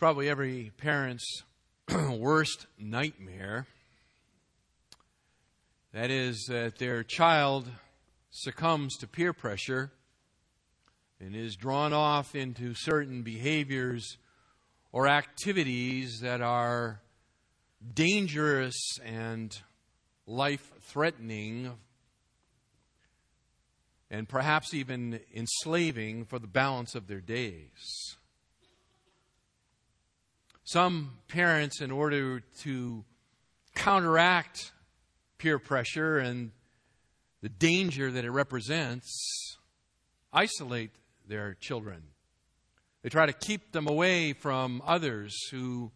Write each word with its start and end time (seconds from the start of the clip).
probably 0.00 0.30
every 0.30 0.72
parent's 0.78 1.42
worst 2.10 2.66
nightmare. 2.78 3.66
That 5.92 6.10
is, 6.10 6.46
that 6.48 6.78
their 6.78 7.02
child 7.02 7.68
succumbs 8.30 8.96
to 8.96 9.06
peer 9.06 9.34
pressure 9.34 9.92
and 11.20 11.36
is 11.36 11.54
drawn 11.54 11.92
off 11.92 12.34
into 12.34 12.72
certain 12.72 13.20
behaviors 13.20 14.16
or 14.90 15.06
activities 15.06 16.20
that 16.22 16.40
are 16.40 17.02
dangerous 17.92 18.80
and 19.04 19.54
life 20.26 20.72
threatening 20.80 21.72
and 24.10 24.26
perhaps 24.26 24.72
even 24.72 25.20
enslaving 25.34 26.24
for 26.24 26.38
the 26.38 26.46
balance 26.46 26.94
of 26.94 27.06
their 27.06 27.20
days. 27.20 28.16
Some 30.70 31.14
parents, 31.26 31.80
in 31.80 31.90
order 31.90 32.38
to 32.60 33.04
counteract 33.74 34.70
peer 35.36 35.58
pressure 35.58 36.18
and 36.18 36.52
the 37.42 37.48
danger 37.48 38.08
that 38.12 38.24
it 38.24 38.30
represents, 38.30 39.58
isolate 40.32 40.92
their 41.26 41.54
children. 41.54 42.04
They 43.02 43.08
try 43.08 43.26
to 43.26 43.32
keep 43.32 43.72
them 43.72 43.88
away 43.88 44.32
from 44.32 44.80
others 44.86 45.36
who 45.50 45.90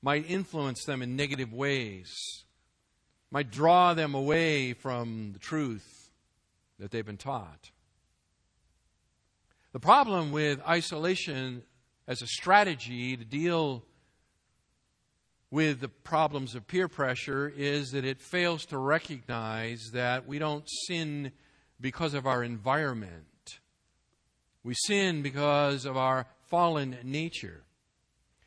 might 0.00 0.30
influence 0.30 0.86
them 0.86 1.02
in 1.02 1.14
negative 1.14 1.52
ways, 1.52 2.10
might 3.30 3.50
draw 3.50 3.92
them 3.92 4.14
away 4.14 4.72
from 4.72 5.34
the 5.34 5.38
truth 5.38 6.08
that 6.78 6.90
they've 6.90 7.04
been 7.04 7.18
taught. 7.18 7.70
The 9.72 9.80
problem 9.80 10.32
with 10.32 10.66
isolation 10.66 11.64
as 12.08 12.22
a 12.22 12.26
strategy 12.26 13.14
to 13.14 13.24
deal 13.26 13.84
with 15.50 15.80
the 15.80 15.88
problems 15.88 16.54
of 16.54 16.66
peer 16.66 16.88
pressure 16.88 17.52
is 17.56 17.90
that 17.90 18.04
it 18.04 18.20
fails 18.20 18.66
to 18.66 18.78
recognize 18.78 19.90
that 19.92 20.26
we 20.26 20.38
don't 20.38 20.68
sin 20.86 21.32
because 21.80 22.14
of 22.14 22.26
our 22.26 22.42
environment. 22.42 23.60
We 24.64 24.74
sin 24.74 25.22
because 25.22 25.84
of 25.84 25.96
our 25.96 26.26
fallen 26.48 26.96
nature. 27.04 27.62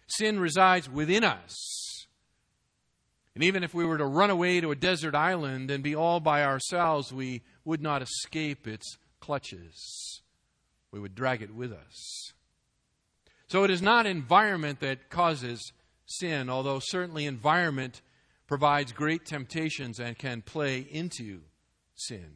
Sin 0.08 0.40
resides 0.40 0.90
within 0.90 1.24
us. 1.24 1.56
And 3.36 3.44
even 3.44 3.64
if 3.64 3.74
we 3.74 3.86
were 3.86 3.98
to 3.98 4.06
run 4.06 4.30
away 4.30 4.60
to 4.60 4.72
a 4.72 4.76
desert 4.76 5.16
island 5.16 5.72
and 5.72 5.82
be 5.82 5.96
all 5.96 6.20
by 6.20 6.44
ourselves, 6.44 7.14
we 7.14 7.42
would 7.64 7.82
not 7.82 8.02
escape 8.02 8.68
its 8.68 8.98
clutches. 9.22 10.22
We 10.92 11.00
would 11.00 11.16
drag 11.16 11.42
it 11.42 11.56
with 11.56 11.72
us. 11.72 12.34
So 13.48 13.64
it 13.64 13.72
is 13.72 13.82
not 13.82 14.06
environment 14.06 14.80
that 14.82 15.10
causes 15.10 15.72
sin, 16.10 16.50
although 16.50 16.80
certainly 16.80 17.26
environment 17.26 18.02
provides 18.48 18.92
great 18.92 19.26
temptations 19.26 20.00
and 20.00 20.18
can 20.18 20.42
play 20.42 20.80
into 20.80 21.42
sin. 21.96 22.32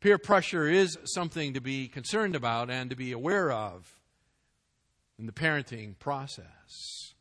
Peer 0.00 0.18
pressure 0.18 0.68
is 0.68 0.98
something 1.04 1.54
to 1.54 1.60
be 1.60 1.88
concerned 1.88 2.36
about 2.36 2.70
and 2.70 2.90
to 2.90 2.96
be 2.96 3.12
aware 3.12 3.50
of 3.50 3.94
in 5.18 5.26
the 5.26 5.32
parenting 5.32 5.98
process. 5.98 7.14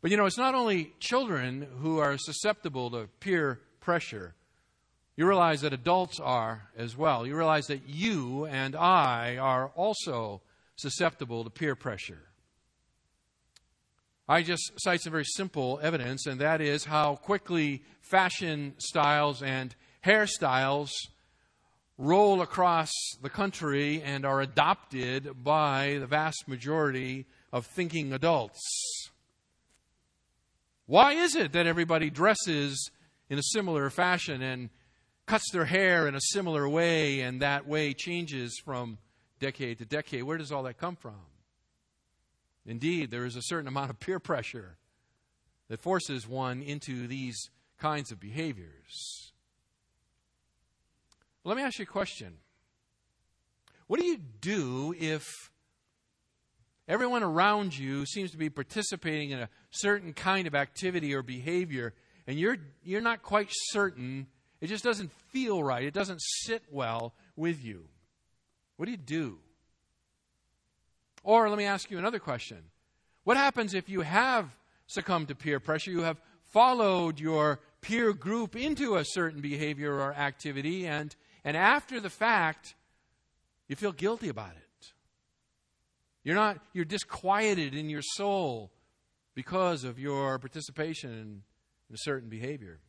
But 0.00 0.10
you 0.10 0.16
know, 0.16 0.26
it's 0.26 0.38
not 0.38 0.54
only 0.54 0.92
children 0.98 1.66
who 1.80 1.98
are 1.98 2.18
susceptible 2.18 2.90
to 2.90 3.08
peer 3.20 3.60
pressure. 3.80 4.34
You 5.16 5.26
realize 5.26 5.60
that 5.60 5.72
adults 5.72 6.18
are 6.20 6.68
as 6.76 6.96
well. 6.96 7.26
You 7.26 7.36
realize 7.36 7.66
that 7.66 7.88
you 7.88 8.46
and 8.46 8.74
I 8.74 9.36
are 9.36 9.68
also 9.76 10.40
susceptible 10.76 11.44
to 11.44 11.50
peer 11.50 11.76
pressure. 11.76 12.22
I 14.28 14.42
just 14.42 14.72
cite 14.76 15.00
some 15.00 15.10
very 15.10 15.24
simple 15.24 15.80
evidence, 15.82 16.26
and 16.26 16.40
that 16.40 16.60
is 16.60 16.84
how 16.84 17.16
quickly 17.16 17.82
fashion 18.00 18.74
styles 18.78 19.42
and 19.42 19.74
hairstyles 20.04 20.90
roll 21.98 22.40
across 22.40 22.90
the 23.20 23.28
country 23.28 24.00
and 24.02 24.24
are 24.24 24.40
adopted 24.40 25.42
by 25.42 25.98
the 26.00 26.06
vast 26.06 26.46
majority 26.46 27.26
of 27.52 27.66
thinking 27.66 28.12
adults. 28.12 28.60
Why 30.86 31.12
is 31.12 31.36
it 31.36 31.52
that 31.52 31.66
everybody 31.66 32.10
dresses 32.10 32.90
in 33.28 33.38
a 33.38 33.42
similar 33.42 33.88
fashion 33.90 34.42
and 34.42 34.70
cuts 35.26 35.50
their 35.52 35.64
hair 35.64 36.06
in 36.06 36.14
a 36.14 36.20
similar 36.20 36.68
way, 36.68 37.20
and 37.20 37.42
that 37.42 37.66
way 37.66 37.92
changes 37.92 38.60
from 38.64 38.98
decade 39.40 39.78
to 39.78 39.84
decade? 39.84 40.22
Where 40.22 40.38
does 40.38 40.52
all 40.52 40.64
that 40.64 40.78
come 40.78 40.96
from? 40.96 41.31
Indeed, 42.64 43.10
there 43.10 43.24
is 43.24 43.36
a 43.36 43.42
certain 43.42 43.66
amount 43.66 43.90
of 43.90 43.98
peer 43.98 44.20
pressure 44.20 44.76
that 45.68 45.80
forces 45.80 46.28
one 46.28 46.62
into 46.62 47.06
these 47.06 47.50
kinds 47.78 48.12
of 48.12 48.20
behaviors. 48.20 49.32
Let 51.44 51.56
me 51.56 51.62
ask 51.62 51.78
you 51.78 51.84
a 51.84 51.86
question. 51.86 52.34
What 53.88 53.98
do 53.98 54.06
you 54.06 54.18
do 54.18 54.94
if 54.98 55.50
everyone 56.86 57.22
around 57.22 57.76
you 57.76 58.06
seems 58.06 58.30
to 58.30 58.38
be 58.38 58.48
participating 58.48 59.30
in 59.30 59.40
a 59.40 59.48
certain 59.70 60.12
kind 60.12 60.46
of 60.46 60.54
activity 60.54 61.14
or 61.14 61.22
behavior 61.22 61.94
and 62.26 62.38
you're, 62.38 62.58
you're 62.84 63.00
not 63.00 63.22
quite 63.22 63.48
certain? 63.50 64.28
It 64.60 64.68
just 64.68 64.84
doesn't 64.84 65.10
feel 65.32 65.62
right. 65.62 65.82
It 65.82 65.94
doesn't 65.94 66.20
sit 66.22 66.62
well 66.70 67.14
with 67.34 67.64
you. 67.64 67.88
What 68.76 68.86
do 68.86 68.92
you 68.92 68.96
do? 68.96 69.38
Or 71.22 71.48
let 71.48 71.58
me 71.58 71.64
ask 71.64 71.90
you 71.90 71.98
another 71.98 72.18
question. 72.18 72.58
What 73.24 73.36
happens 73.36 73.74
if 73.74 73.88
you 73.88 74.00
have 74.00 74.56
succumbed 74.86 75.28
to 75.28 75.34
peer 75.34 75.60
pressure? 75.60 75.90
You 75.90 76.02
have 76.02 76.20
followed 76.50 77.20
your 77.20 77.60
peer 77.80 78.12
group 78.12 78.56
into 78.56 78.96
a 78.96 79.04
certain 79.04 79.40
behavior 79.40 79.94
or 79.94 80.12
activity, 80.14 80.86
and, 80.86 81.14
and 81.44 81.56
after 81.56 82.00
the 82.00 82.10
fact, 82.10 82.74
you 83.68 83.76
feel 83.76 83.92
guilty 83.92 84.28
about 84.28 84.52
it. 84.52 84.92
You're 86.24 86.36
not, 86.36 86.58
you're 86.72 86.84
disquieted 86.84 87.74
in 87.74 87.88
your 87.88 88.02
soul 88.02 88.70
because 89.34 89.84
of 89.84 89.98
your 89.98 90.38
participation 90.38 91.10
in, 91.10 91.42
in 91.88 91.94
a 91.94 91.98
certain 91.98 92.28
behavior. 92.28 92.80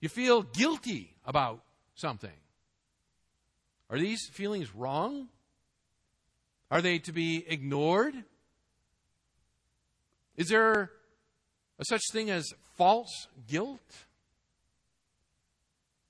You 0.00 0.08
feel 0.08 0.42
guilty 0.42 1.14
about 1.24 1.62
something. 1.94 2.30
Are 3.88 3.98
these 3.98 4.28
feelings 4.32 4.74
wrong? 4.74 5.28
Are 6.70 6.80
they 6.80 7.00
to 7.00 7.12
be 7.12 7.44
ignored? 7.48 8.14
Is 10.36 10.48
there 10.48 10.92
a 11.80 11.84
such 11.84 12.02
thing 12.12 12.30
as 12.30 12.46
false 12.76 13.26
guilt? 13.48 13.80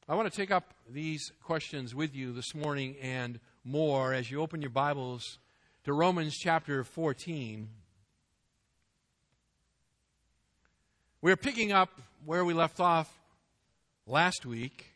I 0.06 0.14
want 0.16 0.30
to 0.30 0.36
take 0.36 0.50
up 0.50 0.74
these 0.86 1.32
questions 1.42 1.94
with 1.94 2.14
you 2.14 2.34
this 2.34 2.54
morning 2.54 2.96
and 3.00 3.40
more 3.64 4.12
as 4.12 4.30
you 4.30 4.42
open 4.42 4.60
your 4.60 4.70
Bibles 4.70 5.38
to 5.84 5.94
Romans 5.94 6.36
chapter 6.36 6.84
14. 6.84 7.70
We're 11.22 11.36
picking 11.36 11.72
up 11.72 12.02
where 12.26 12.44
we 12.44 12.52
left 12.52 12.80
off 12.80 13.10
last 14.06 14.44
week 14.44 14.88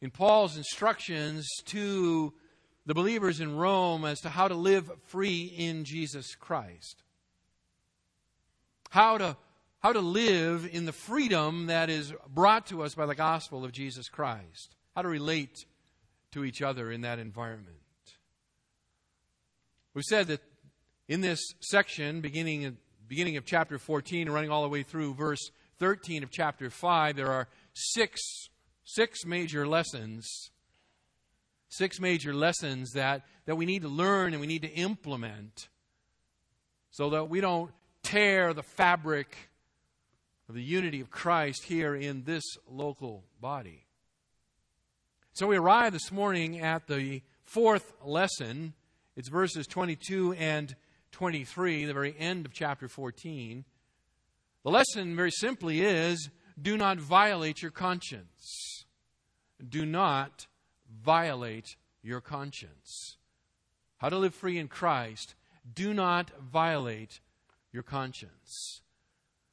in 0.00 0.10
Paul's 0.12 0.56
instructions 0.56 1.44
to 1.64 2.32
the 2.86 2.94
believers 2.94 3.40
in 3.40 3.56
Rome 3.56 4.04
as 4.04 4.20
to 4.20 4.28
how 4.28 4.46
to 4.46 4.54
live 4.54 4.90
free 5.06 5.52
in 5.56 5.84
Jesus 5.84 6.36
Christ. 6.36 7.02
How 8.90 9.18
to, 9.18 9.36
how 9.80 9.92
to 9.92 10.00
live 10.00 10.68
in 10.72 10.86
the 10.86 10.92
freedom 10.92 11.66
that 11.66 11.90
is 11.90 12.14
brought 12.32 12.66
to 12.68 12.82
us 12.82 12.94
by 12.94 13.06
the 13.06 13.16
gospel 13.16 13.64
of 13.64 13.72
Jesus 13.72 14.08
Christ. 14.08 14.76
How 14.94 15.02
to 15.02 15.08
relate 15.08 15.66
to 16.32 16.44
each 16.44 16.62
other 16.62 16.92
in 16.92 17.00
that 17.00 17.18
environment. 17.18 17.76
We 19.92 20.02
said 20.02 20.28
that 20.28 20.40
in 21.08 21.22
this 21.22 21.40
section, 21.60 22.20
beginning, 22.20 22.76
beginning 23.08 23.36
of 23.36 23.44
chapter 23.44 23.78
14 23.78 24.22
and 24.22 24.34
running 24.34 24.50
all 24.50 24.62
the 24.62 24.68
way 24.68 24.84
through 24.84 25.14
verse 25.14 25.50
13 25.78 26.22
of 26.22 26.30
chapter 26.30 26.70
5, 26.70 27.16
there 27.16 27.32
are 27.32 27.48
six, 27.74 28.48
six 28.84 29.24
major 29.26 29.66
lessons 29.66 30.50
six 31.68 32.00
major 32.00 32.34
lessons 32.34 32.92
that, 32.92 33.26
that 33.46 33.56
we 33.56 33.66
need 33.66 33.82
to 33.82 33.88
learn 33.88 34.32
and 34.32 34.40
we 34.40 34.46
need 34.46 34.62
to 34.62 34.72
implement 34.72 35.68
so 36.90 37.10
that 37.10 37.28
we 37.28 37.40
don't 37.40 37.70
tear 38.02 38.54
the 38.54 38.62
fabric 38.62 39.36
of 40.48 40.54
the 40.54 40.62
unity 40.62 41.00
of 41.00 41.10
Christ 41.10 41.64
here 41.64 41.94
in 41.94 42.22
this 42.24 42.44
local 42.70 43.24
body. 43.40 43.84
So 45.32 45.48
we 45.48 45.56
arrive 45.56 45.92
this 45.92 46.12
morning 46.12 46.60
at 46.60 46.86
the 46.86 47.22
fourth 47.44 47.92
lesson. 48.04 48.74
It's 49.16 49.28
verses 49.28 49.66
22 49.66 50.32
and 50.34 50.74
23, 51.12 51.84
the 51.84 51.92
very 51.92 52.14
end 52.18 52.46
of 52.46 52.52
chapter 52.52 52.88
14. 52.88 53.64
The 54.64 54.70
lesson, 54.70 55.14
very 55.14 55.30
simply, 55.30 55.82
is 55.82 56.30
do 56.60 56.76
not 56.76 56.98
violate 56.98 57.60
your 57.60 57.70
conscience. 57.70 58.84
Do 59.68 59.84
not 59.84 60.46
violate 61.02 61.76
your 62.02 62.20
conscience. 62.20 63.16
how 63.98 64.10
to 64.10 64.18
live 64.18 64.34
free 64.34 64.58
in 64.58 64.68
Christ, 64.68 65.34
do 65.72 65.94
not 65.94 66.30
violate 66.38 67.20
your 67.72 67.82
conscience. 67.82 68.82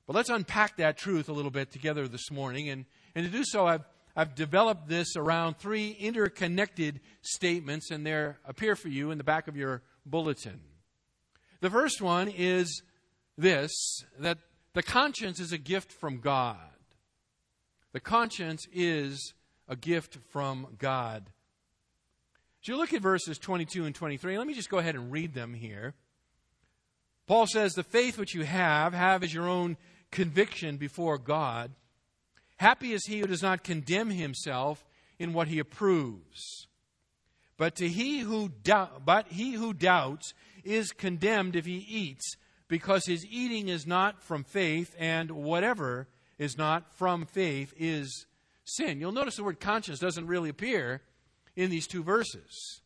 But 0.06 0.16
let's 0.16 0.30
unpack 0.30 0.78
that 0.78 0.98
truth 0.98 1.30
a 1.30 1.34
little 1.34 1.52
bit 1.52 1.72
together 1.72 2.08
this 2.08 2.30
morning. 2.30 2.70
And, 2.70 2.86
and 3.16 3.26
to 3.26 3.32
do 3.32 3.44
so, 3.46 3.66
I've, 3.66 3.86
I've 4.16 4.36
developed 4.36 4.88
this 4.88 5.16
around 5.16 5.58
three 5.58 5.92
interconnected 5.92 7.00
statements, 7.22 7.90
and 7.90 8.06
they 8.06 8.34
appear 8.46 8.76
for 8.76 8.90
you 8.90 9.12
in 9.12 9.18
the 9.18 9.24
back 9.24 9.48
of 9.48 9.56
your 9.56 9.82
bulletin. 10.06 10.60
The 11.62 11.70
first 11.70 12.02
one 12.02 12.28
is 12.28 12.84
this 13.38 14.04
that 14.20 14.40
the 14.74 14.84
conscience 14.84 15.40
is 15.40 15.54
a 15.54 15.58
gift 15.58 15.92
from 15.92 16.20
God. 16.20 16.58
The 17.94 18.02
conscience 18.02 18.68
is 18.74 19.34
a 19.68 19.76
gift 19.76 20.18
from 20.30 20.68
God. 20.78 21.30
As 22.62 22.68
you 22.68 22.78
look 22.78 22.94
at 22.94 23.02
verses 23.02 23.38
22 23.38 23.86
and 23.86 23.94
23, 23.94 24.38
let 24.38 24.48
me 24.48 24.54
just 24.54 24.70
go 24.70 24.78
ahead 24.78 24.96
and 24.96 25.12
read 25.12 25.34
them 25.34 25.54
here. 25.54 25.94
Paul 27.28 27.48
says, 27.48 27.74
The 27.74 27.84
faith 27.84 28.18
which 28.18 28.34
you 28.34 28.44
have, 28.44 28.94
have 28.94 29.24
as 29.24 29.34
your 29.34 29.48
own 29.48 29.78
conviction 30.12 30.78
before 30.78 31.18
God. 31.18 31.72
Happy 32.58 32.94
is 32.94 33.06
he 33.06 33.20
who 33.20 33.28
does 33.28 33.42
not 33.42 33.64
condemn 33.64 34.10
himself 34.10 34.86
in 35.20 35.34
what 35.34 35.48
he 35.48 35.60
approves. 35.60 36.68
But 37.58 37.76
to 37.76 37.90
he 37.90 38.20
who 38.20 38.50
doubt, 38.50 39.06
but 39.06 39.28
he 39.28 39.54
who 39.54 39.74
doubts 39.74 40.34
is 40.64 40.92
condemned 40.92 41.56
if 41.56 41.66
he 41.66 41.78
eats, 41.78 42.36
because 42.68 43.06
his 43.06 43.26
eating 43.26 43.68
is 43.68 43.86
not 43.86 44.22
from 44.22 44.44
faith, 44.44 44.96
and 44.98 45.32
whatever 45.32 46.08
is 46.38 46.58
not 46.58 46.94
from 46.94 47.26
faith 47.26 47.74
is 47.78 48.26
sin. 48.66 49.00
You'll 49.00 49.12
notice 49.12 49.36
the 49.36 49.44
word 49.44 49.60
conscience 49.60 50.00
doesn't 50.00 50.28
really 50.28 50.50
appear 50.50 51.02
in 51.56 51.70
these 51.70 51.88
two 51.88 52.04
verses. 52.04 52.82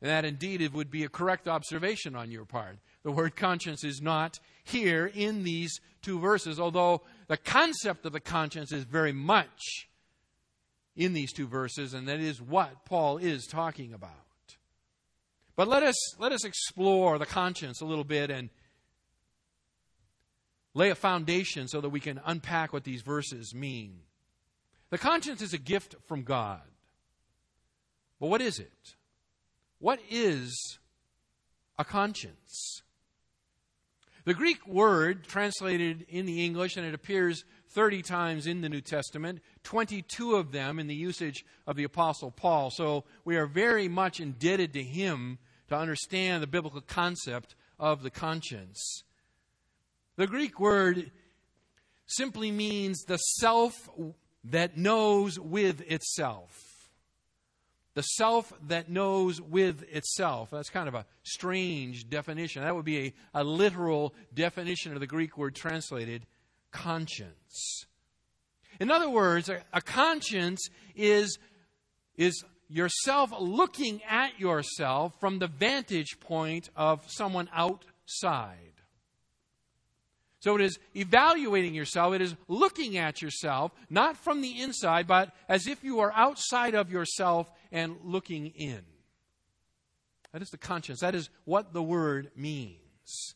And 0.00 0.10
that 0.10 0.24
indeed 0.24 0.60
it 0.60 0.72
would 0.72 0.90
be 0.90 1.04
a 1.04 1.08
correct 1.08 1.48
observation 1.48 2.14
on 2.14 2.30
your 2.30 2.44
part. 2.44 2.78
The 3.02 3.12
word 3.12 3.34
conscience 3.34 3.82
is 3.82 4.02
not 4.02 4.38
here 4.62 5.10
in 5.14 5.42
these 5.42 5.80
two 6.02 6.18
verses, 6.18 6.60
although 6.60 7.02
the 7.28 7.36
concept 7.36 8.04
of 8.04 8.12
the 8.12 8.20
conscience 8.20 8.72
is 8.72 8.84
very 8.84 9.12
much 9.12 9.88
in 10.94 11.12
these 11.12 11.32
two 11.32 11.46
verses, 11.46 11.94
and 11.94 12.08
that 12.08 12.20
is 12.20 12.40
what 12.40 12.84
Paul 12.84 13.18
is 13.18 13.46
talking 13.46 13.92
about. 13.92 14.12
But 15.54 15.68
let 15.68 15.82
us, 15.82 16.18
let 16.18 16.32
us 16.32 16.44
explore 16.44 17.18
the 17.18 17.26
conscience 17.26 17.80
a 17.80 17.86
little 17.86 18.04
bit 18.04 18.30
and 18.30 18.50
lay 20.74 20.90
a 20.90 20.94
foundation 20.94 21.68
so 21.68 21.80
that 21.80 21.88
we 21.88 22.00
can 22.00 22.20
unpack 22.26 22.72
what 22.72 22.84
these 22.84 23.02
verses 23.02 23.54
mean. 23.54 24.00
The 24.90 24.98
conscience 24.98 25.42
is 25.42 25.52
a 25.52 25.58
gift 25.58 25.96
from 26.06 26.22
God. 26.22 26.62
But 28.20 28.28
what 28.28 28.40
is 28.40 28.58
it? 28.58 28.94
What 29.78 30.00
is 30.10 30.78
a 31.78 31.84
conscience? 31.84 32.82
The 34.24 34.34
Greek 34.34 34.66
word 34.66 35.24
translated 35.24 36.06
in 36.08 36.26
the 36.26 36.44
English, 36.44 36.76
and 36.76 36.84
it 36.84 36.94
appears 36.94 37.44
30 37.70 38.02
times 38.02 38.46
in 38.46 38.60
the 38.60 38.68
New 38.68 38.80
Testament, 38.80 39.40
22 39.62 40.34
of 40.34 40.50
them 40.50 40.78
in 40.78 40.86
the 40.86 40.94
usage 40.94 41.44
of 41.66 41.76
the 41.76 41.84
Apostle 41.84 42.30
Paul. 42.30 42.70
So 42.70 43.04
we 43.24 43.36
are 43.36 43.46
very 43.46 43.86
much 43.86 44.18
indebted 44.18 44.72
to 44.72 44.82
him 44.82 45.38
to 45.68 45.76
understand 45.76 46.42
the 46.42 46.48
biblical 46.48 46.80
concept 46.80 47.54
of 47.78 48.02
the 48.02 48.10
conscience. 48.10 49.04
The 50.16 50.26
Greek 50.26 50.58
word 50.58 51.10
simply 52.06 52.50
means 52.50 53.02
the 53.02 53.18
self 53.18 53.88
that 54.50 54.76
knows 54.76 55.38
with 55.38 55.80
itself 55.90 56.66
the 57.96 58.02
self 58.02 58.52
that 58.68 58.90
knows 58.90 59.40
with 59.40 59.82
itself. 59.90 60.50
That's 60.50 60.68
kind 60.68 60.86
of 60.86 60.94
a 60.94 61.06
strange 61.22 62.08
definition. 62.10 62.62
That 62.62 62.76
would 62.76 62.84
be 62.84 63.06
a, 63.06 63.40
a 63.40 63.42
literal 63.42 64.14
definition 64.34 64.92
of 64.92 65.00
the 65.00 65.06
Greek 65.06 65.38
word 65.38 65.54
translated 65.54 66.26
conscience. 66.70 67.86
In 68.78 68.90
other 68.90 69.08
words, 69.08 69.48
a, 69.48 69.62
a 69.72 69.80
conscience 69.80 70.68
is, 70.94 71.38
is 72.18 72.44
yourself 72.68 73.32
looking 73.40 74.02
at 74.06 74.38
yourself 74.38 75.18
from 75.18 75.38
the 75.38 75.46
vantage 75.46 76.20
point 76.20 76.68
of 76.76 77.00
someone 77.10 77.48
outside. 77.50 78.74
So 80.46 80.54
it 80.54 80.60
is 80.60 80.78
evaluating 80.94 81.74
yourself, 81.74 82.14
it 82.14 82.22
is 82.22 82.36
looking 82.46 82.96
at 82.96 83.20
yourself, 83.20 83.72
not 83.90 84.16
from 84.16 84.42
the 84.42 84.60
inside, 84.62 85.08
but 85.08 85.34
as 85.48 85.66
if 85.66 85.82
you 85.82 85.98
are 85.98 86.12
outside 86.12 86.76
of 86.76 86.88
yourself 86.88 87.50
and 87.72 87.96
looking 88.04 88.46
in. 88.54 88.82
That 90.32 90.42
is 90.42 90.50
the 90.50 90.56
conscience. 90.56 91.00
That 91.00 91.16
is 91.16 91.30
what 91.46 91.72
the 91.72 91.82
word 91.82 92.30
means. 92.36 93.34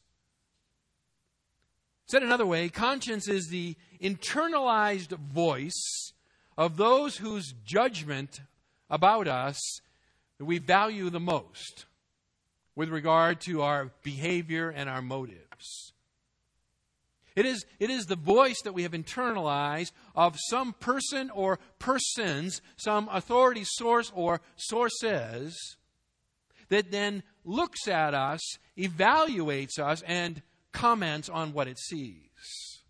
Said 2.07 2.23
another 2.23 2.47
way, 2.47 2.69
conscience 2.69 3.27
is 3.27 3.49
the 3.49 3.75
internalized 4.01 5.19
voice 5.19 6.12
of 6.57 6.77
those 6.77 7.17
whose 7.17 7.55
judgment 7.65 8.41
about 8.89 9.27
us 9.27 9.81
we 10.39 10.59
value 10.59 11.11
the 11.11 11.19
most 11.19 11.87
with 12.77 12.89
regard 12.89 13.41
to 13.41 13.62
our 13.62 13.91
behavior 14.05 14.71
and 14.71 14.89
our 14.89 15.03
motives. 15.03 15.93
It 17.37 17.47
is, 17.47 17.65
it 17.79 17.91
is 17.91 18.06
the 18.06 18.17
voice 18.17 18.61
that 18.65 18.75
we 18.75 18.82
have 18.82 18.93
internalized 18.93 19.93
of 20.15 20.37
some 20.49 20.73
person 20.73 21.31
or 21.31 21.59
persons, 21.79 22.61
some 22.77 23.09
authority 23.11 23.62
source 23.65 24.11
or 24.15 24.41
sources, 24.56 25.77
that 26.69 26.91
then 26.91 27.23
looks 27.44 27.88
at 27.88 28.15
us, 28.15 28.41
evaluates 28.77 29.79
us, 29.79 30.03
and 30.03 30.43
comments 30.73 31.29
on 31.29 31.53
what 31.53 31.69
it 31.69 31.79
sees. 31.79 32.81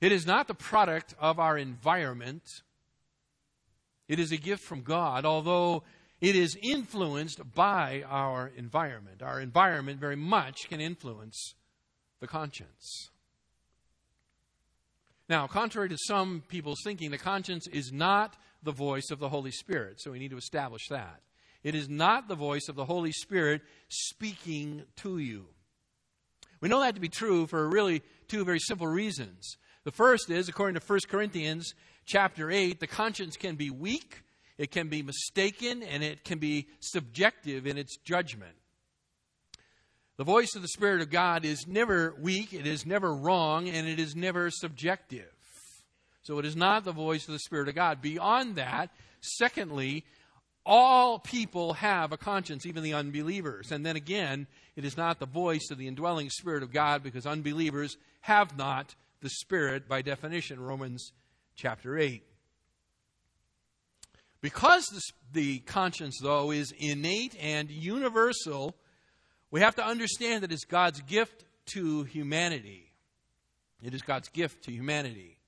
It 0.00 0.12
is 0.12 0.26
not 0.26 0.46
the 0.46 0.54
product 0.54 1.14
of 1.18 1.38
our 1.38 1.56
environment. 1.56 2.42
It 4.08 4.18
is 4.18 4.30
a 4.30 4.36
gift 4.36 4.62
from 4.62 4.82
God, 4.82 5.24
although 5.24 5.84
it 6.20 6.36
is 6.36 6.56
influenced 6.62 7.40
by 7.54 8.04
our 8.06 8.52
environment. 8.56 9.22
Our 9.22 9.40
environment 9.40 9.98
very 9.98 10.16
much 10.16 10.68
can 10.68 10.80
influence 10.80 11.54
the 12.20 12.26
conscience. 12.26 13.10
Now, 15.28 15.46
contrary 15.46 15.88
to 15.88 15.98
some 15.98 16.42
people's 16.48 16.80
thinking, 16.84 17.10
the 17.10 17.18
conscience 17.18 17.66
is 17.66 17.92
not 17.92 18.36
the 18.62 18.72
voice 18.72 19.10
of 19.10 19.18
the 19.18 19.28
Holy 19.28 19.50
Spirit, 19.50 20.00
so 20.00 20.12
we 20.12 20.18
need 20.18 20.30
to 20.30 20.36
establish 20.36 20.88
that. 20.88 21.20
It 21.64 21.74
is 21.74 21.88
not 21.88 22.28
the 22.28 22.36
voice 22.36 22.68
of 22.68 22.76
the 22.76 22.84
Holy 22.84 23.10
Spirit 23.10 23.62
speaking 23.88 24.84
to 24.96 25.18
you. 25.18 25.46
We 26.60 26.68
know 26.68 26.80
that 26.80 26.94
to 26.94 27.00
be 27.00 27.08
true 27.08 27.46
for 27.46 27.68
really 27.68 28.02
two 28.28 28.44
very 28.44 28.60
simple 28.60 28.86
reasons. 28.86 29.56
The 29.84 29.90
first 29.90 30.30
is, 30.30 30.48
according 30.48 30.80
to 30.80 30.86
1 30.86 31.00
Corinthians 31.08 31.74
chapter 32.04 32.50
8, 32.50 32.80
the 32.80 32.86
conscience 32.86 33.36
can 33.36 33.56
be 33.56 33.70
weak, 33.70 34.22
it 34.58 34.70
can 34.70 34.88
be 34.88 35.02
mistaken, 35.02 35.82
and 35.82 36.02
it 36.02 36.24
can 36.24 36.38
be 36.38 36.68
subjective 36.80 37.66
in 37.66 37.76
its 37.76 37.96
judgment. 37.96 38.54
The 40.16 40.24
voice 40.24 40.54
of 40.56 40.62
the 40.62 40.68
Spirit 40.68 41.02
of 41.02 41.10
God 41.10 41.44
is 41.44 41.66
never 41.66 42.14
weak, 42.18 42.54
it 42.54 42.66
is 42.66 42.86
never 42.86 43.14
wrong, 43.14 43.68
and 43.68 43.86
it 43.86 44.00
is 44.00 44.16
never 44.16 44.50
subjective. 44.50 45.30
So 46.22 46.38
it 46.38 46.44
is 46.44 46.56
not 46.56 46.84
the 46.84 46.92
voice 46.92 47.28
of 47.28 47.32
the 47.32 47.38
Spirit 47.40 47.68
of 47.68 47.74
God. 47.74 48.00
Beyond 48.00 48.56
that, 48.56 48.90
secondly, 49.20 50.04
all 50.64 51.18
people 51.18 51.74
have 51.74 52.12
a 52.12 52.16
conscience, 52.16 52.66
even 52.66 52.82
the 52.82 52.94
unbelievers. 52.94 53.70
And 53.70 53.86
then 53.86 53.94
again, 53.94 54.46
it 54.74 54.84
is 54.84 54.96
not 54.96 55.20
the 55.20 55.26
voice 55.26 55.70
of 55.70 55.78
the 55.78 55.86
indwelling 55.86 56.30
Spirit 56.30 56.62
of 56.62 56.72
God 56.72 57.02
because 57.02 57.26
unbelievers 57.26 57.96
have 58.22 58.58
not 58.58 58.94
the 59.20 59.28
Spirit 59.28 59.88
by 59.88 60.02
definition, 60.02 60.58
Romans 60.58 61.12
chapter 61.54 61.96
8. 61.98 62.24
Because 64.40 64.86
the, 64.86 65.00
the 65.32 65.58
conscience, 65.60 66.18
though, 66.22 66.50
is 66.50 66.72
innate 66.78 67.36
and 67.40 67.70
universal, 67.70 68.74
we 69.56 69.62
have 69.62 69.76
to 69.76 69.86
understand 69.86 70.42
that 70.42 70.52
it's 70.52 70.66
God's 70.66 71.00
gift 71.00 71.46
to 71.68 72.02
humanity. 72.02 72.92
It 73.82 73.94
is 73.94 74.02
God's 74.02 74.28
gift 74.28 74.64
to 74.64 74.70
humanity. 74.70 75.38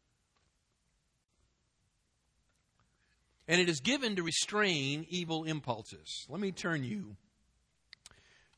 And 3.46 3.60
it 3.60 3.68
is 3.68 3.80
given 3.80 4.16
to 4.16 4.22
restrain 4.22 5.04
evil 5.10 5.44
impulses. 5.44 6.24
Let 6.30 6.40
me 6.40 6.52
turn 6.52 6.84
you 6.84 7.16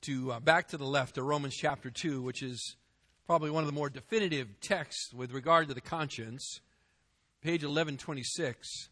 to 0.02 0.35
uh, 0.35 0.38
back 0.38 0.69
to 0.69 0.76
the 0.76 0.85
left 0.85 1.16
to 1.16 1.25
Romans 1.25 1.57
chapter 1.57 1.90
2, 1.90 2.23
which 2.23 2.45
is 2.45 2.76
probably 3.26 3.50
one 3.50 3.64
of 3.64 3.66
the 3.66 3.75
more 3.75 3.90
definitive 3.90 4.61
texts 4.61 5.12
with 5.12 5.33
regard 5.33 5.66
to 5.66 5.75
the 5.75 5.80
conscience. 5.80 6.61
Page 7.42 7.64
1126. 7.64 8.88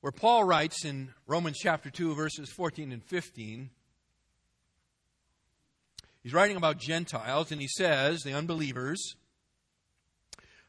Where 0.00 0.12
Paul 0.12 0.44
writes 0.44 0.84
in 0.84 1.12
Romans 1.26 1.58
chapter 1.58 1.90
2, 1.90 2.14
verses 2.14 2.50
14 2.50 2.92
and 2.92 3.04
15. 3.04 3.70
He's 6.22 6.32
writing 6.32 6.56
about 6.56 6.78
Gentiles, 6.78 7.52
and 7.52 7.60
he 7.60 7.68
says, 7.68 8.22
the 8.22 8.32
unbelievers, 8.32 9.16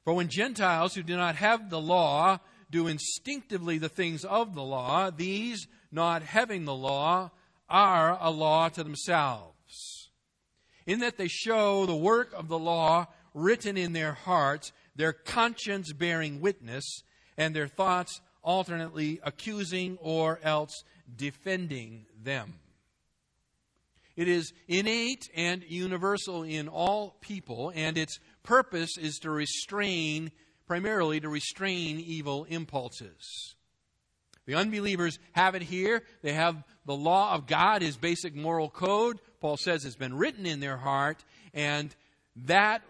For 0.03 0.13
when 0.13 0.27
Gentiles 0.27 0.95
who 0.95 1.03
do 1.03 1.15
not 1.15 1.35
have 1.35 1.69
the 1.69 1.79
law 1.79 2.39
do 2.69 2.87
instinctively 2.87 3.77
the 3.77 3.89
things 3.89 4.23
of 4.25 4.53
the 4.53 4.63
law, 4.63 5.09
these, 5.09 5.67
not 5.91 6.23
having 6.23 6.65
the 6.65 6.75
law, 6.75 7.31
are 7.69 8.17
a 8.19 8.29
law 8.29 8.69
to 8.69 8.83
themselves. 8.83 10.09
In 10.85 10.99
that 10.99 11.17
they 11.17 11.27
show 11.27 11.85
the 11.85 11.95
work 11.95 12.33
of 12.33 12.47
the 12.47 12.59
law 12.59 13.07
written 13.33 13.77
in 13.77 13.93
their 13.93 14.13
hearts, 14.13 14.73
their 14.95 15.13
conscience 15.13 15.93
bearing 15.93 16.41
witness, 16.41 17.03
and 17.37 17.55
their 17.55 17.67
thoughts 17.67 18.19
alternately 18.43 19.19
accusing 19.23 19.97
or 20.01 20.39
else 20.43 20.83
defending 21.15 22.05
them. 22.21 22.55
It 24.15 24.27
is 24.27 24.53
innate 24.67 25.29
and 25.35 25.63
universal 25.63 26.43
in 26.43 26.67
all 26.67 27.17
people, 27.21 27.71
and 27.73 27.97
its 27.97 28.19
purpose 28.43 28.97
is 28.97 29.17
to 29.19 29.31
restrain, 29.31 30.31
primarily 30.67 31.19
to 31.19 31.29
restrain 31.29 31.99
evil 31.99 32.45
impulses. 32.45 33.55
The 34.45 34.55
unbelievers 34.55 35.17
have 35.31 35.55
it 35.55 35.61
here. 35.61 36.03
They 36.23 36.33
have 36.33 36.63
the 36.85 36.95
law 36.95 37.33
of 37.35 37.47
God, 37.47 37.81
his 37.81 37.95
basic 37.95 38.35
moral 38.35 38.69
code. 38.69 39.19
Paul 39.39 39.57
says 39.57 39.85
it's 39.85 39.95
been 39.95 40.17
written 40.17 40.45
in 40.45 40.59
their 40.59 40.77
heart, 40.77 41.23
and 41.53 41.95
that 42.35 42.81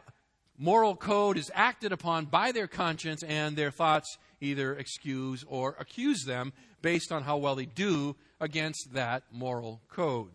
moral 0.58 0.96
code 0.96 1.38
is 1.38 1.52
acted 1.54 1.92
upon 1.92 2.26
by 2.26 2.52
their 2.52 2.68
conscience, 2.68 3.24
and 3.24 3.56
their 3.56 3.72
thoughts 3.72 4.18
either 4.42 4.76
excuse 4.76 5.46
or 5.48 5.76
accuse 5.80 6.24
them 6.26 6.52
based 6.82 7.12
on 7.12 7.24
how 7.24 7.38
well 7.38 7.56
they 7.56 7.66
do 7.66 8.16
against 8.40 8.94
that 8.94 9.24
moral 9.32 9.82
code. 9.90 10.32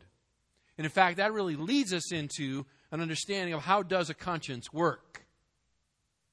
And 0.78 0.84
in 0.84 0.90
fact, 0.90 1.16
that 1.16 1.32
really 1.32 1.56
leads 1.56 1.92
us 1.92 2.12
into 2.12 2.64
an 2.90 3.00
understanding 3.00 3.54
of 3.54 3.62
how 3.62 3.82
does 3.82 4.08
a 4.08 4.14
conscience 4.14 4.72
work? 4.72 5.24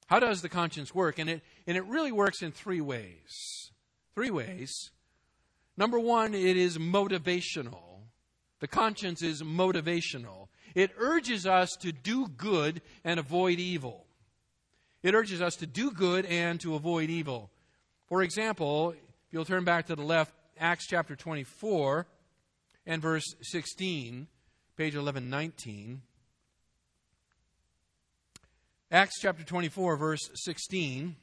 How 0.06 0.20
does 0.20 0.42
the 0.42 0.48
conscience 0.48 0.94
work? 0.94 1.18
And 1.18 1.28
it, 1.28 1.42
and 1.66 1.76
it 1.76 1.84
really 1.86 2.12
works 2.12 2.42
in 2.42 2.52
three 2.52 2.80
ways. 2.80 3.70
Three 4.14 4.30
ways. 4.30 4.90
Number 5.76 5.98
one, 5.98 6.34
it 6.34 6.56
is 6.56 6.78
motivational. 6.78 8.02
The 8.60 8.68
conscience 8.68 9.22
is 9.22 9.42
motivational. 9.42 10.48
It 10.74 10.92
urges 10.98 11.46
us 11.46 11.70
to 11.80 11.92
do 11.92 12.28
good 12.28 12.80
and 13.04 13.18
avoid 13.18 13.58
evil. 13.58 14.06
It 15.02 15.14
urges 15.14 15.42
us 15.42 15.56
to 15.56 15.66
do 15.66 15.90
good 15.90 16.26
and 16.26 16.60
to 16.60 16.74
avoid 16.74 17.10
evil. 17.10 17.50
For 18.14 18.22
example, 18.22 18.92
if 18.92 19.32
you'll 19.32 19.44
turn 19.44 19.64
back 19.64 19.86
to 19.86 19.96
the 19.96 20.04
left, 20.04 20.32
Acts 20.60 20.86
chapter 20.86 21.16
24 21.16 22.06
and 22.86 23.02
verse 23.02 23.24
16, 23.42 24.28
page 24.76 24.94
1119. 24.94 26.00
Acts 28.92 29.18
chapter 29.20 29.42
24, 29.42 29.96
verse 29.96 30.20
16. 30.32 31.16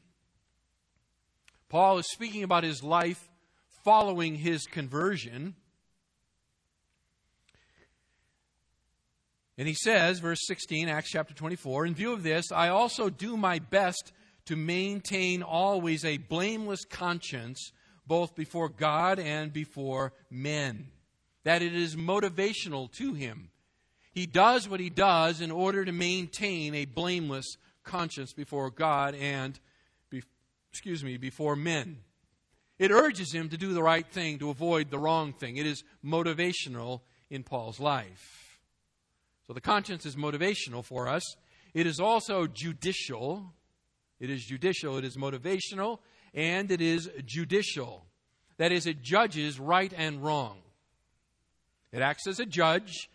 Paul 1.69 1.99
is 1.99 2.11
speaking 2.11 2.43
about 2.43 2.65
his 2.65 2.83
life 2.83 3.29
following 3.85 4.35
his 4.35 4.65
conversion. 4.65 5.55
And 9.57 9.65
he 9.65 9.75
says, 9.75 10.19
verse 10.19 10.45
16, 10.45 10.89
Acts 10.89 11.09
chapter 11.09 11.33
24, 11.33 11.85
in 11.85 11.95
view 11.95 12.11
of 12.11 12.23
this, 12.23 12.51
I 12.51 12.67
also 12.67 13.09
do 13.09 13.37
my 13.37 13.59
best 13.59 14.11
to 14.45 14.55
maintain 14.55 15.43
always 15.43 16.03
a 16.03 16.17
blameless 16.17 16.85
conscience, 16.85 17.71
both 18.07 18.35
before 18.35 18.69
God 18.69 19.19
and 19.19 19.53
before 19.53 20.13
men. 20.29 20.87
That 21.43 21.61
it 21.61 21.75
is 21.75 21.95
motivational 21.95 22.91
to 22.93 23.13
him. 23.13 23.49
He 24.13 24.25
does 24.25 24.67
what 24.67 24.79
he 24.79 24.89
does 24.89 25.41
in 25.41 25.51
order 25.51 25.85
to 25.85 25.91
maintain 25.91 26.75
a 26.75 26.85
blameless 26.85 27.57
conscience 27.83 28.33
before 28.33 28.69
God 28.69 29.15
and, 29.15 29.59
be, 30.09 30.21
excuse 30.71 31.03
me, 31.03 31.17
before 31.17 31.55
men. 31.55 31.97
It 32.77 32.91
urges 32.91 33.31
him 33.31 33.49
to 33.49 33.57
do 33.57 33.73
the 33.73 33.83
right 33.83 34.05
thing, 34.05 34.39
to 34.39 34.49
avoid 34.49 34.89
the 34.89 34.99
wrong 34.99 35.33
thing. 35.33 35.57
It 35.57 35.67
is 35.67 35.83
motivational 36.03 37.01
in 37.29 37.43
Paul's 37.43 37.79
life. 37.79 38.59
So 39.47 39.53
the 39.53 39.61
conscience 39.61 40.05
is 40.05 40.15
motivational 40.15 40.83
for 40.83 41.07
us. 41.07 41.23
It 41.73 41.85
is 41.85 41.99
also 41.99 42.47
judicial. 42.47 43.53
It 44.21 44.29
is 44.29 44.45
judicial, 44.45 44.97
it 44.97 45.03
is 45.03 45.17
motivational, 45.17 45.97
and 46.35 46.69
it 46.69 46.79
is 46.79 47.09
judicial. 47.25 48.05
That 48.57 48.71
is, 48.71 48.85
it 48.85 49.01
judges 49.01 49.59
right 49.59 49.91
and 49.97 50.23
wrong. 50.23 50.59
It 51.91 52.03
acts 52.03 52.27
as 52.27 52.39
a 52.39 52.45
judge 52.45 53.09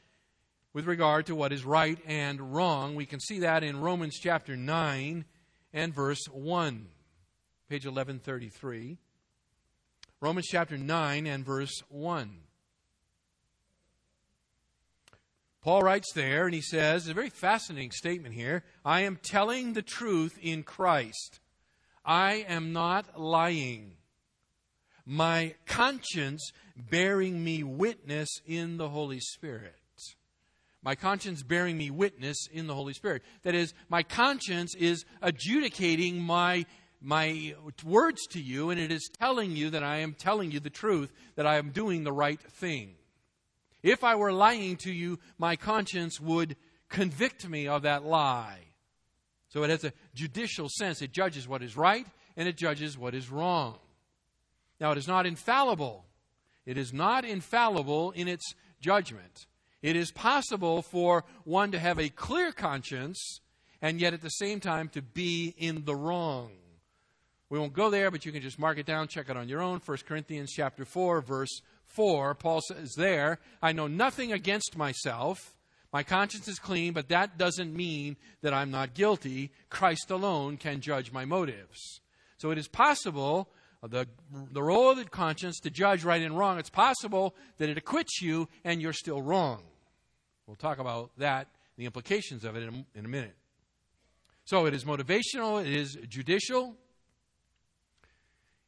with 0.73 0.87
regard 0.87 1.27
to 1.27 1.37
what 1.37 1.53
is 1.53 1.65
right 1.65 1.97
and 2.09 2.53
wrong. 2.53 2.97
We 2.97 3.07
can 3.07 3.21
see 3.21 3.39
that 3.39 3.63
in 3.63 3.81
Romans 3.81 4.19
chapter 4.21 4.57
9 4.57 5.25
and 5.73 5.95
verse 5.95 6.27
1, 6.29 6.89
page 7.69 7.85
1133. 7.85 8.99
Romans 10.21 10.47
chapter 10.51 10.77
9 10.77 11.27
and 11.29 11.47
verse 11.47 11.83
1. 11.89 12.37
Paul 15.67 15.83
writes 15.83 16.13
there, 16.13 16.45
and 16.45 16.55
he 16.55 16.61
says, 16.61 17.09
a 17.09 17.13
very 17.13 17.29
fascinating 17.29 17.91
statement 17.91 18.37
here 18.37 18.63
I 18.85 19.01
am 19.01 19.19
telling 19.21 19.73
the 19.73 19.83
truth 19.83 20.39
in 20.41 20.63
Christ. 20.63 21.41
I 22.05 22.47
am 22.49 22.73
not 22.73 23.21
lying. 23.21 23.95
My 25.05 25.57
conscience 25.67 26.53
bearing 26.77 27.43
me 27.43 27.65
witness 27.65 28.29
in 28.47 28.77
the 28.77 28.89
Holy 28.89 29.19
Spirit 29.19 29.75
my 30.83 30.95
conscience 30.95 31.43
bearing 31.43 31.77
me 31.77 31.91
witness 31.91 32.47
in 32.53 32.69
the 32.69 32.75
Holy 32.75 32.93
Spirit. 32.93 33.21
That 33.43 33.57
is, 33.57 33.75
my 33.89 34.05
conscience 34.05 34.73
is 34.77 35.05
adjudicating 35.21 36.23
my, 36.23 36.65
my 37.01 37.57
words 37.85 38.25
to 38.29 38.41
you, 38.41 38.71
and 38.71 38.79
it 38.79 38.93
is 38.93 39.11
telling 39.19 39.57
you 39.57 39.71
that 39.71 39.83
I 39.83 39.97
am 39.97 40.15
telling 40.15 40.53
you 40.53 40.61
the 40.61 40.71
truth, 40.71 41.13
that 41.35 41.45
I 41.45 41.57
am 41.57 41.71
doing 41.71 42.05
the 42.05 42.13
right 42.13 42.41
thing. 42.41 42.95
If 43.87 44.03
I 44.03 44.17
were 44.17 44.33
lying 44.33 44.75
to 44.79 44.93
you, 44.93 45.21
my 45.39 45.55
conscience 45.55 46.21
would 46.21 46.57
convict 46.89 47.49
me 47.49 47.69
of 47.69 47.83
that 47.83 48.05
lie. 48.05 48.59
So 49.49 49.63
it 49.63 49.71
has 49.71 49.85
a 49.85 49.93
judicial 50.13 50.69
sense. 50.69 51.03
It 51.03 51.13
judges 51.13 51.47
what 51.47 51.63
is 51.63 51.77
right 51.77 52.05
and 52.37 52.49
it 52.49 52.57
judges 52.57 52.99
what 52.99 53.15
is 53.15 53.31
wrong. 53.31 53.79
Now, 54.81 54.91
it 54.91 54.99
is 54.99 55.07
not 55.07 55.25
infallible. 55.25 56.05
It 56.67 56.77
is 56.77 56.93
not 56.93 57.25
infallible 57.25 58.11
in 58.11 58.27
its 58.27 58.57
judgment. 58.81 59.47
It 59.83 59.95
is 59.95 60.11
possible 60.11 60.83
for 60.83 61.25
one 61.45 61.71
to 61.71 61.79
have 61.79 62.01
a 62.01 62.09
clear 62.09 62.51
conscience 62.51 63.41
and 63.81 64.01
yet 64.01 64.15
at 64.15 64.21
the 64.21 64.31
same 64.31 64.59
time 64.59 64.89
to 64.91 65.01
be 65.01 65.55
in 65.57 65.85
the 65.85 65.95
wrong. 65.95 66.51
We 67.49 67.61
won't 67.61 67.73
go 67.73 67.91
there, 67.91 68.11
but 68.11 68.27
you 68.27 68.33
can 68.33 68.43
just 68.43 68.59
mark 68.59 68.79
it 68.79 68.87
down, 68.87 69.07
check 69.07 69.31
it 69.31 69.37
on 69.37 69.49
your 69.49 69.63
own. 69.63 69.81
1 69.85 69.99
Corinthians 70.09 70.51
chapter 70.53 70.85
4, 70.85 71.21
verse 71.21 71.63
4, 71.97 72.35
Paul 72.35 72.61
says 72.61 72.95
there, 72.97 73.41
I 73.61 73.73
know 73.73 73.87
nothing 73.87 74.33
against 74.33 74.77
myself. 74.77 75.57
My 75.93 76.03
conscience 76.03 76.47
is 76.47 76.59
clean, 76.59 76.93
but 76.93 77.09
that 77.09 77.39
doesn't 77.39 77.75
mean 77.75 78.17
that 78.43 78.55
I'm 78.55 78.71
not 78.71 78.95
guilty. 78.95 79.51
Christ 79.71 80.11
alone 80.11 80.59
can 80.59 80.81
judge 80.81 81.11
my 81.11 81.25
motives. 81.25 82.01
So 82.39 82.51
it 82.51 82.59
is 82.59 82.69
possible 82.69 83.49
uh, 83.83 83.89
the, 83.89 84.07
the 84.53 84.63
role 84.63 84.91
of 84.91 84.99
the 84.99 85.05
conscience 85.05 85.59
to 85.61 85.71
judge 85.71 86.05
right 86.05 86.21
and 86.21 86.37
wrong. 86.37 86.59
It's 86.59 86.71
possible 86.71 87.35
that 87.59 87.69
it 87.69 87.79
acquits 87.79 88.21
you 88.21 88.49
and 88.65 88.81
you're 88.83 88.93
still 88.93 89.23
wrong. 89.23 89.63
We'll 90.47 90.57
talk 90.57 90.79
about 90.79 91.11
that, 91.19 91.49
the 91.77 91.87
implications 91.87 92.45
of 92.45 92.57
it 92.57 92.63
in 92.63 92.87
in 92.95 93.05
a 93.05 93.09
minute. 93.09 93.35
So 94.45 94.67
it 94.67 94.75
is 94.75 94.85
motivational, 94.85 95.61
it 95.61 95.73
is 95.73 95.99
judicial, 96.09 96.77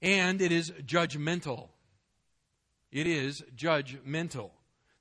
and 0.02 0.42
it 0.42 0.50
is 0.50 0.72
judgmental. 0.84 1.68
It 2.90 3.06
is 3.06 3.42
judgmental. 3.56 4.50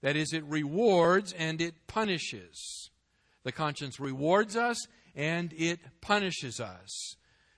That 0.01 0.15
is, 0.15 0.33
it 0.33 0.43
rewards 0.45 1.33
and 1.33 1.61
it 1.61 1.87
punishes. 1.87 2.89
The 3.43 3.51
conscience 3.51 3.99
rewards 3.99 4.55
us 4.55 4.85
and 5.15 5.53
it 5.57 5.79
punishes 6.01 6.59
us. 6.59 7.15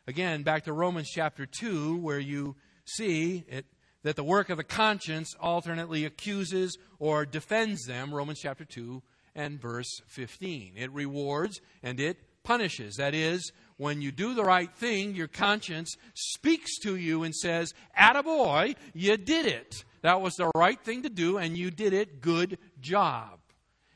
Again, 0.07 0.43
back 0.43 0.63
to 0.63 0.73
Romans 0.73 1.09
chapter 1.09 1.45
2, 1.45 1.97
where 1.97 2.19
you 2.19 2.55
see 2.85 3.43
it 3.47 3.65
that 4.03 4.15
the 4.15 4.23
work 4.23 4.49
of 4.49 4.57
the 4.57 4.63
conscience 4.63 5.35
alternately 5.39 6.05
accuses 6.05 6.77
or 6.99 7.25
defends 7.25 7.85
them, 7.85 8.13
Romans 8.13 8.39
chapter 8.41 8.63
2 8.63 9.01
and 9.35 9.61
verse 9.61 10.01
15. 10.07 10.73
It 10.77 10.91
rewards 10.91 11.59
and 11.83 11.99
it 11.99 12.17
punishes. 12.43 12.95
That 12.95 13.13
is, 13.13 13.51
when 13.77 14.01
you 14.01 14.11
do 14.11 14.33
the 14.33 14.43
right 14.43 14.73
thing, 14.73 15.15
your 15.15 15.27
conscience 15.27 15.95
speaks 16.13 16.79
to 16.79 16.95
you 16.95 17.23
and 17.23 17.35
says, 17.35 17.73
Attaboy, 17.97 18.75
you 18.93 19.17
did 19.17 19.45
it. 19.45 19.83
That 20.01 20.21
was 20.21 20.35
the 20.35 20.51
right 20.55 20.79
thing 20.79 21.03
to 21.03 21.09
do, 21.09 21.37
and 21.37 21.57
you 21.57 21.71
did 21.71 21.93
it. 21.93 22.21
Good 22.21 22.57
job. 22.79 23.39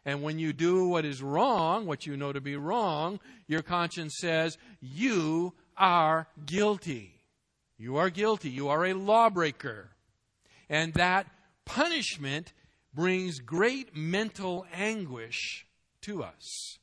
And 0.06 0.22
when 0.22 0.38
you 0.38 0.52
do 0.52 0.88
what 0.88 1.06
is 1.06 1.24
wrong, 1.24 1.86
what 1.86 2.06
you 2.06 2.18
know 2.18 2.34
to 2.34 2.42
be 2.42 2.58
wrong, 2.58 3.20
your 3.48 3.62
conscience 3.62 4.18
says, 4.20 4.58
You 4.82 5.54
are 5.78 6.28
guilty. 6.46 7.22
You 7.78 7.98
are 7.98 8.10
guilty. 8.10 8.50
You 8.50 8.68
are 8.70 8.86
a 8.86 8.94
lawbreaker. 8.94 9.92
And 10.70 10.94
that 10.96 11.28
punishment 11.66 12.52
brings 12.94 13.40
great 13.40 13.96
mental 13.96 14.66
anguish 14.74 15.66
to 16.02 16.24
us. 16.24 16.78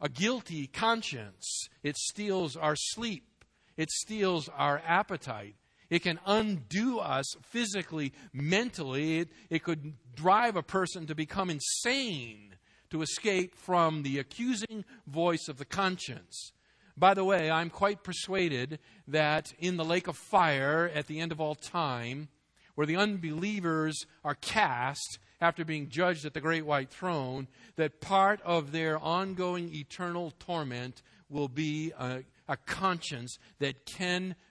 A 0.00 0.08
guilty 0.08 0.66
conscience, 0.66 1.68
it 1.82 1.96
steals 1.96 2.56
our 2.56 2.76
sleep, 2.76 3.44
it 3.76 3.90
steals 3.90 4.48
our 4.56 4.82
appetite. 4.86 5.54
It 5.88 6.02
can 6.02 6.18
undo 6.26 6.98
us 6.98 7.26
physically, 7.42 8.12
mentally. 8.32 9.20
It, 9.20 9.28
it 9.50 9.62
could 9.62 9.94
drive 10.14 10.56
a 10.56 10.62
person 10.62 11.06
to 11.06 11.14
become 11.14 11.50
insane 11.50 12.46
to 12.90 13.02
escape 13.02 13.54
from 13.54 14.02
the 14.02 14.18
accusing 14.18 14.84
voice 15.06 15.48
of 15.48 15.58
the 15.58 15.64
conscience. 15.64 16.52
By 16.96 17.14
the 17.14 17.24
way, 17.24 17.50
I'm 17.50 17.70
quite 17.70 18.02
persuaded 18.02 18.78
that 19.08 19.52
in 19.58 19.76
the 19.76 19.84
lake 19.84 20.08
of 20.08 20.16
fire 20.16 20.90
at 20.94 21.06
the 21.06 21.20
end 21.20 21.32
of 21.32 21.40
all 21.40 21.54
time, 21.54 22.28
where 22.74 22.86
the 22.86 22.96
unbelievers 22.96 24.06
are 24.24 24.34
cast 24.34 25.18
after 25.40 25.64
being 25.64 25.88
judged 25.88 26.24
at 26.24 26.32
the 26.32 26.40
great 26.40 26.64
white 26.64 26.90
throne, 26.90 27.48
that 27.76 28.00
part 28.00 28.40
of 28.42 28.72
their 28.72 28.98
ongoing 28.98 29.74
eternal 29.74 30.32
torment 30.38 31.02
will 31.28 31.48
be 31.48 31.92
a, 31.98 32.22
a 32.48 32.56
conscience 32.56 33.38
that 33.58 33.84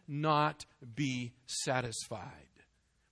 cannot 0.05 0.65
be 0.95 1.33
satisfied. 1.47 2.21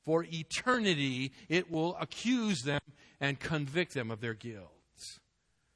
For 0.06 0.26
eternity, 0.26 1.32
it 1.48 1.72
will 1.72 1.96
accuse 2.00 2.64
them 2.64 2.82
and 3.22 3.40
convict 3.40 3.94
them 3.94 4.12
of 4.12 4.20
their 4.20 4.34
guilt. 4.34 4.70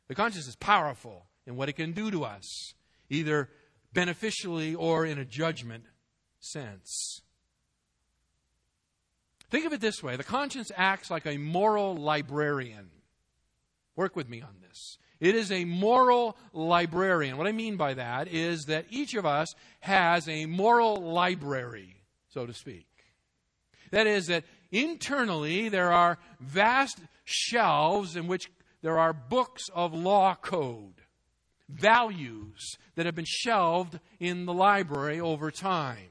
The 0.07 0.15
conscience 0.15 0.47
is 0.47 0.55
powerful 0.55 1.25
in 1.45 1.55
what 1.55 1.69
it 1.69 1.73
can 1.73 1.93
do 1.93 2.11
to 2.11 2.25
us, 2.25 2.73
either 3.09 3.49
beneficially 3.93 4.75
or 4.75 5.05
in 5.05 5.17
a 5.17 5.25
judgment 5.25 5.85
sense. 6.39 7.21
Think 9.49 9.65
of 9.65 9.73
it 9.73 9.79
this 9.79 10.03
way 10.03 10.17
the 10.17 10.23
conscience 10.23 10.71
acts 10.75 11.09
like 11.09 11.25
a 11.25 11.37
moral 11.37 11.95
librarian. 11.95 12.89
Work 13.95 14.15
with 14.15 14.29
me 14.29 14.41
on 14.41 14.55
this. 14.61 14.97
It 15.19 15.35
is 15.35 15.51
a 15.51 15.65
moral 15.65 16.37
librarian. 16.53 17.37
What 17.37 17.47
I 17.47 17.51
mean 17.51 17.75
by 17.75 17.95
that 17.95 18.27
is 18.27 18.65
that 18.65 18.85
each 18.89 19.15
of 19.15 19.25
us 19.25 19.53
has 19.79 20.27
a 20.27 20.45
moral 20.45 20.97
library, 20.97 21.95
so 22.29 22.45
to 22.45 22.53
speak. 22.53 22.87
That 23.91 24.05
is, 24.05 24.27
that 24.27 24.43
internally 24.71 25.69
there 25.69 25.91
are 25.91 26.17
vast 26.39 26.99
shelves 27.23 28.15
in 28.15 28.27
which 28.27 28.49
there 28.81 28.99
are 28.99 29.13
books 29.13 29.69
of 29.73 29.93
law 29.93 30.35
code, 30.35 31.01
values 31.67 32.77
that 32.95 33.05
have 33.05 33.15
been 33.15 33.25
shelved 33.25 33.99
in 34.19 34.45
the 34.45 34.53
library 34.53 35.19
over 35.19 35.51
time. 35.51 36.09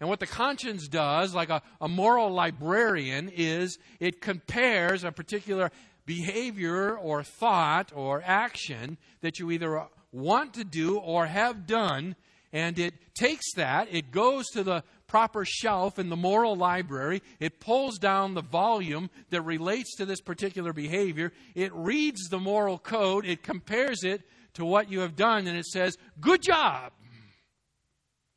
And 0.00 0.08
what 0.08 0.18
the 0.18 0.26
conscience 0.26 0.88
does, 0.88 1.32
like 1.32 1.48
a, 1.48 1.62
a 1.80 1.86
moral 1.88 2.30
librarian, 2.30 3.28
is 3.28 3.78
it 4.00 4.20
compares 4.20 5.04
a 5.04 5.12
particular 5.12 5.70
behavior 6.06 6.96
or 6.96 7.22
thought 7.22 7.92
or 7.94 8.22
action 8.24 8.98
that 9.20 9.38
you 9.38 9.50
either 9.50 9.86
want 10.12 10.54
to 10.54 10.64
do 10.64 10.98
or 10.98 11.26
have 11.26 11.66
done, 11.66 12.16
and 12.52 12.78
it 12.78 12.94
takes 13.14 13.54
that, 13.54 13.88
it 13.90 14.10
goes 14.10 14.46
to 14.48 14.62
the 14.62 14.84
proper 15.06 15.44
shelf 15.44 15.98
in 15.98 16.08
the 16.08 16.16
moral 16.16 16.56
library, 16.56 17.22
it 17.38 17.60
pulls 17.60 17.98
down 17.98 18.34
the 18.34 18.42
volume 18.42 19.10
that 19.30 19.42
relates 19.42 19.96
to 19.96 20.06
this 20.06 20.20
particular 20.20 20.72
behavior, 20.72 21.32
it 21.54 21.72
reads 21.74 22.28
the 22.28 22.38
moral 22.38 22.78
code, 22.78 23.26
it 23.26 23.42
compares 23.42 24.04
it 24.04 24.22
to 24.54 24.64
what 24.64 24.90
you 24.90 25.00
have 25.00 25.16
done, 25.16 25.46
and 25.46 25.56
it 25.56 25.66
says, 25.66 25.96
Good 26.20 26.42
job! 26.42 26.92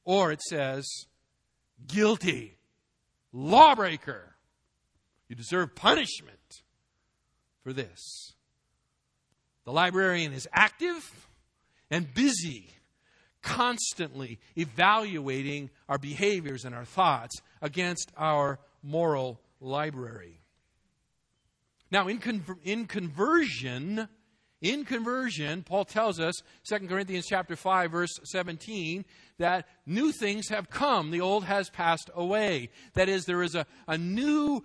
Or 0.06 0.32
it 0.32 0.42
says, 0.42 0.88
Guilty, 1.88 2.58
lawbreaker, 3.34 4.36
you 5.28 5.36
deserve 5.36 5.76
punishment 5.76 6.35
for 7.65 7.73
this. 7.73 8.36
The 9.65 9.71
librarian 9.71 10.34
is 10.34 10.47
active 10.54 11.28
and 11.89 12.13
busy, 12.13 12.69
constantly 13.41 14.39
evaluating 14.56 15.71
our 15.89 15.97
behaviors 15.97 16.63
and 16.63 16.75
our 16.75 16.86
thoughts 16.86 17.41
against 17.63 18.12
our 18.15 18.60
moral 18.84 19.41
library. 19.60 20.41
Now, 21.89 22.08
in, 22.08 22.19
conver- 22.19 22.60
in 22.63 22.86
conversion, 22.86 24.10
in 24.62 24.86
conversion, 24.86 25.63
Paul 25.63 25.86
tells 25.86 26.19
us, 26.19 26.36
2 26.69 26.88
Corinthians 26.88 27.25
chapter 27.28 27.56
5, 27.56 27.91
verse 27.91 28.19
17, 28.25 29.06
that 29.39 29.67
new 29.88 30.12
things 30.12 30.49
have 30.49 30.69
come. 30.69 31.10
The 31.10 31.21
old 31.21 31.45
has 31.45 31.71
passed 31.71 32.12
away. 32.13 32.69
That 32.93 33.10
is, 33.10 33.25
there 33.25 33.41
is 33.41 33.56
a, 33.56 33.65
a 33.88 33.97
new 33.97 34.63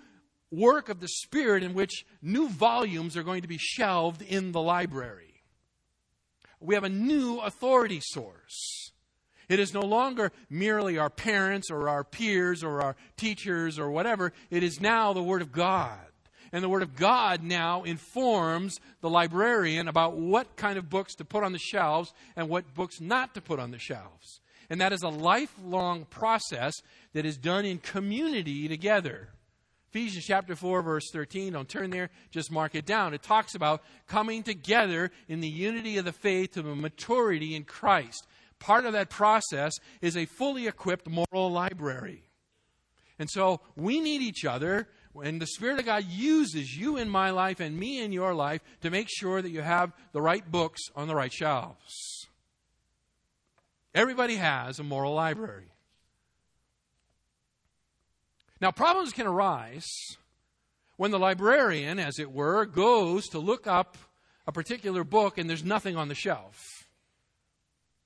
work 0.51 0.89
of 0.89 1.01
the 1.01 1.09
Spirit 1.09 1.63
in 1.63 1.75
which 1.75 2.05
new 2.23 2.49
volumes 2.49 3.17
are 3.17 3.23
going 3.23 3.43
to 3.43 3.49
be 3.49 3.59
shelved 3.59 4.23
in 4.23 4.53
the 4.53 4.61
library. 4.61 5.43
We 6.61 6.75
have 6.75 6.85
a 6.85 6.89
new 6.89 7.39
authority 7.39 8.01
source. 8.03 8.93
It 9.49 9.59
is 9.59 9.75
no 9.75 9.81
longer 9.81 10.31
merely 10.49 10.99
our 10.99 11.11
parents 11.11 11.71
or 11.71 11.89
our 11.89 12.05
peers 12.05 12.63
or 12.63 12.83
our 12.83 12.97
teachers 13.17 13.79
or 13.79 13.91
whatever. 13.91 14.33
It 14.51 14.63
is 14.63 14.81
now 14.81 15.13
the 15.13 15.23
Word 15.23 15.43
of 15.43 15.51
God. 15.51 15.99
And 16.53 16.63
the 16.63 16.69
Word 16.69 16.83
of 16.83 16.97
God 16.97 17.43
now 17.43 17.83
informs 17.85 18.79
the 19.01 19.11
librarian 19.11 19.89
about 19.89 20.17
what 20.17 20.57
kind 20.57 20.79
of 20.79 20.91
books 20.91 21.15
to 21.17 21.25
put 21.25 21.45
on 21.45 21.53
the 21.53 21.59
shelves 21.59 22.13
and 22.37 22.49
what 22.49 22.75
books 22.75 23.01
not 23.01 23.35
to 23.35 23.41
put 23.41 23.59
on 23.59 23.71
the 23.71 23.79
shelves. 23.79 24.41
And 24.69 24.81
that 24.81 24.93
is 24.93 25.03
a 25.03 25.09
lifelong 25.09 26.05
process 26.05 26.75
that 27.13 27.27
is 27.27 27.37
done 27.37 27.65
in 27.65 27.79
community 27.79 28.69
together. 28.69 29.31
Ephesians 29.91 30.25
chapter 30.25 30.55
4, 30.55 30.83
verse 30.83 31.11
13. 31.13 31.53
Don't 31.53 31.69
turn 31.69 31.91
there, 31.91 32.11
just 32.31 32.53
mark 32.53 32.77
it 32.77 32.87
down. 32.87 33.13
It 33.13 33.25
talks 33.25 33.57
about 33.57 33.83
coming 34.07 34.45
together 34.45 35.11
in 35.29 35.41
the 35.41 35.49
unity 35.49 35.99
of 35.99 36.05
the 36.05 36.13
faith 36.13 36.53
to 36.53 36.63
the 36.63 36.77
maturity 36.77 37.57
in 37.57 37.65
Christ. 37.65 38.27
Part 38.61 38.85
of 38.87 38.93
that 38.93 39.11
process 39.11 39.73
is 40.01 40.17
a 40.17 40.27
fully 40.27 40.69
equipped 40.69 41.09
moral 41.09 41.51
library. 41.51 42.23
And 43.19 43.29
so 43.29 43.63
we 43.75 43.99
need 43.99 44.23
each 44.23 44.45
other, 44.45 44.89
and 45.21 45.43
the 45.43 45.47
Spirit 45.47 45.81
of 45.81 45.87
God 45.87 46.05
uses 46.09 46.77
you 46.77 46.97
in 46.97 47.09
my 47.09 47.31
life 47.31 47.59
and 47.59 47.77
me 47.77 48.01
in 48.01 48.13
your 48.13 48.33
life 48.33 48.63
to 48.83 48.91
make 48.91 49.09
sure 49.11 49.43
that 49.43 49.51
you 49.51 49.61
have 49.61 49.93
the 50.13 50.23
right 50.23 50.49
books 50.49 50.81
on 50.95 51.09
the 51.09 51.17
right 51.17 51.33
shelves. 51.33 52.29
Everybody 53.93 54.37
has 54.37 54.79
a 54.79 54.85
moral 54.85 55.15
library. 55.15 55.73
Now, 58.61 58.71
problems 58.71 59.13
can 59.13 59.27
arise 59.27 59.89
when 60.97 61.11
the 61.11 61.19
librarian, 61.19 61.99
as 61.99 62.19
it 62.19 62.31
were, 62.31 62.67
goes 62.67 63.27
to 63.29 63.39
look 63.39 63.67
up 63.67 63.97
a 64.47 64.53
particular 64.53 65.05
book 65.05 65.39
and 65.39 65.49
there's 65.49 65.65
nothing 65.65 65.97
on 65.97 66.09
the 66.09 66.15
shelf. 66.15 66.87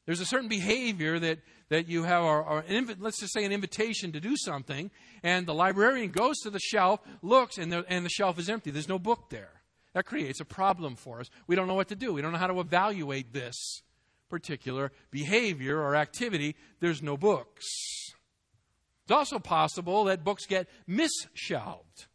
There's 0.07 0.21
a 0.21 0.27
certain 0.27 0.49
behavior 0.49 1.19
that, 1.19 1.39
that 1.71 1.89
you 1.89 2.05
have, 2.05 2.23
or, 2.23 2.43
or 2.43 2.63
inv- 2.63 2.97
let's 3.01 3.19
just 3.19 3.33
say 3.33 3.45
an 3.45 3.53
invitation 3.53 4.13
to 4.13 4.21
do 4.21 4.37
something, 4.37 4.91
and 5.23 5.47
the 5.47 5.55
librarian 5.55 6.11
goes 6.11 6.39
to 6.41 6.51
the 6.51 6.61
shelf, 6.61 7.01
looks, 7.23 7.57
and 7.59 7.73
the, 7.73 7.85
and 7.89 8.05
the 8.05 8.11
shelf 8.11 8.39
is 8.39 8.49
empty. 8.49 8.71
There's 8.71 8.89
no 8.89 8.99
book 8.99 9.31
there. 9.31 9.63
That 9.95 10.05
creates 10.05 10.41
a 10.41 10.45
problem 10.45 10.97
for 10.97 11.21
us. 11.21 11.31
We 11.47 11.57
don't 11.57 11.69
know 11.69 11.75
what 11.75 11.89
to 11.89 11.97
do. 11.97 12.13
We 12.13 12.21
don't 12.21 12.33
know 12.33 12.39
how 12.39 12.49
to 12.49 12.61
evaluate 12.61 13.33
this 13.33 13.83
particular 14.29 14.93
behavior 15.11 15.81
or 15.81 15.97
activity. 15.97 16.57
There's 16.81 17.03
no 17.03 17.17
books. 17.17 17.65
It's 19.05 19.13
also 19.13 19.39
possible 19.39 20.05
that 20.05 20.25
books 20.25 20.47
get 20.47 20.69
misshelved. 20.87 22.07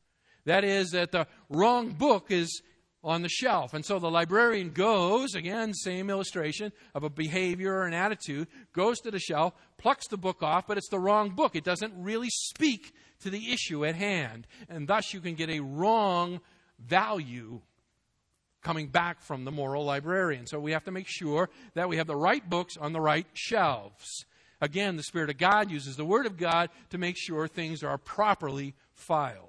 That 0.46 0.64
is, 0.64 0.92
that 0.92 1.12
the 1.12 1.28
wrong 1.50 1.92
book 1.92 2.32
is 2.32 2.62
on 3.04 3.22
the 3.22 3.30
shelf. 3.30 3.74
And 3.74 3.86
so 3.86 4.00
the 4.00 4.10
librarian 4.10 4.72
goes, 4.72 5.36
again, 5.36 5.74
same 5.74 6.10
illustration 6.10 6.72
of 6.94 7.04
a 7.04 7.10
behavior 7.10 7.76
or 7.76 7.86
an 7.86 7.94
attitude, 7.94 8.48
goes 8.74 9.00
to 9.02 9.12
the 9.12 9.20
shelf, 9.20 9.54
plucks 9.78 10.08
the 10.08 10.18
book 10.18 10.44
off, 10.44 10.68
but 10.68 10.78
it's 10.78 10.90
the 10.90 11.00
wrong 11.00 11.30
book. 11.30 11.56
It 11.56 11.64
doesn't 11.64 11.94
really 11.96 12.30
speak 12.30 12.94
to 13.22 13.30
the 13.30 13.52
issue 13.52 13.86
at 13.86 13.96
hand. 13.96 14.48
And 14.68 14.88
thus 14.88 15.14
you 15.14 15.22
can 15.22 15.36
get 15.36 15.50
a 15.50 15.60
wrong 15.60 16.42
value 16.80 17.62
coming 18.62 18.88
back 18.88 19.22
from 19.22 19.46
the 19.46 19.52
moral 19.52 19.86
librarian. 19.86 20.46
So 20.46 20.60
we 20.60 20.72
have 20.72 20.84
to 20.86 20.92
make 20.92 21.08
sure 21.08 21.50
that 21.76 21.88
we 21.88 21.98
have 21.98 22.08
the 22.08 22.16
right 22.16 22.48
books 22.50 22.76
on 22.76 22.92
the 22.92 23.00
right 23.00 23.28
shelves. 23.34 24.26
Again, 24.62 24.98
the 24.98 25.04
Spirit 25.04 25.30
of 25.30 25.38
God 25.38 25.72
uses 25.72 25.96
the 25.96 26.06
Word 26.06 26.26
of 26.26 26.38
God 26.38 26.70
to 26.90 26.98
make 26.98 27.16
sure 27.18 27.48
things 27.48 27.84
are 27.84 27.98
properly 27.98 28.74
filed. 28.92 29.46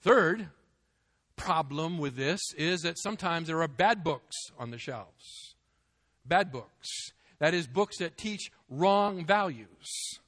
Third 0.00 0.48
problem 1.36 1.98
with 1.98 2.16
this 2.16 2.40
is 2.56 2.82
that 2.82 2.98
sometimes 2.98 3.46
there 3.46 3.62
are 3.62 3.68
bad 3.68 4.02
books 4.02 4.36
on 4.58 4.70
the 4.70 4.78
shelves. 4.78 5.54
Bad 6.24 6.52
books. 6.52 6.88
That 7.38 7.54
is, 7.54 7.66
books 7.66 7.98
that 7.98 8.16
teach 8.16 8.50
wrong 8.68 9.24
values. 9.24 10.18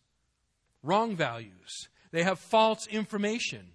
Wrong 0.83 1.17
values. 1.17 1.89
They 2.11 2.23
have 2.23 2.39
false 2.39 2.87
information. 2.87 3.73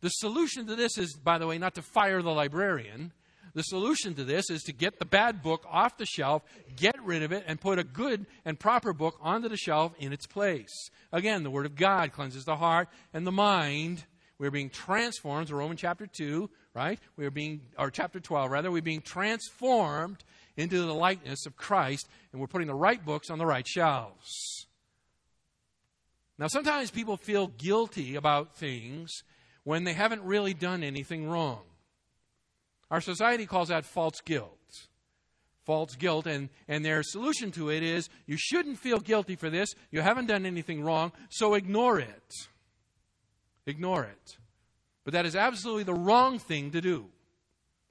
The 0.00 0.10
solution 0.10 0.66
to 0.66 0.76
this 0.76 0.98
is, 0.98 1.16
by 1.16 1.38
the 1.38 1.46
way, 1.46 1.58
not 1.58 1.74
to 1.76 1.82
fire 1.82 2.22
the 2.22 2.30
librarian. 2.30 3.12
The 3.54 3.62
solution 3.62 4.14
to 4.14 4.24
this 4.24 4.50
is 4.50 4.64
to 4.64 4.72
get 4.72 4.98
the 4.98 5.04
bad 5.04 5.40
book 5.40 5.64
off 5.70 5.96
the 5.96 6.06
shelf, 6.06 6.42
get 6.74 6.96
rid 7.04 7.22
of 7.22 7.30
it, 7.30 7.44
and 7.46 7.60
put 7.60 7.78
a 7.78 7.84
good 7.84 8.26
and 8.44 8.58
proper 8.58 8.92
book 8.92 9.16
onto 9.20 9.48
the 9.48 9.56
shelf 9.56 9.94
in 9.98 10.12
its 10.12 10.26
place. 10.26 10.90
Again, 11.12 11.44
the 11.44 11.50
Word 11.50 11.66
of 11.66 11.76
God 11.76 12.12
cleanses 12.12 12.44
the 12.44 12.56
heart 12.56 12.88
and 13.12 13.24
the 13.24 13.32
mind. 13.32 14.04
We're 14.38 14.50
being 14.50 14.70
transformed, 14.70 15.46
to 15.48 15.54
Romans 15.54 15.80
chapter 15.80 16.08
2, 16.08 16.50
right? 16.74 16.98
We're 17.16 17.30
being, 17.30 17.60
or 17.78 17.92
chapter 17.92 18.18
12, 18.18 18.50
rather, 18.50 18.72
we're 18.72 18.82
being 18.82 19.02
transformed 19.02 20.24
into 20.56 20.84
the 20.84 20.92
likeness 20.92 21.46
of 21.46 21.56
Christ, 21.56 22.08
and 22.32 22.40
we're 22.40 22.48
putting 22.48 22.66
the 22.66 22.74
right 22.74 23.04
books 23.04 23.30
on 23.30 23.38
the 23.38 23.46
right 23.46 23.66
shelves. 23.66 24.66
Now, 26.38 26.48
sometimes 26.48 26.90
people 26.90 27.16
feel 27.16 27.46
guilty 27.46 28.16
about 28.16 28.56
things 28.56 29.22
when 29.62 29.84
they 29.84 29.92
haven't 29.92 30.24
really 30.24 30.54
done 30.54 30.82
anything 30.82 31.28
wrong. 31.28 31.60
Our 32.94 33.00
society 33.00 33.44
calls 33.44 33.70
that 33.70 33.84
false 33.84 34.20
guilt. 34.24 34.86
False 35.64 35.96
guilt, 35.96 36.28
and, 36.28 36.48
and 36.68 36.84
their 36.84 37.02
solution 37.02 37.50
to 37.50 37.68
it 37.68 37.82
is 37.82 38.08
you 38.24 38.36
shouldn't 38.38 38.78
feel 38.78 39.00
guilty 39.00 39.34
for 39.34 39.50
this. 39.50 39.74
You 39.90 40.00
haven't 40.00 40.26
done 40.26 40.46
anything 40.46 40.80
wrong, 40.80 41.10
so 41.28 41.54
ignore 41.54 41.98
it. 41.98 42.32
Ignore 43.66 44.04
it. 44.04 44.36
But 45.02 45.12
that 45.14 45.26
is 45.26 45.34
absolutely 45.34 45.82
the 45.82 45.92
wrong 45.92 46.38
thing 46.38 46.70
to 46.70 46.80
do. 46.80 47.06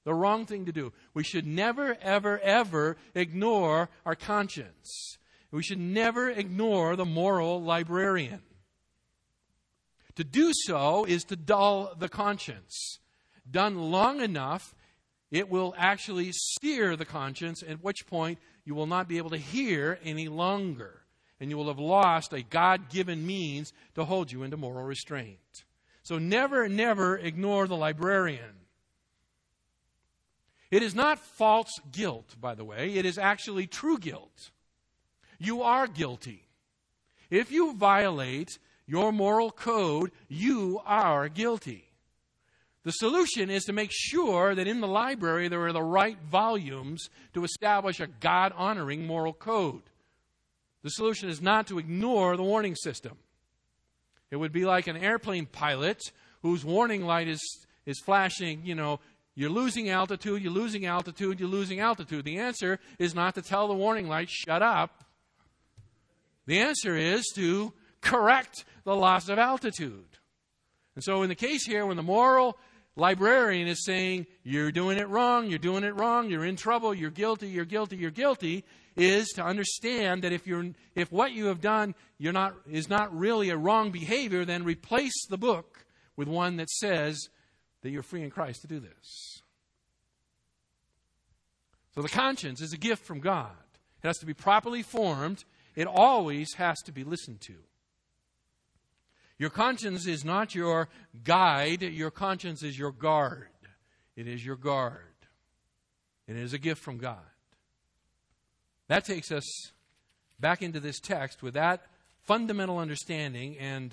The 0.06 0.14
wrong 0.14 0.46
thing 0.46 0.68
to 0.68 0.72
do. 0.72 0.94
We 1.14 1.26
should 1.26 1.46
never, 1.46 1.98
ever, 2.02 2.40
ever 2.40 2.96
ignore 3.14 3.90
our 4.06 4.16
conscience. 4.16 5.18
We 5.52 5.64
should 5.64 5.82
never 5.82 6.30
ignore 6.30 6.96
the 6.96 7.04
moral 7.04 7.62
librarian. 7.62 8.40
To 10.16 10.24
do 10.24 10.54
so 10.54 11.04
is 11.04 11.26
to 11.26 11.36
dull 11.36 11.94
the 11.94 12.08
conscience. 12.08 13.00
Done 13.52 13.92
long 13.92 14.22
enough, 14.22 14.74
it 15.34 15.50
will 15.50 15.74
actually 15.76 16.32
steer 16.32 16.96
the 16.96 17.06
conscience, 17.06 17.64
at 17.68 17.84
which 17.84 18.06
point 18.06 18.38
you 18.66 18.76
will 18.76 18.86
not 18.86 19.08
be 19.08 19.18
able 19.18 19.32
to 19.32 19.38
hear 19.38 19.98
any 20.06 20.28
longer. 20.28 21.02
And 21.40 21.50
you 21.50 21.58
will 21.58 21.70
have 21.70 21.80
lost 21.80 22.34
a 22.34 22.44
God 22.44 22.90
given 22.90 23.26
means 23.26 23.74
to 23.96 24.06
hold 24.06 24.32
you 24.32 24.44
into 24.44 24.58
moral 24.58 24.86
restraint. 24.86 25.64
So 26.04 26.20
never, 26.20 26.70
never 26.70 27.18
ignore 27.18 27.68
the 27.68 27.76
librarian. 27.76 28.62
It 30.70 30.84
is 30.84 30.94
not 30.94 31.18
false 31.18 31.80
guilt, 31.92 32.36
by 32.40 32.54
the 32.54 32.64
way. 32.64 32.94
It 32.94 33.06
is 33.06 33.18
actually 33.18 33.66
true 33.66 33.98
guilt. 33.98 34.52
You 35.40 35.64
are 35.64 35.88
guilty. 35.88 36.46
If 37.32 37.52
you 37.52 37.74
violate 37.74 38.60
your 38.86 39.12
moral 39.12 39.50
code, 39.50 40.12
you 40.28 40.80
are 40.86 41.28
guilty. 41.28 41.83
The 42.84 42.92
solution 42.92 43.50
is 43.50 43.64
to 43.66 43.74
make 43.74 43.92
sure 43.94 44.56
that 44.56 44.68
in 44.68 44.82
the 44.82 44.88
library 44.88 45.48
there 45.48 45.66
are 45.66 45.74
the 45.74 45.82
right 45.82 46.18
volumes 46.30 47.10
to 47.34 47.44
establish 47.44 48.00
a 48.00 48.08
God 48.08 48.52
honoring 48.56 49.08
moral 49.08 49.34
code. 49.34 49.84
The 50.84 50.90
solution 50.90 51.30
is 51.30 51.42
not 51.42 51.68
to 51.68 51.80
ignore 51.80 52.36
the 52.36 52.44
warning 52.44 52.76
system. 52.76 53.18
It 54.32 54.36
would 54.36 54.52
be 54.52 54.66
like 54.66 54.88
an 54.88 54.98
airplane 54.98 55.46
pilot 55.46 56.02
whose 56.42 56.66
warning 56.66 57.06
light 57.06 57.30
is, 57.30 57.66
is 57.86 58.02
flashing, 58.02 58.66
you 58.66 58.76
know, 58.76 59.00
you're 59.36 59.50
losing 59.50 59.90
altitude, 59.90 60.44
you're 60.44 60.52
losing 60.52 60.86
altitude, 60.86 61.40
you're 61.40 61.50
losing 61.50 61.80
altitude. 61.80 62.26
The 62.26 62.38
answer 62.38 62.80
is 63.00 63.16
not 63.16 63.36
to 63.36 63.42
tell 63.42 63.68
the 63.68 63.74
warning 63.74 64.08
light, 64.08 64.30
shut 64.30 64.62
up. 64.62 65.06
The 66.46 66.60
answer 66.60 66.96
is 66.96 67.26
to 67.36 67.74
correct 68.02 68.66
the 68.84 68.96
loss 68.96 69.30
of 69.30 69.40
altitude. 69.40 70.06
And 70.96 71.04
so, 71.04 71.24
in 71.24 71.30
the 71.30 71.36
case 71.36 71.66
here, 71.66 71.86
when 71.86 71.98
the 71.98 72.04
moral 72.04 72.58
librarian 72.96 73.68
is 73.68 73.86
saying, 73.86 74.28
you're 74.44 74.72
doing 74.72 74.98
it 74.98 75.08
wrong, 75.10 75.50
you're 75.50 75.60
doing 75.60 75.84
it 75.84 75.96
wrong, 75.96 76.30
you're 76.30 76.46
in 76.46 76.56
trouble, 76.56 76.94
you're 76.94 77.10
guilty, 77.10 77.48
you're 77.48 77.66
guilty, 77.66 77.98
you're 77.98 78.12
guilty, 78.12 78.64
is 78.96 79.30
to 79.30 79.44
understand 79.44 80.24
that 80.24 80.32
if, 80.32 80.46
you're, 80.46 80.72
if 80.96 81.12
what 81.12 81.32
you 81.32 81.48
have 81.48 81.62
done 81.62 81.96
you're 82.20 82.34
not, 82.34 82.56
is 82.70 82.90
not 82.90 83.16
really 83.18 83.50
a 83.50 83.58
wrong 83.58 83.92
behavior, 83.92 84.46
then 84.46 84.64
replace 84.64 85.26
the 85.28 85.38
book 85.38 85.86
with 86.16 86.28
one 86.28 86.58
that 86.58 86.70
says, 86.70 87.30
that 87.82 87.90
you're 87.90 88.04
free 88.04 88.24
in 88.24 88.30
Christ 88.30 88.62
to 88.62 88.68
do 88.68 88.80
this. 88.80 89.42
So 91.96 92.02
the 92.02 92.10
conscience 92.10 92.62
is 92.62 92.74
a 92.74 92.78
gift 92.78 93.06
from 93.06 93.20
God. 93.20 93.52
It 94.04 94.08
has 94.08 94.18
to 94.20 94.26
be 94.26 94.34
properly 94.34 94.82
formed. 94.82 95.44
It 95.76 95.88
always 95.88 96.54
has 96.56 96.82
to 96.84 96.92
be 96.92 97.04
listened 97.04 97.42
to. 97.42 97.56
Your 99.44 99.50
conscience 99.50 100.08
is 100.08 100.24
not 100.24 100.56
your 100.56 100.88
guide, 101.26 101.82
your 101.82 102.12
conscience 102.12 102.64
is 102.64 102.80
your 102.80 102.94
guard. 102.94 103.50
It 104.16 104.26
is 104.26 104.46
your 104.46 104.56
guard. 104.56 105.02
It 106.30 106.38
is 106.38 106.54
a 106.54 106.58
gift 106.58 106.82
from 106.82 106.98
God. 106.98 107.26
That 108.88 109.04
takes 109.04 109.34
us 109.34 109.44
back 110.40 110.62
into 110.62 110.80
this 110.80 110.98
text 111.02 111.44
with 111.44 111.56
that 111.56 111.82
fundamental 112.22 112.78
understanding, 112.78 113.58
and 113.58 113.92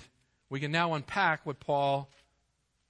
we 0.49 0.61
can 0.61 0.71
now 0.71 0.93
unpack 0.93 1.45
what 1.45 1.59
Paul 1.59 2.09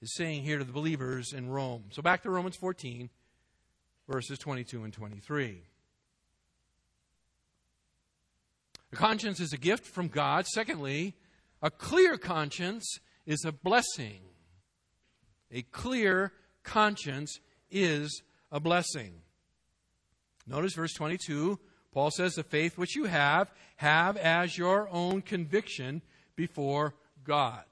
is 0.04 0.14
saying 0.14 0.44
here 0.44 0.60
to 0.60 0.64
the 0.64 0.72
believers 0.72 1.34
in 1.34 1.50
Rome. 1.50 1.86
So 1.90 2.04
back 2.04 2.22
to 2.22 2.30
Romans 2.30 2.58
14, 2.58 3.10
verses 4.08 4.38
22 4.38 4.84
and 4.84 4.94
23. 4.94 5.64
A 8.94 8.96
conscience 8.96 9.40
is 9.40 9.52
a 9.52 9.58
gift 9.58 9.88
from 9.88 10.10
God. 10.10 10.46
Secondly, 10.46 11.16
a 11.62 11.70
clear 11.70 12.18
conscience 12.18 13.00
is 13.26 13.46
a 13.46 13.52
blessing. 13.52 14.22
A 15.52 15.62
clear 15.64 16.34
conscience 16.64 17.40
is 17.70 18.24
a 18.52 18.60
blessing. 18.60 19.14
Notice 20.48 20.74
verse 20.74 20.94
22. 20.94 21.60
Paul 21.94 22.12
says, 22.12 22.36
The 22.36 22.44
faith 22.44 22.78
which 22.78 22.96
you 22.96 23.06
have, 23.06 23.52
have 23.78 24.18
as 24.18 24.58
your 24.58 24.90
own 24.90 25.22
conviction 25.22 26.02
before 26.36 26.96
God. 27.24 27.64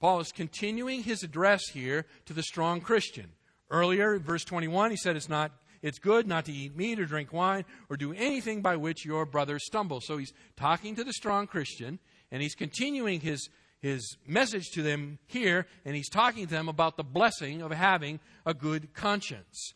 Paul 0.00 0.20
is 0.20 0.32
continuing 0.32 1.02
his 1.02 1.22
address 1.22 1.62
here 1.72 2.06
to 2.26 2.32
the 2.32 2.42
strong 2.42 2.80
Christian. 2.80 3.32
Earlier, 3.70 4.18
verse 4.18 4.44
21, 4.44 4.90
he 4.90 4.96
said 4.96 5.16
it's 5.16 5.28
not 5.28 5.52
it's 5.82 5.98
good 5.98 6.26
not 6.26 6.44
to 6.44 6.52
eat 6.52 6.76
meat 6.76 7.00
or 7.00 7.06
drink 7.06 7.32
wine 7.32 7.64
or 7.88 7.96
do 7.96 8.12
anything 8.12 8.60
by 8.60 8.76
which 8.76 9.06
your 9.06 9.24
brother 9.24 9.58
stumbles. 9.58 10.06
So 10.06 10.18
he's 10.18 10.34
talking 10.56 10.94
to 10.96 11.04
the 11.04 11.12
strong 11.12 11.46
Christian 11.46 11.98
and 12.30 12.42
he's 12.42 12.54
continuing 12.54 13.20
his 13.20 13.48
his 13.80 14.16
message 14.26 14.70
to 14.72 14.82
them 14.82 15.18
here 15.26 15.66
and 15.84 15.96
he's 15.96 16.10
talking 16.10 16.46
to 16.46 16.50
them 16.50 16.68
about 16.68 16.96
the 16.96 17.02
blessing 17.02 17.62
of 17.62 17.70
having 17.70 18.20
a 18.44 18.52
good 18.52 18.92
conscience. 18.92 19.72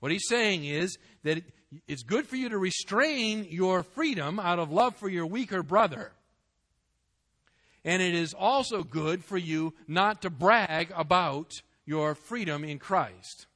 What 0.00 0.12
he's 0.12 0.28
saying 0.28 0.64
is 0.64 0.98
that 1.22 1.42
it's 1.88 2.02
good 2.02 2.26
for 2.26 2.36
you 2.36 2.50
to 2.50 2.58
restrain 2.58 3.46
your 3.48 3.82
freedom 3.82 4.38
out 4.38 4.58
of 4.58 4.70
love 4.70 4.96
for 4.96 5.08
your 5.08 5.26
weaker 5.26 5.62
brother. 5.62 6.12
And 7.84 8.02
it 8.02 8.14
is 8.14 8.34
also 8.34 8.82
good 8.82 9.24
for 9.24 9.38
you 9.38 9.72
not 9.88 10.22
to 10.22 10.30
brag 10.30 10.92
about 10.94 11.52
your 11.84 12.14
freedom 12.14 12.64
in 12.64 12.78
Christ. 12.78 13.46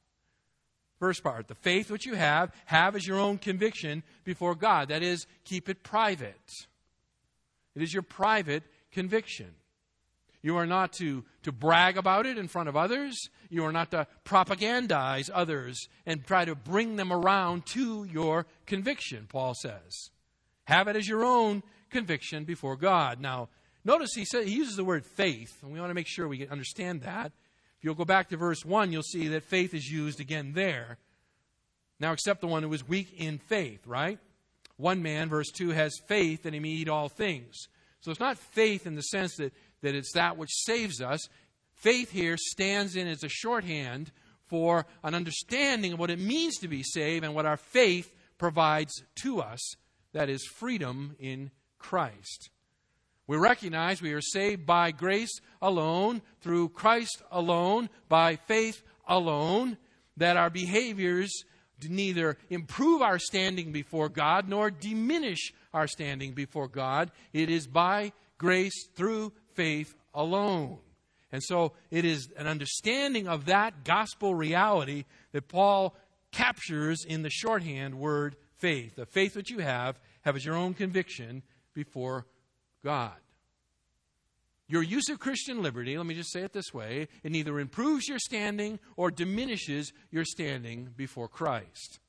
First 0.99 1.23
part, 1.23 1.47
the 1.47 1.55
faith 1.55 1.91
which 1.91 2.05
you 2.05 2.15
have, 2.15 2.51
have 2.65 2.95
as 2.95 3.05
your 3.05 3.19
own 3.19 3.37
conviction 3.37 4.03
before 4.23 4.55
God. 4.55 4.89
That 4.89 5.03
is, 5.03 5.27
keep 5.45 5.69
it 5.69 5.83
private. 5.83 6.49
It 7.77 7.83
is 7.83 7.93
your 7.93 8.03
private 8.03 8.63
conviction. 8.91 9.55
You 10.41 10.57
are 10.57 10.65
not 10.65 10.91
to, 10.93 11.23
to 11.43 11.51
brag 11.53 11.97
about 11.97 12.25
it 12.25 12.37
in 12.37 12.49
front 12.49 12.67
of 12.67 12.75
others. 12.75 13.29
You 13.49 13.63
are 13.63 13.71
not 13.71 13.91
to 13.91 14.07
propagandize 14.25 15.29
others 15.33 15.87
and 16.05 16.25
try 16.25 16.43
to 16.43 16.55
bring 16.55 16.97
them 16.97 17.13
around 17.13 17.65
to 17.67 18.03
your 18.03 18.45
conviction, 18.65 19.27
Paul 19.29 19.53
says. 19.53 20.09
Have 20.65 20.89
it 20.89 20.97
as 20.97 21.07
your 21.07 21.23
own 21.23 21.63
conviction 21.89 22.43
before 22.43 22.75
God. 22.75 23.21
Now, 23.21 23.47
Notice 23.87 24.09
he, 24.13 24.25
said, 24.25 24.45
he 24.45 24.55
uses 24.55 24.75
the 24.75 24.83
word 24.83 25.05
faith, 25.05 25.63
and 25.63 25.71
we 25.71 25.79
want 25.79 25.91
to 25.91 25.93
make 25.95 26.09
sure 26.09 26.27
we 26.27 26.45
understand 26.45 27.03
that. 27.03 27.27
If 27.77 27.85
you'll 27.85 27.95
go 27.95 28.03
back 28.03 28.27
to 28.29 28.37
verse 28.37 28.65
1, 28.65 28.91
you'll 28.91 29.01
see 29.01 29.29
that 29.29 29.43
faith 29.43 29.73
is 29.73 29.89
used 29.89 30.19
again 30.19 30.51
there. 30.51 30.97
Now, 31.97 32.11
except 32.11 32.41
the 32.41 32.47
one 32.47 32.63
who 32.63 32.73
is 32.73 32.85
weak 32.85 33.13
in 33.17 33.37
faith, 33.37 33.87
right? 33.87 34.19
One 34.77 35.01
man, 35.01 35.29
verse 35.29 35.49
2, 35.51 35.71
has 35.71 35.99
faith 36.07 36.43
that 36.43 36.53
he 36.53 36.59
may 36.59 36.69
eat 36.69 36.89
all 36.89 37.09
things. 37.09 37.67
So 38.01 38.11
it's 38.11 38.19
not 38.19 38.37
faith 38.37 38.87
in 38.87 38.95
the 38.95 39.01
sense 39.01 39.35
that, 39.37 39.53
that 39.81 39.95
it's 39.95 40.13
that 40.13 40.37
which 40.37 40.51
saves 40.53 41.01
us. 41.01 41.27
Faith 41.73 42.11
here 42.11 42.37
stands 42.37 42.95
in 42.95 43.07
as 43.07 43.23
a 43.23 43.29
shorthand 43.29 44.11
for 44.45 44.85
an 45.03 45.13
understanding 45.13 45.93
of 45.93 45.99
what 45.99 46.11
it 46.11 46.19
means 46.19 46.57
to 46.57 46.67
be 46.67 46.83
saved 46.83 47.25
and 47.25 47.35
what 47.35 47.45
our 47.45 47.57
faith 47.57 48.13
provides 48.37 49.03
to 49.23 49.41
us 49.41 49.75
that 50.13 50.29
is, 50.29 50.45
freedom 50.45 51.15
in 51.19 51.51
Christ. 51.77 52.49
We 53.27 53.37
recognize 53.37 54.01
we 54.01 54.13
are 54.13 54.21
saved 54.21 54.65
by 54.65 54.91
grace 54.91 55.41
alone, 55.61 56.21
through 56.41 56.69
Christ 56.69 57.21
alone, 57.31 57.89
by 58.09 58.37
faith 58.37 58.81
alone, 59.07 59.77
that 60.15 60.37
our 60.37 60.49
behaviors 60.49 61.43
neither 61.83 62.37
improve 62.49 63.01
our 63.01 63.19
standing 63.19 63.71
before 63.71 64.09
God 64.09 64.47
nor 64.49 64.71
diminish 64.71 65.53
our 65.73 65.87
standing 65.87 66.33
before 66.33 66.67
God. 66.67 67.11
It 67.33 67.49
is 67.49 67.67
by 67.67 68.13
grace 68.37 68.87
through 68.95 69.33
faith 69.53 69.95
alone. 70.13 70.79
And 71.31 71.43
so 71.43 71.73
it 71.91 72.05
is 72.05 72.29
an 72.37 72.47
understanding 72.47 73.27
of 73.27 73.45
that 73.45 73.83
gospel 73.83 74.33
reality 74.33 75.05
that 75.33 75.47
Paul 75.47 75.95
captures 76.31 77.03
in 77.05 77.21
the 77.21 77.29
shorthand 77.29 77.99
word 77.99 78.35
faith. 78.57 78.95
The 78.95 79.05
faith 79.05 79.33
that 79.33 79.49
you 79.49 79.59
have, 79.59 79.99
have 80.21 80.35
as 80.35 80.45
your 80.45 80.55
own 80.55 80.73
conviction 80.73 81.43
before 81.73 82.25
God. 82.83 83.13
Your 84.69 84.83
use 84.83 85.07
of 85.09 85.19
Christian 85.19 85.61
liberty, 85.61 85.97
let 85.97 86.05
me 86.05 86.13
just 86.13 86.31
say 86.31 86.41
it 86.41 86.51
this 86.51 86.73
way, 86.73 87.07
it 87.23 87.31
neither 87.31 87.59
improves 87.59 88.07
your 88.07 88.19
standing 88.19 88.79
or 88.97 89.09
diminishes 89.09 89.93
your 90.11 90.25
standing 90.25 90.89
before 90.95 91.29
Christ. 91.29 91.99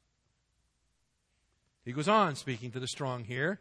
He 1.84 1.92
goes 1.92 2.08
on 2.08 2.34
speaking 2.34 2.72
to 2.72 2.80
the 2.80 2.88
strong 2.88 3.24
here, 3.24 3.60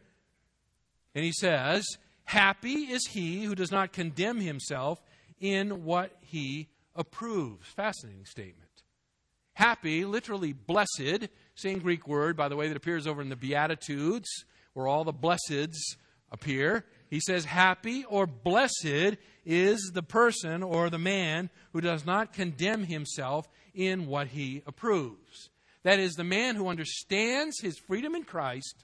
and 1.13 1.23
he 1.23 1.31
says, 1.31 1.85
Happy 2.25 2.91
is 2.91 3.07
he 3.07 3.45
who 3.45 3.55
does 3.55 3.71
not 3.71 3.93
condemn 3.93 4.41
himself 4.41 4.99
in 5.39 5.85
what 5.85 6.11
he 6.19 6.67
approves. 6.95 7.67
Fascinating 7.67 8.25
statement. 8.25 8.67
Happy, 9.53 10.03
literally 10.03 10.53
blessed, 10.53 11.29
same 11.55 11.79
Greek 11.79 12.07
word, 12.07 12.35
by 12.35 12.49
the 12.49 12.55
way, 12.55 12.67
that 12.67 12.77
appears 12.77 13.07
over 13.07 13.21
in 13.21 13.29
the 13.29 13.35
Beatitudes, 13.35 14.27
where 14.73 14.87
all 14.87 15.03
the 15.03 15.13
blesseds 15.13 15.77
appear. 16.31 16.85
He 17.09 17.19
says, 17.19 17.45
Happy 17.45 18.03
or 18.05 18.27
blessed 18.27 19.17
is 19.45 19.91
the 19.93 20.03
person 20.03 20.63
or 20.63 20.89
the 20.89 20.97
man 20.97 21.49
who 21.71 21.81
does 21.81 22.05
not 22.05 22.33
condemn 22.33 22.83
himself 22.83 23.47
in 23.73 24.07
what 24.07 24.27
he 24.27 24.63
approves. 24.65 25.49
That 25.83 25.99
is, 25.99 26.15
the 26.15 26.23
man 26.23 26.55
who 26.55 26.67
understands 26.67 27.59
his 27.61 27.77
freedom 27.77 28.15
in 28.15 28.23
Christ 28.23 28.83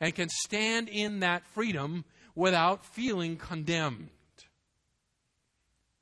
and 0.00 0.14
can 0.14 0.28
stand 0.28 0.88
in 0.88 1.20
that 1.20 1.46
freedom 1.46 2.04
without 2.34 2.84
feeling 2.84 3.36
condemned. 3.36 4.08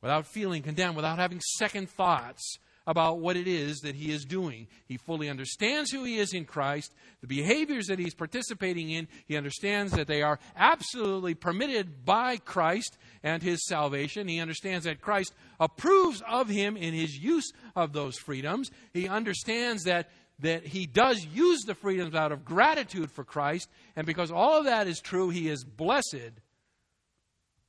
Without 0.03 0.27
feeling 0.27 0.63
condemned, 0.63 0.97
without 0.97 1.19
having 1.19 1.41
second 1.41 1.89
thoughts 1.89 2.59
about 2.91 3.21
what 3.21 3.37
it 3.37 3.47
is 3.47 3.79
that 3.83 3.95
he 3.95 4.11
is 4.11 4.25
doing. 4.25 4.67
He 4.85 4.97
fully 4.97 5.29
understands 5.29 5.93
who 5.93 6.03
he 6.03 6.19
is 6.19 6.35
in 6.35 6.45
Christ, 6.45 6.93
the 7.21 7.29
behaviors 7.29 7.87
that 7.87 8.01
he's 8.01 8.17
participating 8.17 8.91
in. 8.91 9.07
He 9.27 9.37
understands 9.37 9.93
that 9.93 10.09
they 10.09 10.23
are 10.23 10.41
absolutely 10.57 11.35
permitted 11.35 12.05
by 12.05 12.39
Christ 12.39 12.99
and 13.23 13.45
his 13.45 13.65
salvation. 13.65 14.27
He 14.27 14.41
understands 14.41 14.87
that 14.87 15.01
Christ 15.01 15.33
approves 15.61 16.21
of 16.29 16.49
him 16.49 16.77
in 16.77 16.93
his 16.93 17.17
use 17.17 17.53
of 17.77 17.93
those 17.93 18.19
freedoms. 18.19 18.73
He 18.93 19.07
understands 19.07 19.85
that 19.85 20.11
that 20.41 20.67
he 20.67 20.87
does 20.87 21.23
use 21.35 21.61
the 21.67 21.75
freedoms 21.75 22.15
out 22.15 22.33
of 22.33 22.47
gratitude 22.47 23.11
for 23.11 23.25
Christ, 23.25 23.69
and 23.95 24.07
because 24.07 24.31
all 24.31 24.57
of 24.57 24.65
that 24.65 24.89
is 24.89 24.99
true, 24.99 25.29
he 25.29 25.51
is 25.51 25.65
blessed 25.65 26.33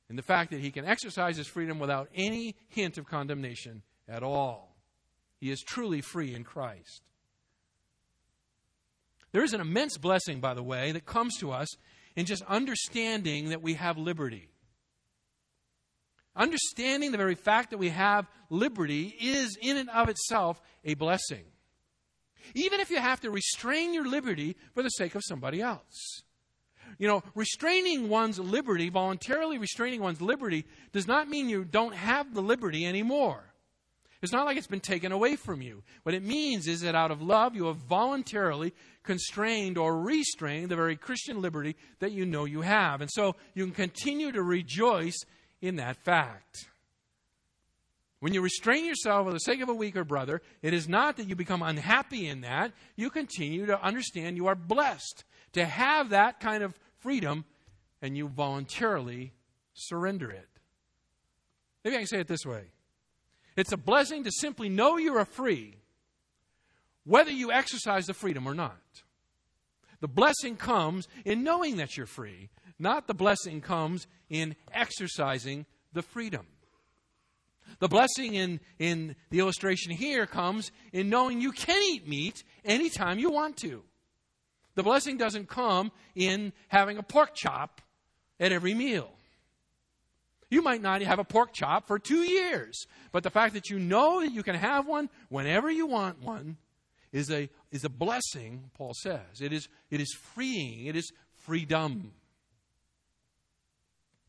in 0.08 0.16
the 0.16 0.22
fact 0.22 0.52
that 0.52 0.60
he 0.60 0.70
can 0.70 0.86
exercise 0.86 1.36
his 1.36 1.46
freedom 1.46 1.78
without 1.78 2.08
any 2.14 2.56
hint 2.68 2.96
of 2.96 3.06
condemnation 3.06 3.82
at 4.08 4.22
all. 4.22 4.71
He 5.42 5.50
is 5.50 5.60
truly 5.60 6.02
free 6.02 6.36
in 6.36 6.44
Christ. 6.44 7.02
There 9.32 9.42
is 9.42 9.54
an 9.54 9.60
immense 9.60 9.98
blessing, 9.98 10.38
by 10.38 10.54
the 10.54 10.62
way, 10.62 10.92
that 10.92 11.04
comes 11.04 11.36
to 11.38 11.50
us 11.50 11.66
in 12.14 12.26
just 12.26 12.44
understanding 12.44 13.48
that 13.48 13.60
we 13.60 13.74
have 13.74 13.98
liberty. 13.98 14.50
Understanding 16.36 17.10
the 17.10 17.18
very 17.18 17.34
fact 17.34 17.70
that 17.70 17.78
we 17.78 17.88
have 17.88 18.28
liberty 18.50 19.16
is, 19.20 19.58
in 19.60 19.78
and 19.78 19.90
of 19.90 20.08
itself, 20.08 20.62
a 20.84 20.94
blessing. 20.94 21.42
Even 22.54 22.78
if 22.78 22.88
you 22.88 22.98
have 22.98 23.20
to 23.22 23.30
restrain 23.32 23.92
your 23.92 24.06
liberty 24.06 24.56
for 24.74 24.84
the 24.84 24.90
sake 24.90 25.16
of 25.16 25.22
somebody 25.26 25.60
else. 25.60 26.22
You 27.00 27.08
know, 27.08 27.24
restraining 27.34 28.08
one's 28.08 28.38
liberty, 28.38 28.90
voluntarily 28.90 29.58
restraining 29.58 30.02
one's 30.02 30.20
liberty, 30.22 30.66
does 30.92 31.08
not 31.08 31.28
mean 31.28 31.48
you 31.48 31.64
don't 31.64 31.96
have 31.96 32.32
the 32.32 32.42
liberty 32.42 32.86
anymore. 32.86 33.51
It's 34.22 34.32
not 34.32 34.46
like 34.46 34.56
it's 34.56 34.68
been 34.68 34.80
taken 34.80 35.10
away 35.10 35.34
from 35.34 35.60
you. 35.60 35.82
What 36.04 36.14
it 36.14 36.22
means 36.22 36.68
is 36.68 36.82
that 36.82 36.94
out 36.94 37.10
of 37.10 37.20
love, 37.20 37.56
you 37.56 37.66
have 37.66 37.76
voluntarily 37.76 38.72
constrained 39.02 39.76
or 39.76 40.00
restrained 40.00 40.70
the 40.70 40.76
very 40.76 40.96
Christian 40.96 41.42
liberty 41.42 41.76
that 41.98 42.12
you 42.12 42.24
know 42.24 42.44
you 42.44 42.60
have. 42.60 43.00
And 43.00 43.10
so 43.10 43.34
you 43.54 43.64
can 43.64 43.74
continue 43.74 44.30
to 44.30 44.42
rejoice 44.42 45.18
in 45.60 45.76
that 45.76 45.96
fact. 45.96 46.68
When 48.20 48.32
you 48.32 48.40
restrain 48.40 48.86
yourself 48.86 49.26
for 49.26 49.32
the 49.32 49.40
sake 49.40 49.60
of 49.60 49.68
a 49.68 49.74
weaker 49.74 50.04
brother, 50.04 50.40
it 50.62 50.72
is 50.72 50.88
not 50.88 51.16
that 51.16 51.28
you 51.28 51.34
become 51.34 51.60
unhappy 51.60 52.28
in 52.28 52.42
that. 52.42 52.70
You 52.94 53.10
continue 53.10 53.66
to 53.66 53.82
understand 53.82 54.36
you 54.36 54.46
are 54.46 54.54
blessed 54.54 55.24
to 55.54 55.64
have 55.64 56.10
that 56.10 56.38
kind 56.38 56.62
of 56.62 56.78
freedom 57.00 57.44
and 58.00 58.16
you 58.16 58.28
voluntarily 58.28 59.32
surrender 59.74 60.30
it. 60.30 60.48
Maybe 61.82 61.96
I 61.96 61.98
can 61.98 62.06
say 62.06 62.20
it 62.20 62.28
this 62.28 62.46
way 62.46 62.66
it's 63.56 63.72
a 63.72 63.76
blessing 63.76 64.24
to 64.24 64.30
simply 64.30 64.68
know 64.68 64.96
you 64.96 65.16
are 65.16 65.24
free, 65.24 65.76
whether 67.04 67.30
you 67.30 67.52
exercise 67.52 68.06
the 68.06 68.14
freedom 68.14 68.46
or 68.46 68.54
not. 68.54 68.80
The 70.00 70.08
blessing 70.08 70.56
comes 70.56 71.06
in 71.24 71.44
knowing 71.44 71.76
that 71.76 71.96
you're 71.96 72.06
free, 72.06 72.50
not 72.78 73.06
the 73.06 73.14
blessing 73.14 73.60
comes 73.60 74.06
in 74.28 74.56
exercising 74.72 75.66
the 75.92 76.02
freedom. 76.02 76.46
The 77.78 77.88
blessing 77.88 78.34
in, 78.34 78.60
in 78.78 79.16
the 79.30 79.38
illustration 79.38 79.92
here 79.92 80.26
comes 80.26 80.72
in 80.92 81.08
knowing 81.08 81.40
you 81.40 81.52
can 81.52 81.80
eat 81.82 82.08
meat 82.08 82.42
anytime 82.64 83.18
you 83.18 83.30
want 83.30 83.56
to. 83.58 83.82
The 84.74 84.82
blessing 84.82 85.16
doesn't 85.16 85.48
come 85.48 85.92
in 86.14 86.52
having 86.68 86.98
a 86.98 87.02
pork 87.02 87.34
chop 87.34 87.80
at 88.40 88.52
every 88.52 88.74
meal. 88.74 89.10
You 90.52 90.60
might 90.60 90.82
not 90.82 91.00
have 91.00 91.18
a 91.18 91.24
pork 91.24 91.54
chop 91.54 91.86
for 91.86 91.98
two 91.98 92.24
years, 92.24 92.86
but 93.10 93.22
the 93.22 93.30
fact 93.30 93.54
that 93.54 93.70
you 93.70 93.78
know 93.78 94.20
that 94.20 94.32
you 94.32 94.42
can 94.42 94.54
have 94.54 94.86
one 94.86 95.08
whenever 95.30 95.70
you 95.70 95.86
want 95.86 96.22
one 96.22 96.58
is 97.10 97.30
a, 97.30 97.48
is 97.70 97.84
a 97.84 97.88
blessing, 97.88 98.70
Paul 98.74 98.92
says. 98.92 99.40
It 99.40 99.54
is, 99.54 99.66
it 99.90 99.98
is 99.98 100.12
freeing, 100.12 100.84
it 100.84 100.94
is 100.94 101.10
freedom. 101.38 102.12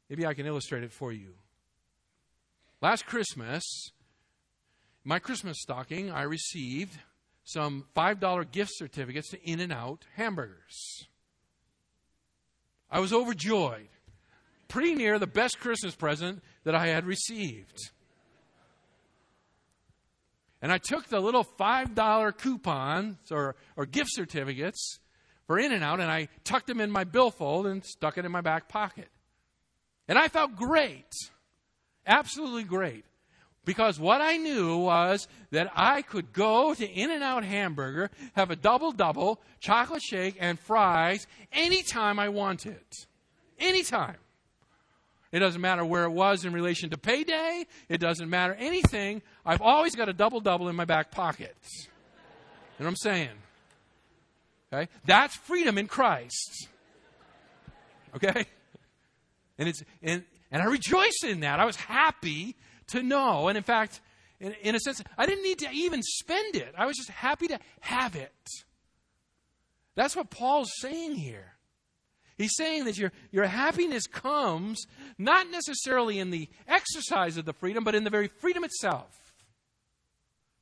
Maybe 0.10 0.26
I 0.26 0.34
can 0.34 0.46
illustrate 0.46 0.86
it 0.86 0.94
for 0.94 1.12
you. 1.12 1.34
Last 2.82 3.06
Christmas, 3.06 3.92
my 5.04 5.20
Christmas 5.20 5.58
stocking, 5.60 6.10
I 6.10 6.22
received 6.22 7.00
some 7.44 7.88
$5 7.98 8.50
gift 8.50 8.72
certificates 8.76 9.30
to 9.32 9.44
In 9.44 9.60
N 9.60 9.74
Out 9.74 10.06
hamburgers. 10.16 11.06
I 12.90 13.02
was 13.02 13.12
overjoyed 13.12 13.90
pretty 14.74 14.96
near 14.96 15.20
the 15.20 15.28
best 15.28 15.60
Christmas 15.60 15.94
present 15.94 16.42
that 16.64 16.74
I 16.74 16.88
had 16.88 17.06
received. 17.06 17.92
And 20.64 20.72
I 20.72 20.80
took 20.80 21.08
the 21.10 21.20
little 21.20 21.44
$5 21.44 22.38
coupons 22.40 23.18
or, 23.32 23.56
or 23.78 23.86
gift 23.86 24.10
certificates 24.12 24.98
for 25.46 25.60
In 25.60 25.72
N 25.72 25.84
Out 25.84 26.00
and 26.00 26.10
I 26.10 26.28
tucked 26.44 26.66
them 26.66 26.82
in 26.82 26.90
my 26.90 27.04
billfold 27.04 27.68
and 27.68 27.86
stuck 27.86 28.18
it 28.18 28.26
in 28.26 28.32
my 28.32 28.42
back 28.42 28.68
pocket. 28.68 29.10
And 30.08 30.18
I 30.18 30.28
felt 30.28 30.56
great. 30.56 31.12
Absolutely 32.08 32.64
great. 32.64 33.06
Because 33.66 34.00
what 34.00 34.22
I 34.22 34.38
knew 34.38 34.78
was 34.78 35.28
that 35.52 35.72
I 35.76 36.02
could 36.02 36.34
go 36.34 36.74
to 36.74 36.90
In 36.90 37.12
N 37.12 37.22
Out 37.22 37.44
Hamburger, 37.44 38.10
have 38.34 38.50
a 38.50 38.56
double 38.56 38.92
double, 38.92 39.40
chocolate 39.60 40.02
shake, 40.02 40.36
and 40.40 40.60
fries 40.60 41.28
anytime 41.52 42.18
I 42.18 42.30
wanted. 42.30 42.82
Anytime. 43.60 44.18
It 45.34 45.40
doesn't 45.40 45.62
matter 45.62 45.84
where 45.84 46.04
it 46.04 46.12
was 46.12 46.46
in 46.46 46.54
relation 46.54 46.92
to 46.92 46.98
payday. 46.98 47.66
It 47.90 47.98
doesn't 47.98 48.30
matter 48.30 48.54
anything. 48.54 49.24
I've 49.44 49.64
always 49.64 49.96
got 49.96 50.08
a 50.08 50.14
double 50.14 50.40
double 50.40 50.70
in 50.70 50.76
my 50.76 50.86
back 50.86 51.10
pocket. 51.10 51.56
You 51.74 51.88
know 52.80 52.86
what 52.86 52.88
I'm 52.90 52.96
saying? 52.98 53.30
Okay? 54.72 54.90
That's 55.06 55.36
freedom 55.36 55.80
in 55.80 55.88
Christ. 55.88 56.68
Okay? 58.16 58.46
And 59.58 59.68
it's 59.68 59.84
and 60.04 60.24
and 60.52 60.62
I 60.62 60.66
rejoice 60.66 61.24
in 61.24 61.40
that. 61.40 61.60
I 61.60 61.66
was 61.66 61.78
happy 61.78 62.56
to 62.88 63.02
know. 63.02 63.48
And 63.48 63.58
in 63.58 63.64
fact, 63.64 64.02
in, 64.40 64.54
in 64.62 64.76
a 64.76 64.80
sense, 64.80 65.02
I 65.18 65.26
didn't 65.26 65.44
need 65.44 65.60
to 65.60 65.70
even 65.72 66.04
spend 66.04 66.56
it. 66.56 66.76
I 66.78 66.86
was 66.86 66.96
just 66.96 67.10
happy 67.10 67.48
to 67.48 67.60
have 67.80 68.16
it. 68.16 68.32
That's 69.96 70.16
what 70.16 70.30
Paul's 70.30 70.72
saying 70.80 71.16
here. 71.16 71.53
He's 72.44 72.58
saying 72.58 72.84
that 72.86 72.98
your, 72.98 73.14
your 73.32 73.46
happiness 73.46 74.06
comes 74.06 74.86
not 75.18 75.50
necessarily 75.50 76.20
in 76.20 76.30
the 76.30 76.50
exercise 76.68 77.38
of 77.38 77.46
the 77.46 77.54
freedom, 77.54 77.86
but 77.86 77.96
in 77.96 78.04
the 78.04 78.10
very 78.10 78.28
freedom 78.28 78.66
itself. 78.66 79.34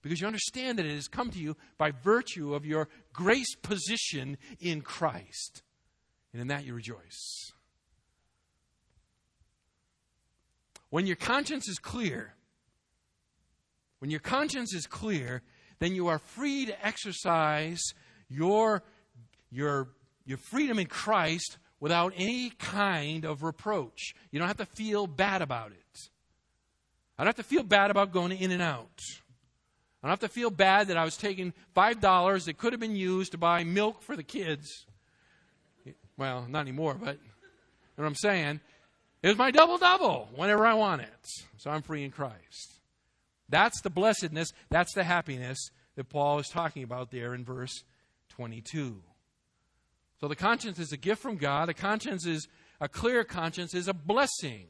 Because 0.04 0.22
you 0.22 0.28
understand 0.28 0.78
that 0.78 0.86
it 0.86 0.94
has 0.94 1.08
come 1.08 1.32
to 1.32 1.40
you 1.40 1.58
by 1.80 1.90
virtue 1.90 2.54
of 2.54 2.68
your 2.68 2.88
grace 3.14 3.56
position 3.56 4.38
in 4.60 4.82
Christ. 4.82 5.64
And 6.34 6.42
in 6.42 6.50
that 6.50 6.66
you 6.66 6.76
rejoice. 6.76 7.52
When 10.92 11.08
your 11.08 11.16
conscience 11.16 11.68
is 11.68 11.80
clear, 11.80 12.36
when 13.98 14.12
your 14.12 14.20
conscience 14.20 14.76
is 14.76 14.86
clear, 14.86 15.42
then 15.80 15.96
you 15.96 16.10
are 16.10 16.20
free 16.20 16.68
to 16.68 16.86
exercise 16.86 17.82
your, 18.30 18.84
your 19.50 19.90
your 20.26 20.38
freedom 20.38 20.80
in 20.80 20.88
Christ 20.88 21.58
without 21.82 22.14
any 22.16 22.52
kind 22.52 23.26
of 23.26 23.44
reproach. 23.44 24.16
You 24.32 24.40
don't 24.40 24.48
have 24.48 24.58
to 24.58 24.66
feel 24.66 25.08
bad 25.08 25.42
about 25.42 25.72
it. 25.72 26.10
I 27.18 27.24
don't 27.24 27.36
have 27.36 27.46
to 27.46 27.50
feel 27.50 27.64
bad 27.64 27.92
about 27.92 28.14
going 28.14 28.32
in 28.32 28.52
and 28.52 28.62
out. 28.62 29.02
I 30.02 30.08
don't 30.08 30.12
have 30.12 30.30
to 30.30 30.34
feel 30.34 30.50
bad 30.50 30.88
that 30.88 30.98
I 30.98 31.04
was 31.04 31.18
taking 31.18 31.54
$5 31.76 32.46
that 32.46 32.58
could 32.58 32.72
have 32.72 32.80
been 32.80 32.96
used 32.96 33.34
to 33.34 33.38
buy 33.38 33.64
milk 33.64 34.02
for 34.02 34.16
the 34.16 34.24
kids. 34.24 34.86
Well, 36.18 36.48
not 36.48 36.62
anymore, 36.62 36.96
but 36.96 37.16
you 37.16 37.22
know 37.98 38.04
what 38.04 38.08
I'm 38.08 38.16
saying? 38.16 38.62
It 39.22 39.28
was 39.28 39.38
my 39.38 39.52
double 39.52 39.78
double 39.78 40.30
whenever 40.36 40.66
I 40.66 40.76
want 40.76 41.02
it. 41.02 41.28
So 41.58 41.70
I'm 41.70 41.82
free 41.82 42.04
in 42.04 42.12
Christ. 42.12 42.80
That's 43.50 43.82
the 43.82 43.90
blessedness, 43.90 44.54
that's 44.70 44.94
the 44.94 45.04
happiness 45.04 45.70
that 45.96 46.10
Paul 46.10 46.40
is 46.40 46.48
talking 46.48 46.84
about 46.84 47.12
there 47.12 47.34
in 47.36 47.44
verse 47.44 47.84
22. 48.30 49.02
So 50.22 50.28
the 50.28 50.36
conscience 50.36 50.78
is 50.78 50.92
a 50.92 50.98
gift 50.98 51.20
from 51.20 51.38
God. 51.38 51.68
A 51.68 51.74
conscience 51.74 52.28
is 52.28 52.48
a 52.80 52.88
clear 52.88 53.24
conscience 53.24 53.74
is 53.74 53.88
a 53.88 53.94
blessing. 53.94 54.68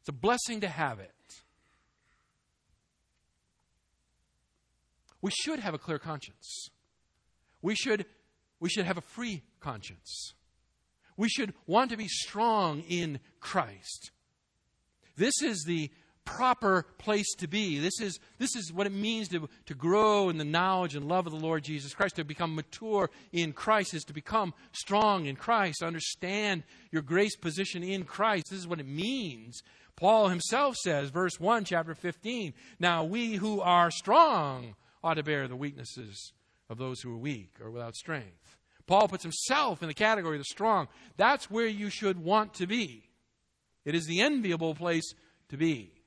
It's 0.00 0.10
a 0.10 0.12
blessing 0.12 0.60
to 0.60 0.68
have 0.68 1.00
it. 1.00 1.10
We 5.22 5.30
should 5.30 5.58
have 5.58 5.72
a 5.72 5.78
clear 5.78 5.98
conscience. 5.98 6.68
We 7.62 7.74
should, 7.74 8.04
we 8.60 8.68
should 8.68 8.84
have 8.84 8.98
a 8.98 9.02
free 9.02 9.42
conscience. 9.58 10.34
We 11.16 11.30
should 11.30 11.54
want 11.66 11.90
to 11.90 11.96
be 11.96 12.06
strong 12.06 12.82
in 12.82 13.20
Christ. 13.40 14.10
This 15.16 15.42
is 15.42 15.64
the 15.66 15.90
proper 16.28 16.84
place 16.98 17.34
to 17.36 17.48
be. 17.48 17.78
This 17.78 18.00
is, 18.00 18.20
this 18.38 18.54
is 18.54 18.72
what 18.72 18.86
it 18.86 18.92
means 18.92 19.28
to, 19.28 19.48
to 19.66 19.74
grow 19.74 20.28
in 20.28 20.38
the 20.38 20.44
knowledge 20.44 20.94
and 20.94 21.08
love 21.08 21.26
of 21.26 21.32
the 21.32 21.38
Lord 21.38 21.64
Jesus 21.64 21.94
Christ. 21.94 22.16
To 22.16 22.24
become 22.24 22.54
mature 22.54 23.10
in 23.32 23.52
Christ 23.52 23.94
is 23.94 24.04
to 24.04 24.12
become 24.12 24.54
strong 24.72 25.26
in 25.26 25.36
Christ, 25.36 25.82
understand 25.82 26.64
your 26.92 27.02
grace 27.02 27.36
position 27.36 27.82
in 27.82 28.04
Christ. 28.04 28.50
This 28.50 28.60
is 28.60 28.68
what 28.68 28.80
it 28.80 28.86
means. 28.86 29.62
Paul 29.96 30.28
himself 30.28 30.76
says, 30.76 31.10
verse 31.10 31.40
1, 31.40 31.64
chapter 31.64 31.94
15, 31.94 32.52
Now 32.78 33.04
we 33.04 33.34
who 33.34 33.60
are 33.60 33.90
strong 33.90 34.76
ought 35.02 35.14
to 35.14 35.22
bear 35.22 35.48
the 35.48 35.56
weaknesses 35.56 36.32
of 36.68 36.78
those 36.78 37.00
who 37.00 37.12
are 37.12 37.18
weak 37.18 37.54
or 37.60 37.70
without 37.70 37.96
strength. 37.96 38.58
Paul 38.86 39.08
puts 39.08 39.22
himself 39.22 39.82
in 39.82 39.88
the 39.88 39.94
category 39.94 40.36
of 40.36 40.40
the 40.40 40.44
strong. 40.44 40.88
That's 41.16 41.50
where 41.50 41.66
you 41.66 41.90
should 41.90 42.22
want 42.22 42.54
to 42.54 42.66
be. 42.66 43.08
It 43.84 43.94
is 43.94 44.06
the 44.06 44.20
enviable 44.20 44.74
place 44.74 45.14
to 45.48 45.56
be. 45.56 45.97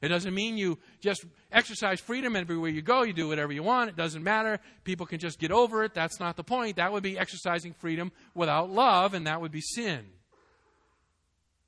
It 0.00 0.08
doesn't 0.08 0.34
mean 0.34 0.56
you 0.56 0.78
just 1.00 1.24
exercise 1.52 2.00
freedom 2.00 2.34
everywhere 2.34 2.70
you 2.70 2.80
go. 2.80 3.02
You 3.02 3.12
do 3.12 3.28
whatever 3.28 3.52
you 3.52 3.62
want. 3.62 3.90
It 3.90 3.96
doesn't 3.96 4.24
matter. 4.24 4.58
People 4.82 5.04
can 5.04 5.18
just 5.18 5.38
get 5.38 5.50
over 5.50 5.84
it. 5.84 5.92
That's 5.92 6.18
not 6.18 6.36
the 6.36 6.44
point. 6.44 6.76
That 6.76 6.92
would 6.92 7.02
be 7.02 7.18
exercising 7.18 7.74
freedom 7.74 8.10
without 8.34 8.70
love, 8.70 9.12
and 9.12 9.26
that 9.26 9.40
would 9.40 9.52
be 9.52 9.60
sin. 9.60 10.06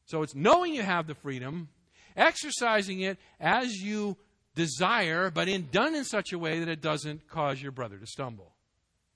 So 0.06 0.22
it's 0.22 0.34
knowing 0.34 0.74
you 0.74 0.82
have 0.82 1.06
the 1.06 1.14
freedom, 1.14 1.68
exercising 2.16 3.00
it 3.00 3.18
as 3.38 3.74
you 3.76 4.16
desire, 4.54 5.30
but 5.30 5.48
in 5.48 5.68
done 5.70 5.94
in 5.94 6.04
such 6.04 6.32
a 6.32 6.38
way 6.38 6.58
that 6.58 6.68
it 6.68 6.80
doesn't 6.80 7.28
cause 7.28 7.60
your 7.62 7.72
brother 7.72 7.98
to 7.98 8.06
stumble. 8.06 8.54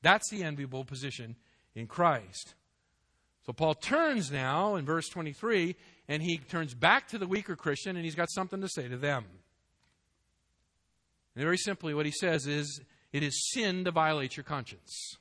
That's 0.03 0.29
the 0.31 0.43
enviable 0.43 0.85
position 0.85 1.37
in 1.75 1.87
Christ. 1.87 2.55
So 3.47 3.53
Paul 3.53 3.75
turns 3.75 4.31
now 4.31 4.77
in 4.77 4.85
verse 4.85 5.09
23 5.09 5.77
and 6.09 6.23
he 6.23 6.39
turns 6.39 6.75
back 6.75 7.09
to 7.09 7.19
the 7.19 7.27
weaker 7.27 7.57
Christian 7.57 7.97
and 7.97 8.05
he's 8.05 8.15
got 8.15 8.31
something 8.31 8.61
to 8.61 8.69
say 8.69 8.89
to 8.89 8.97
them. 8.97 9.25
And 11.35 11.45
very 11.45 11.59
simply, 11.59 11.95
what 11.95 12.07
he 12.07 12.13
says 12.13 12.47
is 12.47 12.81
it 13.13 13.23
is 13.23 13.51
sin 13.53 13.85
to 13.85 13.91
violate 13.91 14.37
your 14.37 14.45
conscience. 14.45 15.17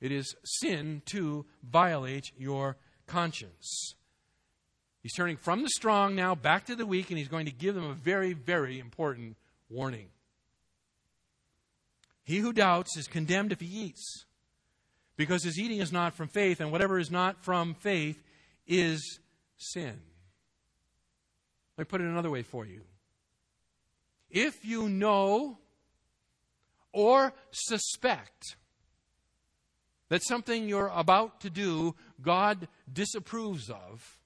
It 0.00 0.12
is 0.12 0.34
sin 0.44 1.02
to 1.06 1.46
violate 1.62 2.30
your 2.36 2.76
conscience. 3.06 3.94
He's 5.02 5.14
turning 5.14 5.36
from 5.36 5.62
the 5.62 5.68
strong 5.68 6.14
now 6.14 6.34
back 6.34 6.66
to 6.66 6.76
the 6.76 6.86
weak, 6.86 7.10
and 7.10 7.18
he's 7.18 7.28
going 7.28 7.46
to 7.46 7.52
give 7.52 7.74
them 7.74 7.84
a 7.84 7.94
very, 7.94 8.32
very 8.32 8.78
important 8.78 9.36
warning. 9.68 10.08
He 12.22 12.38
who 12.38 12.52
doubts 12.52 12.96
is 12.96 13.06
condemned 13.06 13.52
if 13.52 13.60
he 13.60 13.66
eats, 13.66 14.24
because 15.16 15.44
his 15.44 15.58
eating 15.58 15.80
is 15.80 15.92
not 15.92 16.14
from 16.14 16.28
faith, 16.28 16.60
and 16.60 16.72
whatever 16.72 16.98
is 16.98 17.10
not 17.10 17.44
from 17.44 17.74
faith 17.74 18.22
is 18.66 19.20
sin. 19.56 20.00
Let 21.76 21.86
me 21.86 21.88
put 21.88 22.00
it 22.00 22.06
another 22.06 22.30
way 22.30 22.42
for 22.42 22.64
you. 22.64 22.82
If 24.30 24.64
you 24.64 24.88
know 24.88 25.58
or 26.92 27.32
suspect 27.50 28.56
that 30.08 30.22
something 30.22 30.68
you're 30.68 30.92
about 30.94 31.40
to 31.40 31.50
do 31.50 31.94
God 32.22 32.68
disapproves 32.92 33.70
of, 33.70 34.18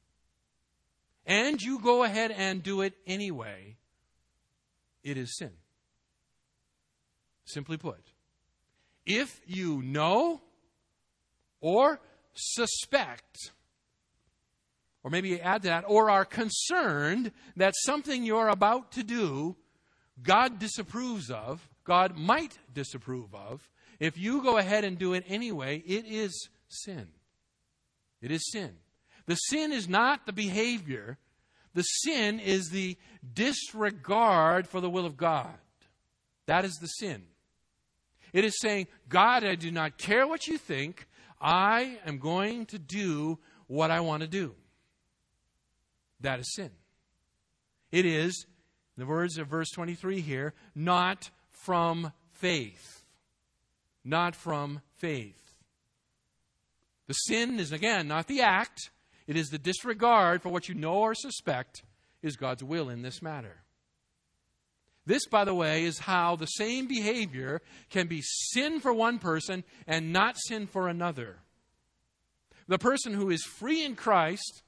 and 1.24 1.60
you 1.62 1.78
go 1.78 2.04
ahead 2.04 2.30
and 2.30 2.62
do 2.62 2.80
it 2.80 2.94
anyway, 3.06 3.76
it 5.02 5.16
is 5.16 5.36
sin. 5.36 5.52
Simply 7.44 7.76
put, 7.76 8.00
if 9.06 9.40
you 9.46 9.82
know 9.82 10.42
or 11.60 12.00
suspect 12.34 13.52
or 15.04 15.10
maybe 15.10 15.40
add 15.40 15.62
to 15.62 15.68
that, 15.68 15.84
or 15.86 16.10
are 16.10 16.24
concerned 16.24 17.32
that 17.56 17.74
something 17.84 18.24
you're 18.24 18.48
about 18.48 18.92
to 18.92 19.02
do, 19.02 19.56
God 20.22 20.58
disapproves 20.58 21.30
of, 21.30 21.68
God 21.84 22.16
might 22.16 22.58
disapprove 22.74 23.34
of, 23.34 23.68
if 24.00 24.18
you 24.18 24.42
go 24.42 24.58
ahead 24.58 24.84
and 24.84 24.98
do 24.98 25.14
it 25.14 25.24
anyway, 25.28 25.82
it 25.86 26.04
is 26.06 26.48
sin. 26.68 27.08
It 28.20 28.30
is 28.30 28.50
sin. 28.50 28.76
The 29.26 29.36
sin 29.36 29.72
is 29.72 29.88
not 29.88 30.26
the 30.26 30.32
behavior, 30.32 31.18
the 31.74 31.82
sin 31.82 32.40
is 32.40 32.70
the 32.70 32.96
disregard 33.34 34.66
for 34.66 34.80
the 34.80 34.90
will 34.90 35.06
of 35.06 35.16
God. 35.16 35.54
That 36.46 36.64
is 36.64 36.74
the 36.80 36.86
sin. 36.86 37.24
It 38.32 38.44
is 38.44 38.58
saying, 38.58 38.88
God, 39.08 39.44
I 39.44 39.54
do 39.54 39.70
not 39.70 39.98
care 39.98 40.26
what 40.26 40.46
you 40.46 40.58
think. 40.58 41.06
I 41.40 41.98
am 42.04 42.18
going 42.18 42.66
to 42.66 42.78
do 42.78 43.38
what 43.66 43.90
I 43.90 44.00
want 44.00 44.22
to 44.22 44.28
do. 44.28 44.54
That 46.20 46.40
is 46.40 46.54
sin. 46.54 46.70
It 47.90 48.04
is, 48.04 48.46
in 48.96 49.02
the 49.02 49.06
words 49.06 49.38
of 49.38 49.48
verse 49.48 49.70
23 49.70 50.20
here, 50.20 50.54
not 50.74 51.30
from 51.50 52.12
faith. 52.32 53.04
Not 54.04 54.34
from 54.34 54.80
faith. 54.96 55.54
The 57.06 57.14
sin 57.14 57.58
is, 57.58 57.72
again, 57.72 58.08
not 58.08 58.26
the 58.26 58.42
act, 58.42 58.90
it 59.26 59.36
is 59.36 59.48
the 59.48 59.58
disregard 59.58 60.42
for 60.42 60.48
what 60.48 60.68
you 60.68 60.74
know 60.74 60.94
or 60.94 61.14
suspect 61.14 61.82
is 62.22 62.36
God's 62.36 62.64
will 62.64 62.88
in 62.88 63.02
this 63.02 63.22
matter. 63.22 63.62
This, 65.06 65.26
by 65.26 65.44
the 65.44 65.54
way, 65.54 65.84
is 65.84 66.00
how 66.00 66.36
the 66.36 66.46
same 66.46 66.86
behavior 66.86 67.62
can 67.88 68.08
be 68.08 68.20
sin 68.22 68.80
for 68.80 68.92
one 68.92 69.18
person 69.18 69.64
and 69.86 70.12
not 70.12 70.36
sin 70.38 70.66
for 70.66 70.88
another. 70.88 71.36
The 72.66 72.78
person 72.78 73.14
who 73.14 73.30
is 73.30 73.42
free 73.42 73.84
in 73.84 73.96
Christ 73.96 74.62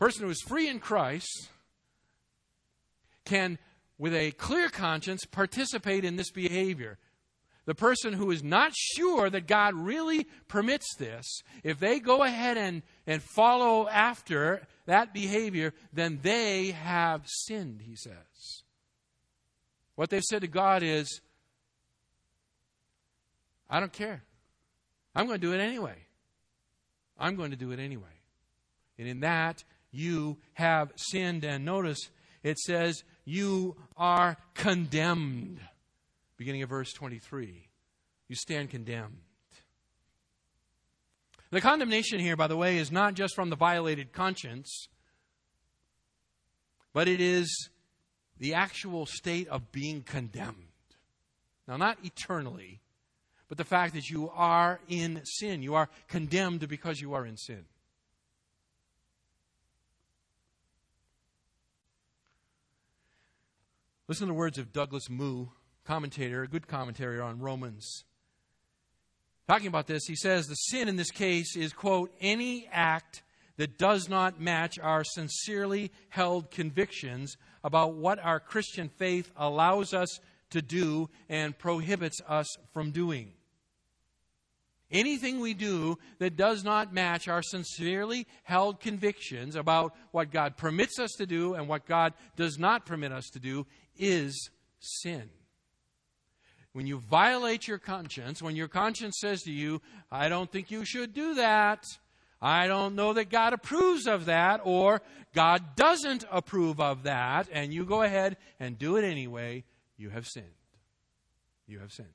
person 0.00 0.24
who 0.24 0.30
is 0.30 0.40
free 0.40 0.66
in 0.66 0.80
Christ 0.80 1.50
can, 3.26 3.58
with 3.98 4.14
a 4.14 4.30
clear 4.32 4.70
conscience, 4.70 5.26
participate 5.26 6.06
in 6.06 6.16
this 6.16 6.30
behavior. 6.30 6.96
The 7.66 7.74
person 7.74 8.14
who 8.14 8.30
is 8.30 8.42
not 8.42 8.72
sure 8.74 9.28
that 9.28 9.46
God 9.46 9.74
really 9.74 10.26
permits 10.48 10.96
this, 10.96 11.26
if 11.62 11.78
they 11.78 12.00
go 12.00 12.22
ahead 12.22 12.56
and, 12.56 12.82
and 13.06 13.22
follow 13.22 13.88
after 13.88 14.62
that 14.86 15.12
behavior, 15.12 15.74
then 15.92 16.18
they 16.22 16.70
have 16.70 17.26
sinned, 17.26 17.82
he 17.82 17.94
says. 17.94 18.62
What 19.96 20.08
they've 20.08 20.22
said 20.22 20.40
to 20.40 20.48
God 20.48 20.82
is, 20.82 21.20
I 23.68 23.80
don't 23.80 23.92
care. 23.92 24.22
I'm 25.14 25.26
going 25.26 25.38
to 25.38 25.46
do 25.46 25.52
it 25.52 25.60
anyway. 25.60 25.96
I'm 27.18 27.36
going 27.36 27.50
to 27.50 27.56
do 27.56 27.70
it 27.72 27.78
anyway. 27.78 28.06
And 28.98 29.06
in 29.06 29.20
that, 29.20 29.62
you 29.90 30.38
have 30.54 30.92
sinned. 30.96 31.44
And 31.44 31.64
notice 31.64 32.08
it 32.42 32.58
says, 32.58 33.02
You 33.24 33.76
are 33.96 34.36
condemned. 34.54 35.60
Beginning 36.36 36.62
of 36.62 36.68
verse 36.68 36.92
23. 36.92 37.68
You 38.28 38.36
stand 38.36 38.70
condemned. 38.70 39.18
The 41.50 41.60
condemnation 41.60 42.20
here, 42.20 42.36
by 42.36 42.46
the 42.46 42.56
way, 42.56 42.78
is 42.78 42.92
not 42.92 43.14
just 43.14 43.34
from 43.34 43.50
the 43.50 43.56
violated 43.56 44.12
conscience, 44.12 44.88
but 46.92 47.08
it 47.08 47.20
is 47.20 47.70
the 48.38 48.54
actual 48.54 49.04
state 49.04 49.48
of 49.48 49.72
being 49.72 50.02
condemned. 50.02 50.54
Now, 51.66 51.76
not 51.76 51.98
eternally, 52.04 52.80
but 53.48 53.58
the 53.58 53.64
fact 53.64 53.94
that 53.94 54.08
you 54.08 54.30
are 54.30 54.80
in 54.88 55.22
sin. 55.24 55.62
You 55.62 55.74
are 55.74 55.88
condemned 56.08 56.66
because 56.68 57.00
you 57.00 57.14
are 57.14 57.26
in 57.26 57.36
sin. 57.36 57.64
Listen 64.10 64.26
to 64.26 64.32
the 64.32 64.38
words 64.38 64.58
of 64.58 64.72
Douglas 64.72 65.08
Moo, 65.08 65.46
commentator, 65.84 66.42
a 66.42 66.48
good 66.48 66.66
commentator 66.66 67.22
on 67.22 67.38
Romans. 67.38 68.02
Talking 69.46 69.68
about 69.68 69.86
this, 69.86 70.02
he 70.04 70.16
says 70.16 70.48
the 70.48 70.56
sin 70.56 70.88
in 70.88 70.96
this 70.96 71.12
case 71.12 71.54
is, 71.54 71.72
quote, 71.72 72.12
any 72.20 72.68
act 72.72 73.22
that 73.56 73.78
does 73.78 74.08
not 74.08 74.40
match 74.40 74.80
our 74.80 75.04
sincerely 75.04 75.92
held 76.08 76.50
convictions 76.50 77.36
about 77.62 77.94
what 77.94 78.18
our 78.18 78.40
Christian 78.40 78.88
faith 78.88 79.30
allows 79.36 79.94
us 79.94 80.18
to 80.50 80.60
do 80.60 81.08
and 81.28 81.56
prohibits 81.56 82.20
us 82.26 82.48
from 82.72 82.90
doing. 82.90 83.30
Anything 84.90 85.38
we 85.38 85.54
do 85.54 85.98
that 86.18 86.36
does 86.36 86.64
not 86.64 86.92
match 86.92 87.28
our 87.28 87.42
sincerely 87.42 88.26
held 88.42 88.80
convictions 88.80 89.54
about 89.54 89.94
what 90.10 90.32
God 90.32 90.56
permits 90.56 90.98
us 90.98 91.12
to 91.18 91.26
do 91.26 91.54
and 91.54 91.68
what 91.68 91.86
God 91.86 92.12
does 92.34 92.58
not 92.58 92.86
permit 92.86 93.12
us 93.12 93.26
to 93.30 93.38
do 93.38 93.66
is 94.00 94.50
sin. 94.80 95.30
when 96.72 96.86
you 96.86 96.98
violate 96.98 97.66
your 97.66 97.78
conscience, 97.78 98.40
when 98.40 98.54
your 98.54 98.68
conscience 98.68 99.18
says 99.20 99.42
to 99.42 99.50
you, 99.50 99.82
I 100.10 100.28
don't 100.28 100.50
think 100.50 100.70
you 100.70 100.84
should 100.84 101.12
do 101.12 101.34
that, 101.34 101.84
I 102.40 102.68
don't 102.68 102.94
know 102.94 103.12
that 103.12 103.28
God 103.28 103.52
approves 103.52 104.06
of 104.06 104.26
that, 104.26 104.60
or 104.64 105.02
God 105.34 105.76
doesn't 105.76 106.24
approve 106.30 106.80
of 106.80 107.02
that, 107.02 107.48
and 107.52 107.74
you 107.74 107.84
go 107.84 108.02
ahead 108.02 108.36
and 108.58 108.78
do 108.78 108.96
it 108.96 109.04
anyway, 109.04 109.64
you 109.96 110.10
have 110.10 110.26
sinned. 110.26 110.46
You 111.66 111.80
have 111.80 111.92
sinned. 111.92 112.08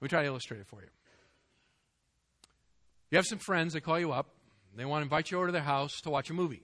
Let 0.00 0.04
me 0.04 0.08
try 0.08 0.22
to 0.22 0.28
illustrate 0.28 0.60
it 0.60 0.66
for 0.68 0.80
you. 0.80 0.88
You 3.10 3.16
have 3.16 3.26
some 3.26 3.38
friends 3.38 3.72
that 3.72 3.80
call 3.80 3.98
you 3.98 4.12
up. 4.12 4.28
They 4.76 4.84
want 4.84 5.00
to 5.00 5.04
invite 5.04 5.30
you 5.30 5.38
over 5.38 5.46
to 5.46 5.52
their 5.52 5.62
house 5.62 6.00
to 6.02 6.10
watch 6.10 6.30
a 6.30 6.34
movie. 6.34 6.62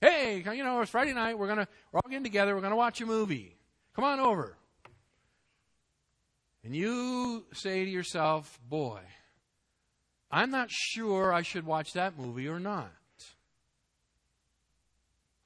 Hey, 0.00 0.44
you 0.44 0.62
know, 0.62 0.80
it's 0.82 0.90
Friday 0.90 1.14
night. 1.14 1.38
We're 1.38 1.48
gonna 1.48 1.68
we're 1.90 2.00
all 2.04 2.10
getting 2.10 2.24
together. 2.24 2.54
We're 2.54 2.60
gonna 2.60 2.76
watch 2.76 3.00
a 3.00 3.06
movie. 3.06 3.56
Come 3.94 4.04
on 4.04 4.20
over. 4.20 4.56
And 6.62 6.74
you 6.74 7.46
say 7.52 7.84
to 7.84 7.90
yourself, 7.90 8.58
boy, 8.68 9.00
I'm 10.30 10.50
not 10.50 10.68
sure 10.70 11.32
I 11.32 11.42
should 11.42 11.64
watch 11.64 11.94
that 11.94 12.18
movie 12.18 12.48
or 12.48 12.60
not. 12.60 12.90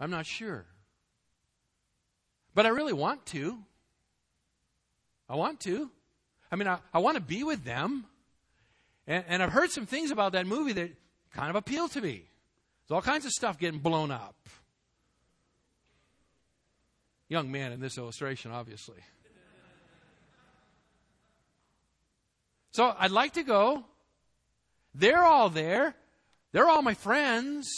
I'm 0.00 0.10
not 0.10 0.26
sure. 0.26 0.64
But 2.54 2.66
I 2.66 2.70
really 2.70 2.94
want 2.94 3.26
to. 3.26 3.58
I 5.28 5.36
want 5.36 5.60
to. 5.60 5.90
I 6.50 6.56
mean, 6.56 6.66
I, 6.66 6.78
I 6.92 6.98
want 6.98 7.16
to 7.16 7.20
be 7.20 7.44
with 7.44 7.64
them. 7.64 8.06
And, 9.06 9.24
and 9.28 9.42
I've 9.42 9.52
heard 9.52 9.70
some 9.70 9.86
things 9.86 10.10
about 10.10 10.32
that 10.32 10.46
movie 10.46 10.72
that 10.72 10.90
kind 11.32 11.50
of 11.50 11.56
appeal 11.56 11.86
to 11.88 12.00
me. 12.00 12.29
There's 12.90 12.96
all 12.96 13.02
kinds 13.02 13.24
of 13.24 13.30
stuff 13.30 13.56
getting 13.56 13.78
blown 13.78 14.10
up. 14.10 14.34
Young 17.28 17.52
man 17.52 17.70
in 17.70 17.78
this 17.78 17.96
illustration, 17.96 18.50
obviously. 18.50 18.96
So 22.72 22.92
I'd 22.98 23.12
like 23.12 23.34
to 23.34 23.44
go. 23.44 23.84
They're 24.92 25.22
all 25.22 25.50
there. 25.50 25.94
They're 26.50 26.68
all 26.68 26.82
my 26.82 26.94
friends. 26.94 27.70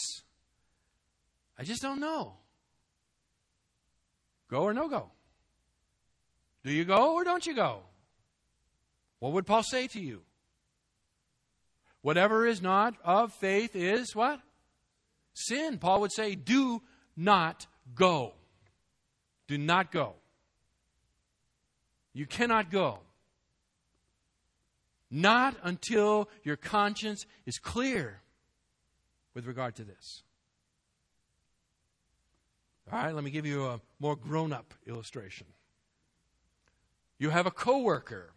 I 1.59 1.65
just 1.65 1.83
don't 1.83 2.01
know. 2.01 2.33
Go 4.49 4.63
or 4.63 4.73
no 4.73 4.89
go? 4.89 5.11
Do 6.65 6.73
you 6.73 6.87
go 6.87 7.17
or 7.17 7.25
don't 7.25 7.45
you 7.45 7.55
go? 7.55 7.81
What 9.19 9.33
would 9.33 9.45
Paul 9.45 9.63
say 9.63 9.89
to 9.89 10.01
you? 10.01 10.23
Whatever 12.01 12.47
is 12.47 12.63
not 12.63 12.95
of 13.05 13.35
faith 13.35 13.77
is 13.77 14.17
what? 14.17 14.41
Sin. 15.35 15.79
Paul 15.79 16.01
would 16.03 16.13
say, 16.13 16.35
do 16.35 16.83
not 17.17 17.67
go. 17.95 18.33
Do 19.49 19.59
not 19.59 19.91
go. 19.91 20.15
You 22.13 22.27
cannot 22.27 22.71
go. 22.71 22.99
Not 25.11 25.57
until 25.63 26.29
your 26.43 26.57
conscience 26.57 27.27
is 27.45 27.59
clear 27.59 28.23
with 29.35 29.47
regard 29.47 29.77
to 29.77 29.85
this. 29.85 30.23
All 32.91 32.99
right, 32.99 33.15
let 33.15 33.25
me 33.25 33.31
give 33.31 33.47
you 33.47 33.67
a 33.67 33.81
more 34.01 34.17
grown 34.17 34.53
up 34.53 34.75
illustration. 34.87 35.47
You 37.19 37.31
have 37.31 37.47
a 37.47 37.51
coworker 37.51 38.33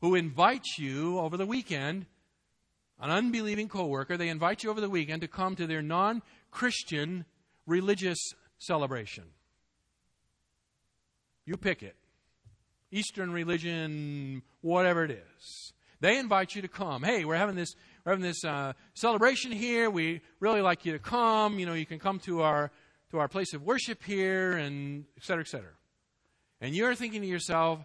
who 0.00 0.14
invites 0.14 0.78
you 0.78 1.18
over 1.18 1.36
the 1.36 1.46
weekend 1.46 2.06
an 3.02 3.10
unbelieving 3.10 3.68
coworker, 3.68 4.16
they 4.16 4.28
invite 4.28 4.62
you 4.62 4.70
over 4.70 4.80
the 4.80 4.88
weekend 4.88 5.20
to 5.22 5.28
come 5.28 5.56
to 5.56 5.66
their 5.66 5.82
non 5.82 6.22
Christian 6.50 7.26
religious 7.66 8.18
celebration. 8.58 9.24
You 11.44 11.56
pick 11.56 11.82
it. 11.82 11.96
Eastern 12.92 13.32
religion, 13.32 14.42
whatever 14.60 15.04
it 15.04 15.10
is. 15.10 15.72
They 16.00 16.18
invite 16.18 16.54
you 16.54 16.62
to 16.62 16.68
come. 16.68 17.02
Hey, 17.02 17.24
we're 17.24 17.36
having 17.36 17.56
this, 17.56 17.74
we're 18.04 18.12
having 18.12 18.24
this 18.24 18.44
uh, 18.44 18.74
celebration 18.94 19.50
here. 19.50 19.90
We 19.90 20.20
really 20.40 20.60
like 20.60 20.84
you 20.84 20.92
to 20.92 20.98
come. 20.98 21.58
You 21.58 21.66
know, 21.66 21.74
you 21.74 21.86
can 21.86 21.98
come 21.98 22.20
to 22.20 22.42
our 22.42 22.70
to 23.10 23.18
our 23.18 23.28
place 23.28 23.52
of 23.52 23.62
worship 23.62 24.02
here, 24.02 24.52
and 24.52 25.04
et 25.18 25.24
cetera, 25.24 25.42
et 25.42 25.48
cetera. 25.48 25.72
And 26.62 26.74
you're 26.74 26.94
thinking 26.94 27.20
to 27.20 27.26
yourself, 27.28 27.80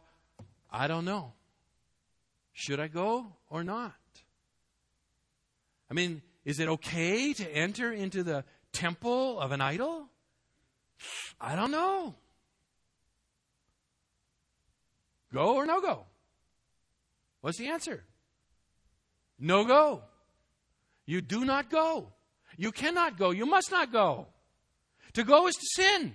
I 0.71 0.87
don't 0.87 1.03
know. 1.03 1.33
Should 2.53 2.79
I 2.79 2.87
go 2.87 3.33
or 3.49 3.63
not? 3.63 3.93
I 5.89 5.93
mean, 5.93 6.21
is 6.45 6.59
it 6.59 6.67
okay 6.67 7.33
to 7.33 7.55
enter 7.55 7.91
into 7.91 8.23
the 8.23 8.43
temple 8.73 9.39
of 9.39 9.51
an 9.51 9.61
idol? 9.61 10.07
I 11.39 11.55
don't 11.55 11.71
know. 11.71 12.15
Go 15.33 15.55
or 15.55 15.65
no 15.65 15.81
go? 15.81 16.05
What's 17.41 17.57
the 17.57 17.67
answer? 17.67 18.03
No 19.39 19.65
go. 19.65 20.01
You 21.05 21.21
do 21.21 21.45
not 21.45 21.69
go. 21.69 22.11
You 22.57 22.71
cannot 22.71 23.17
go. 23.17 23.31
You 23.31 23.45
must 23.45 23.71
not 23.71 23.91
go. 23.91 24.27
To 25.13 25.23
go 25.23 25.47
is 25.47 25.55
to 25.55 25.65
sin. 25.75 26.13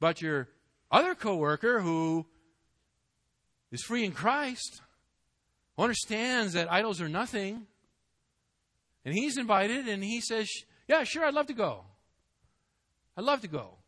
But 0.00 0.20
your 0.22 0.48
other 0.90 1.14
coworker 1.14 1.80
who 1.80 2.26
is 3.70 3.82
free 3.82 4.04
in 4.04 4.12
Christ 4.12 4.80
understands 5.82 6.52
that 6.54 6.70
idols 6.70 7.00
are 7.00 7.08
nothing. 7.08 7.66
And 9.04 9.14
he's 9.14 9.38
invited 9.38 9.88
and 9.88 10.02
he 10.02 10.20
says, 10.20 10.48
Yeah, 10.88 11.04
sure, 11.04 11.24
I'd 11.24 11.34
love 11.34 11.46
to 11.46 11.54
go. 11.54 11.84
I'd 13.16 13.24
love 13.24 13.40
to 13.42 13.48
go. 13.48 13.78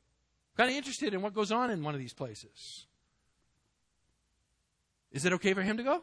kind 0.57 0.71
of 0.71 0.77
interested 0.77 1.15
in 1.15 1.23
what 1.23 1.35
goes 1.35 1.53
on 1.53 1.71
in 1.71 1.83
one 1.83 1.95
of 1.95 2.01
these 2.01 2.15
places. 2.15 2.87
Is 5.11 5.25
it 5.25 5.33
okay 5.35 5.55
for 5.55 5.63
him 5.63 5.77
to 5.77 5.83
go? 5.83 6.03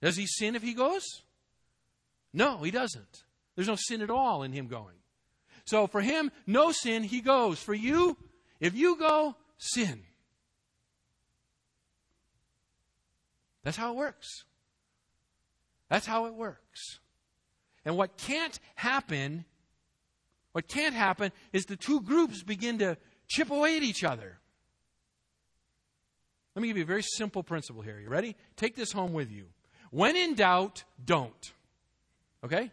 Does 0.00 0.16
he 0.16 0.26
sin 0.26 0.56
if 0.56 0.62
he 0.62 0.74
goes? 0.74 1.22
No, 2.32 2.58
he 2.58 2.70
doesn't. 2.70 3.22
There's 3.54 3.68
no 3.68 3.76
sin 3.76 4.02
at 4.02 4.10
all 4.10 4.42
in 4.42 4.52
him 4.52 4.66
going. 4.66 4.96
So 5.64 5.86
for 5.86 6.00
him, 6.00 6.30
no 6.46 6.72
sin, 6.72 7.04
he 7.04 7.20
goes. 7.20 7.58
For 7.58 7.72
you, 7.72 8.16
if 8.60 8.74
you 8.74 8.96
go, 8.98 9.36
sin. 9.56 10.02
That's 13.64 13.76
how 13.76 13.90
it 13.92 13.96
works. 13.96 14.44
That's 15.88 16.06
how 16.06 16.26
it 16.26 16.34
works. 16.34 17.00
And 17.84 17.96
what 17.96 18.16
can't 18.16 18.58
happen, 18.76 19.44
what 20.52 20.68
can't 20.68 20.94
happen 20.94 21.32
is 21.52 21.66
the 21.66 21.76
two 21.76 22.00
groups 22.00 22.42
begin 22.42 22.78
to 22.78 22.96
chip 23.26 23.50
away 23.50 23.76
at 23.76 23.82
each 23.82 24.04
other. 24.04 24.38
Let 26.54 26.62
me 26.62 26.68
give 26.68 26.76
you 26.76 26.84
a 26.84 26.86
very 26.86 27.02
simple 27.02 27.42
principle 27.42 27.82
here. 27.82 27.98
You 27.98 28.08
ready? 28.08 28.36
Take 28.56 28.76
this 28.76 28.92
home 28.92 29.12
with 29.12 29.30
you. 29.30 29.46
When 29.90 30.16
in 30.16 30.34
doubt, 30.34 30.84
don't. 31.04 31.52
Okay? 32.44 32.70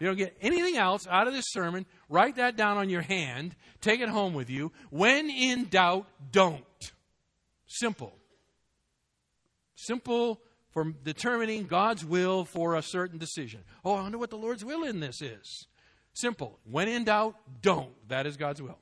You 0.00 0.06
don't 0.06 0.16
get 0.16 0.36
anything 0.40 0.76
else 0.76 1.06
out 1.06 1.28
of 1.28 1.34
this 1.34 1.46
sermon. 1.48 1.86
Write 2.08 2.36
that 2.36 2.56
down 2.56 2.76
on 2.76 2.88
your 2.88 3.02
hand. 3.02 3.54
Take 3.80 4.00
it 4.00 4.08
home 4.08 4.34
with 4.34 4.50
you. 4.50 4.72
When 4.90 5.28
in 5.30 5.66
doubt, 5.66 6.06
don't. 6.32 6.64
Simple. 7.66 8.14
Simple 9.86 10.40
for 10.70 10.92
determining 11.04 11.64
God's 11.64 12.04
will 12.04 12.44
for 12.44 12.74
a 12.74 12.82
certain 12.82 13.18
decision. 13.18 13.60
Oh, 13.84 13.94
I 13.94 14.02
wonder 14.02 14.18
what 14.18 14.30
the 14.30 14.36
Lord's 14.36 14.64
will 14.64 14.82
in 14.82 15.00
this 15.00 15.22
is. 15.22 15.66
Simple. 16.14 16.58
When 16.64 16.88
in 16.88 17.04
doubt, 17.04 17.36
don't. 17.60 17.92
That 18.08 18.26
is 18.26 18.36
God's 18.36 18.62
will. 18.62 18.78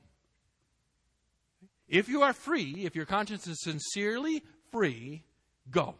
If 1.87 2.07
you 2.09 2.23
are 2.23 2.33
free, 2.33 2.85
if 2.85 2.95
your 2.95 3.05
conscience 3.05 3.47
is 3.47 3.61
sincerely 3.61 4.43
free, 4.71 5.23
go. 5.69 5.95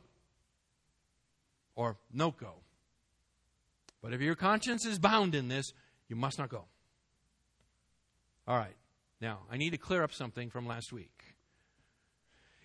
Or 1.75 1.97
no 2.11 2.31
go. 2.31 2.53
But 4.01 4.13
if 4.13 4.21
your 4.21 4.35
conscience 4.35 4.85
is 4.85 4.99
bound 4.99 5.35
in 5.35 5.47
this, 5.47 5.71
you 6.07 6.15
must 6.15 6.39
not 6.39 6.49
go. 6.49 6.65
All 8.47 8.57
right. 8.57 8.75
Now, 9.21 9.39
I 9.51 9.57
need 9.57 9.71
to 9.71 9.77
clear 9.77 10.03
up 10.03 10.13
something 10.13 10.49
from 10.49 10.67
last 10.67 10.91
week. 10.91 11.22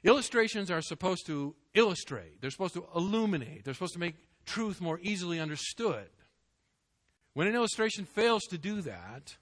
Illustrations 0.05 0.71
are 0.71 0.81
supposed 0.81 1.27
to 1.27 1.55
illustrate, 1.75 2.41
they're 2.41 2.51
supposed 2.51 2.75
to 2.75 2.87
illuminate, 2.95 3.65
they're 3.65 3.75
supposed 3.75 3.95
to 3.95 4.01
make 4.01 4.15
truth 4.47 4.81
more 4.81 4.99
easily 5.03 5.41
understood. 5.41 6.09
When 7.35 7.47
an 7.47 7.55
illustration 7.55 8.05
fails 8.05 8.45
to 8.45 8.59
do 8.59 8.81
that, 8.83 9.37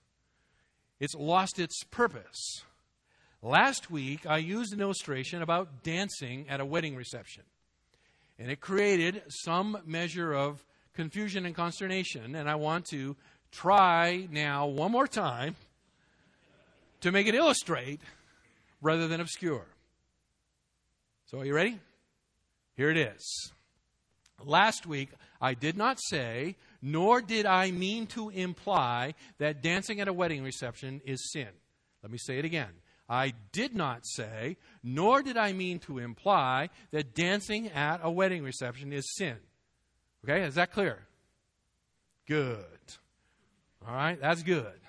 it's 0.99 1.15
lost 1.15 1.59
its 1.59 1.83
purpose. 1.85 2.63
Last 3.43 3.91
week, 3.91 4.27
I 4.27 4.39
used 4.39 4.73
an 4.73 4.81
illustration 4.81 5.43
about 5.43 5.83
dancing 5.83 6.47
at 6.49 6.61
a 6.61 6.65
wedding 6.65 6.97
reception. 6.97 7.45
And 8.39 8.51
it 8.51 8.61
created 8.61 9.23
some 9.29 9.79
measure 9.87 10.33
of 10.33 10.65
confusion 10.95 11.47
and 11.47 11.55
consternation. 11.55 12.35
And 12.35 12.49
I 12.49 12.57
want 12.57 12.87
to 12.87 13.17
try 13.53 14.27
now, 14.31 14.67
one 14.67 14.91
more 14.91 15.07
time, 15.07 15.55
to 17.03 17.13
make 17.13 17.27
it 17.27 17.35
illustrate 17.35 18.01
rather 18.81 19.07
than 19.07 19.21
obscure. 19.21 19.67
So, 21.27 21.41
are 21.41 21.45
you 21.45 21.55
ready? 21.55 21.79
Here 22.77 22.91
it 22.91 22.97
is. 22.97 23.53
Last 24.45 24.87
week, 24.87 25.11
I 25.41 25.55
did 25.55 25.77
not 25.77 25.99
say 26.01 26.57
nor 26.87 27.21
did 27.21 27.47
I 27.47 27.73
mean 27.73 28.07
to 28.09 28.31
imply 28.31 29.15
that 29.39 29.61
dancing 29.61 30.01
at 30.01 30.07
a 30.07 30.13
wedding 30.13 30.45
reception 30.45 31.01
is 31.05 31.33
sin. 31.33 31.49
Let 32.03 32.13
me 32.13 32.19
say 32.19 32.39
it 32.39 32.45
again. 32.45 32.71
I 33.09 33.35
did 33.51 33.75
not 33.75 34.07
say, 34.07 34.57
nor 34.85 35.21
did 35.23 35.37
I 35.37 35.53
mean 35.53 35.81
to 35.81 35.99
imply 35.99 36.71
that 36.93 37.15
dancing 37.15 37.69
at 37.69 38.01
a 38.05 38.11
wedding 38.11 38.45
reception 38.45 38.93
is 38.93 39.17
sin. 39.17 39.37
Okay, 40.25 40.43
is 40.43 40.55
that 40.55 40.73
clear? 40.73 41.07
Good. 42.27 42.65
All 43.87 43.95
right, 43.95 44.21
that's 44.21 44.45
good. 44.45 44.81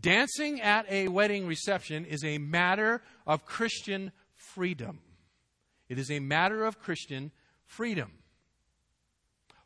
Dancing 0.00 0.60
at 0.60 0.88
a 0.88 1.08
wedding 1.08 1.48
reception 1.48 2.04
is 2.04 2.24
a 2.24 2.38
matter 2.38 3.02
of 3.26 3.44
Christian 3.44 4.12
freedom. 4.36 5.00
It 5.88 5.98
is 5.98 6.10
a 6.10 6.20
matter 6.20 6.64
of 6.64 6.80
Christian 6.80 7.30
freedom. 7.66 8.12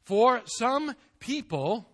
For 0.05 0.43
some 0.45 0.95
people, 1.20 1.89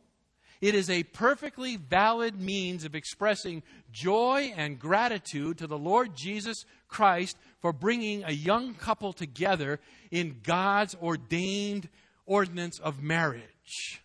it 0.61 0.75
is 0.75 0.91
a 0.91 1.05
perfectly 1.05 1.77
valid 1.77 2.41
means 2.41 2.85
of 2.85 2.95
expressing 2.95 3.63
joy 3.93 4.53
and 4.57 4.79
gratitude 4.79 5.59
to 5.59 5.67
the 5.67 5.79
Lord 5.79 6.17
Jesus 6.17 6.65
Christ 6.89 7.37
for 7.61 7.73
bringing 7.73 8.25
a 8.25 8.33
young 8.33 8.75
couple 8.75 9.13
together 9.13 9.79
in 10.11 10.41
God's 10.43 10.97
ordained 10.97 11.89
ordinance 12.27 12.79
of 12.81 13.03
marriage. 13.03 14.03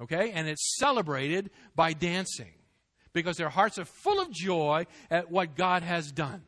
Okay? 0.00 0.32
And 0.32 0.48
it's 0.48 0.76
celebrated 0.78 1.50
by 1.74 1.92
dancing 1.92 2.52
because 3.12 3.36
their 3.38 3.48
hearts 3.48 3.78
are 3.78 3.86
full 3.86 4.20
of 4.20 4.30
joy 4.30 4.86
at 5.10 5.30
what 5.30 5.56
God 5.56 5.82
has 5.82 6.12
done. 6.12 6.42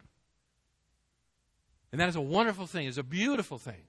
And 1.91 2.01
that 2.01 2.09
is 2.09 2.17
a 2.17 2.21
wonderful 2.21 2.67
thing, 2.67 2.87
it's 2.87 2.99
a 2.99 3.03
beautiful 3.03 3.59
thing. 3.59 3.83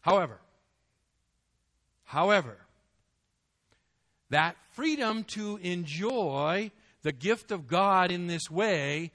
However, 0.00 0.38
however, 2.04 2.58
that 4.30 4.56
freedom 4.72 5.24
to 5.24 5.58
enjoy 5.62 6.70
the 7.02 7.12
gift 7.12 7.50
of 7.52 7.66
God 7.68 8.10
in 8.10 8.26
this 8.26 8.50
way 8.50 9.12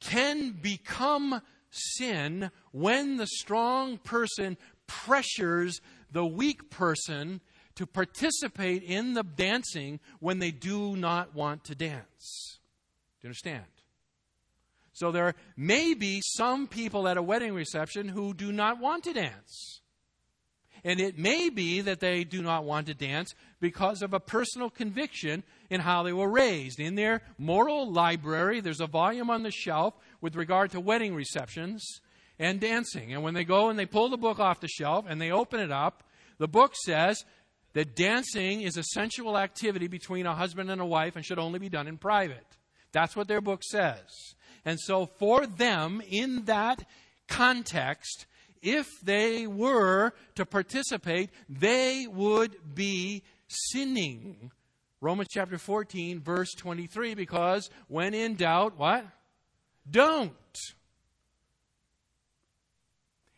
can 0.00 0.50
become 0.50 1.40
sin 1.70 2.50
when 2.72 3.16
the 3.16 3.26
strong 3.26 3.98
person 3.98 4.56
pressures 4.86 5.80
the 6.10 6.26
weak 6.26 6.70
person 6.70 7.40
to 7.74 7.86
participate 7.86 8.82
in 8.82 9.14
the 9.14 9.22
dancing 9.22 10.00
when 10.20 10.38
they 10.38 10.50
do 10.50 10.96
not 10.96 11.34
want 11.34 11.64
to 11.64 11.74
dance. 11.74 12.58
Do 13.20 13.26
you 13.26 13.28
understand? 13.28 13.64
So 14.96 15.12
there 15.12 15.34
may 15.58 15.92
be 15.92 16.22
some 16.24 16.66
people 16.66 17.06
at 17.06 17.18
a 17.18 17.22
wedding 17.22 17.52
reception 17.52 18.08
who 18.08 18.32
do 18.32 18.50
not 18.50 18.80
want 18.80 19.04
to 19.04 19.12
dance. 19.12 19.82
And 20.84 21.00
it 21.00 21.18
may 21.18 21.50
be 21.50 21.82
that 21.82 22.00
they 22.00 22.24
do 22.24 22.40
not 22.40 22.64
want 22.64 22.86
to 22.86 22.94
dance 22.94 23.34
because 23.60 24.00
of 24.00 24.14
a 24.14 24.20
personal 24.20 24.70
conviction 24.70 25.42
in 25.68 25.82
how 25.82 26.02
they 26.02 26.14
were 26.14 26.30
raised. 26.30 26.80
In 26.80 26.94
their 26.94 27.20
moral 27.36 27.92
library, 27.92 28.60
there's 28.60 28.80
a 28.80 28.86
volume 28.86 29.28
on 29.28 29.42
the 29.42 29.50
shelf 29.50 29.92
with 30.22 30.34
regard 30.34 30.70
to 30.70 30.80
wedding 30.80 31.14
receptions 31.14 32.00
and 32.38 32.58
dancing. 32.58 33.12
And 33.12 33.22
when 33.22 33.34
they 33.34 33.44
go 33.44 33.68
and 33.68 33.78
they 33.78 33.84
pull 33.84 34.08
the 34.08 34.16
book 34.16 34.38
off 34.38 34.60
the 34.60 34.68
shelf 34.68 35.04
and 35.06 35.20
they 35.20 35.30
open 35.30 35.60
it 35.60 35.70
up, 35.70 36.04
the 36.38 36.48
book 36.48 36.72
says 36.74 37.22
that 37.74 37.94
dancing 37.94 38.62
is 38.62 38.78
a 38.78 38.82
sensual 38.82 39.36
activity 39.36 39.88
between 39.88 40.24
a 40.24 40.34
husband 40.34 40.70
and 40.70 40.80
a 40.80 40.86
wife 40.86 41.16
and 41.16 41.24
should 41.26 41.38
only 41.38 41.58
be 41.58 41.68
done 41.68 41.86
in 41.86 41.98
private. 41.98 42.46
That's 42.92 43.14
what 43.14 43.28
their 43.28 43.42
book 43.42 43.60
says. 43.62 44.35
And 44.66 44.80
so, 44.80 45.06
for 45.06 45.46
them, 45.46 46.02
in 46.06 46.44
that 46.46 46.84
context, 47.28 48.26
if 48.60 48.88
they 49.00 49.46
were 49.46 50.12
to 50.34 50.44
participate, 50.44 51.30
they 51.48 52.08
would 52.10 52.56
be 52.74 53.22
sinning. 53.46 54.50
Romans 55.00 55.28
chapter 55.32 55.56
14, 55.56 56.20
verse 56.20 56.52
23, 56.54 57.14
because 57.14 57.70
when 57.86 58.12
in 58.12 58.34
doubt, 58.34 58.76
what? 58.76 59.06
Don't. 59.88 60.32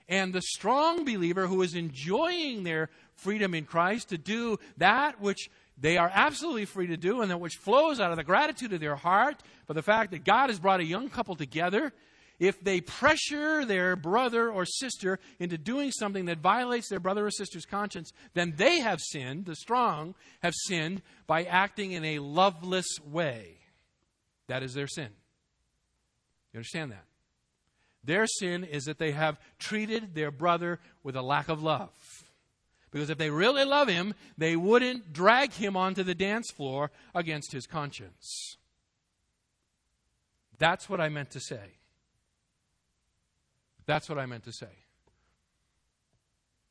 And 0.09 0.33
the 0.33 0.41
strong 0.41 1.05
believer 1.05 1.47
who 1.47 1.61
is 1.61 1.75
enjoying 1.75 2.63
their 2.63 2.89
freedom 3.17 3.55
in 3.55 3.67
Christ 3.67 4.09
to 4.09 4.19
do 4.19 4.59
that 4.79 5.21
which 5.21 5.51
they 5.81 5.97
are 5.97 6.11
absolutely 6.13 6.65
free 6.65 6.89
to 6.89 6.97
do 6.97 7.23
and 7.23 7.31
that 7.31 7.41
which 7.41 7.57
flows 7.57 8.01
out 8.01 8.11
of 8.11 8.17
the 8.17 8.25
gratitude 8.25 8.73
of 8.73 8.81
their 8.81 8.97
heart 8.97 9.43
for 9.67 9.75
the 9.75 9.83
fact 9.83 10.11
that 10.11 10.25
God 10.25 10.51
has 10.51 10.59
brought 10.59 10.81
a 10.81 10.85
young 10.85 11.09
couple 11.09 11.37
together 11.37 11.93
if 12.39 12.63
they 12.63 12.81
pressure 12.81 13.65
their 13.65 13.97
brother 13.97 14.51
or 14.51 14.65
sister 14.65 15.19
into 15.39 15.59
doing 15.59 15.91
something 15.91 16.27
that 16.27 16.39
violates 16.39 16.89
their 16.89 17.01
brother 17.01 17.27
or 17.27 17.31
sister's 17.31 17.67
conscience, 17.67 18.13
then 18.35 18.55
they 18.57 18.79
have 18.79 19.01
sinned, 19.01 19.47
the 19.47 19.57
strong 19.57 20.15
have 20.41 20.55
sinned 20.55 21.03
by 21.27 21.45
acting 21.45 21.93
in 21.93 22.05
a 22.05 22.21
loveless 22.21 22.87
way. 23.05 23.57
That 24.47 24.63
is 24.63 24.73
their 24.73 24.87
sin. 24.87 25.09
You 26.53 26.59
understand 26.59 26.93
that? 26.93 27.05
Their 28.05 28.27
sin 28.27 28.65
is 28.65 28.85
that 28.85 28.99
they 28.99 29.13
have 29.13 29.39
treated 29.59 30.15
their 30.15 30.31
brother 30.31 30.79
with 31.03 31.17
a 31.17 31.23
lack 31.23 31.49
of 31.49 31.63
love. 31.63 31.91
Because 32.91 33.11
if 33.11 33.19
they 33.19 33.31
really 33.31 33.65
love 33.65 33.89
him, 33.89 34.15
they 34.37 34.57
wouldn't 34.57 35.13
drag 35.13 35.53
him 35.53 35.77
onto 35.77 36.03
the 36.03 36.15
dance 36.15 36.51
floor 36.51 36.91
against 37.15 37.53
his 37.53 37.67
conscience. 37.67 38.57
That's 40.59 40.89
what 40.89 41.01
I 41.01 41.09
meant 41.09 41.31
to 41.33 41.41
say. 41.41 41.77
That's 43.87 44.09
what 44.09 44.19
I 44.19 44.27
meant 44.27 44.45
to 44.45 44.53
say. 44.53 44.67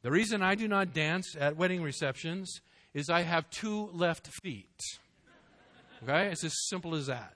The 0.01 0.11
reason 0.11 0.41
I 0.41 0.55
do 0.55 0.67
not 0.67 0.93
dance 0.93 1.35
at 1.39 1.57
wedding 1.57 1.81
receptions 1.81 2.61
is 2.93 3.09
I 3.09 3.21
have 3.21 3.49
two 3.49 3.89
left 3.93 4.27
feet. 4.41 4.79
Okay? 6.03 6.27
It's 6.27 6.43
as 6.43 6.53
simple 6.67 6.95
as 6.95 7.07
that. 7.07 7.35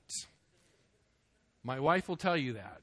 My 1.64 1.80
wife 1.80 2.08
will 2.08 2.18
tell 2.18 2.38
you 2.38 2.54
that. 2.54 2.82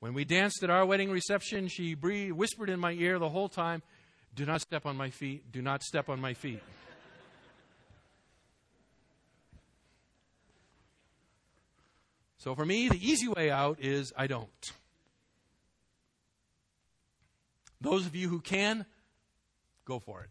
When 0.00 0.14
we 0.14 0.24
danced 0.24 0.62
at 0.62 0.70
our 0.70 0.86
wedding 0.86 1.10
reception, 1.10 1.68
she 1.68 1.94
whispered 1.94 2.70
in 2.70 2.80
my 2.80 2.92
ear 2.92 3.18
the 3.18 3.28
whole 3.28 3.48
time, 3.48 3.82
Do 4.34 4.46
not 4.46 4.60
step 4.60 4.86
on 4.86 4.96
my 4.96 5.10
feet. 5.10 5.50
Do 5.52 5.60
not 5.60 5.82
step 5.82 6.08
on 6.08 6.20
my 6.20 6.34
feet. 6.34 6.62
So 12.38 12.54
for 12.54 12.64
me, 12.64 12.88
the 12.88 12.96
easy 12.96 13.28
way 13.28 13.50
out 13.50 13.78
is 13.80 14.14
I 14.16 14.26
don't. 14.26 14.72
Those 17.82 18.06
of 18.06 18.16
you 18.16 18.28
who 18.28 18.40
can, 18.40 18.86
go 19.84 19.98
for 19.98 20.22
it. 20.22 20.30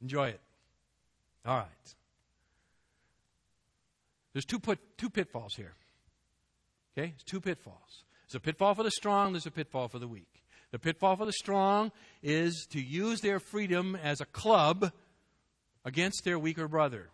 Enjoy 0.00 0.28
it. 0.28 0.40
All 1.44 1.56
right. 1.56 1.94
There's 4.32 4.44
two, 4.44 4.58
put, 4.58 4.78
two 4.96 5.10
pitfalls 5.10 5.54
here. 5.54 5.74
Okay? 6.96 7.08
There's 7.08 7.24
two 7.24 7.40
pitfalls. 7.40 8.04
There's 8.26 8.36
a 8.36 8.40
pitfall 8.40 8.74
for 8.74 8.82
the 8.82 8.90
strong, 8.90 9.32
there's 9.32 9.46
a 9.46 9.50
pitfall 9.50 9.88
for 9.88 9.98
the 9.98 10.08
weak. 10.08 10.41
The 10.72 10.78
pitfall 10.78 11.16
for 11.16 11.26
the 11.26 11.32
strong 11.32 11.92
is 12.22 12.66
to 12.70 12.80
use 12.80 13.20
their 13.20 13.38
freedom 13.38 13.94
as 13.94 14.20
a 14.20 14.26
club 14.26 14.90
against 15.84 16.24
their 16.24 16.38
weaker 16.38 16.66
brother. 16.66 17.10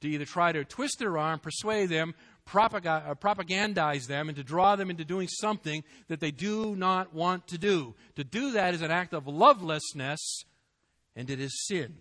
To 0.00 0.08
either 0.08 0.24
try 0.24 0.50
to 0.50 0.64
twist 0.64 0.98
their 0.98 1.16
arm, 1.16 1.38
persuade 1.38 1.90
them, 1.90 2.14
uh, 2.54 3.14
propagandize 3.14 4.06
them 4.06 4.28
and 4.28 4.36
to 4.36 4.42
draw 4.42 4.76
them 4.76 4.90
into 4.90 5.04
doing 5.04 5.28
something 5.28 5.84
that 6.08 6.20
they 6.20 6.30
do 6.30 6.74
not 6.74 7.14
want 7.14 7.46
to 7.48 7.58
do. 7.58 7.94
To 8.16 8.24
do 8.24 8.52
that 8.52 8.74
is 8.74 8.82
an 8.82 8.90
act 8.90 9.12
of 9.12 9.28
lovelessness, 9.28 10.44
and 11.14 11.30
it 11.30 11.38
is 11.38 11.66
sin. 11.68 11.94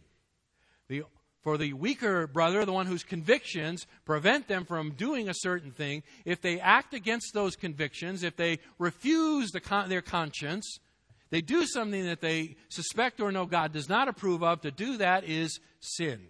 The, 0.88 1.04
for 1.42 1.58
the 1.58 1.74
weaker 1.74 2.26
brother, 2.26 2.66
the 2.66 2.74
one 2.74 2.88
whose 2.88 3.04
convictions 3.04 3.86
prevent 4.06 4.48
them 4.48 4.66
from 4.66 4.92
doing 4.92 5.28
a 5.28 5.34
certain 5.34 5.72
thing, 5.72 6.04
if 6.24 6.42
they 6.42 6.60
act 6.60 6.94
against 6.94 7.34
those 7.34 7.56
convictions, 7.56 8.24
if 8.24 8.36
they 8.36 8.60
refuse 8.80 9.52
the 9.52 9.60
con- 9.60 9.90
their 9.90 10.02
conscience, 10.02 10.80
they 11.32 11.42
do 11.42 11.66
something 11.66 12.06
that 12.06 12.22
they 12.22 12.58
suspect 12.70 13.20
or 13.20 13.32
know 13.32 13.46
God 13.46 13.72
does 13.72 13.90
not 13.90 14.08
approve 14.08 14.44
of, 14.44 14.62
to 14.62 14.72
do 14.72 14.98
that 14.98 15.24
is 15.24 15.60
sin. 15.80 16.28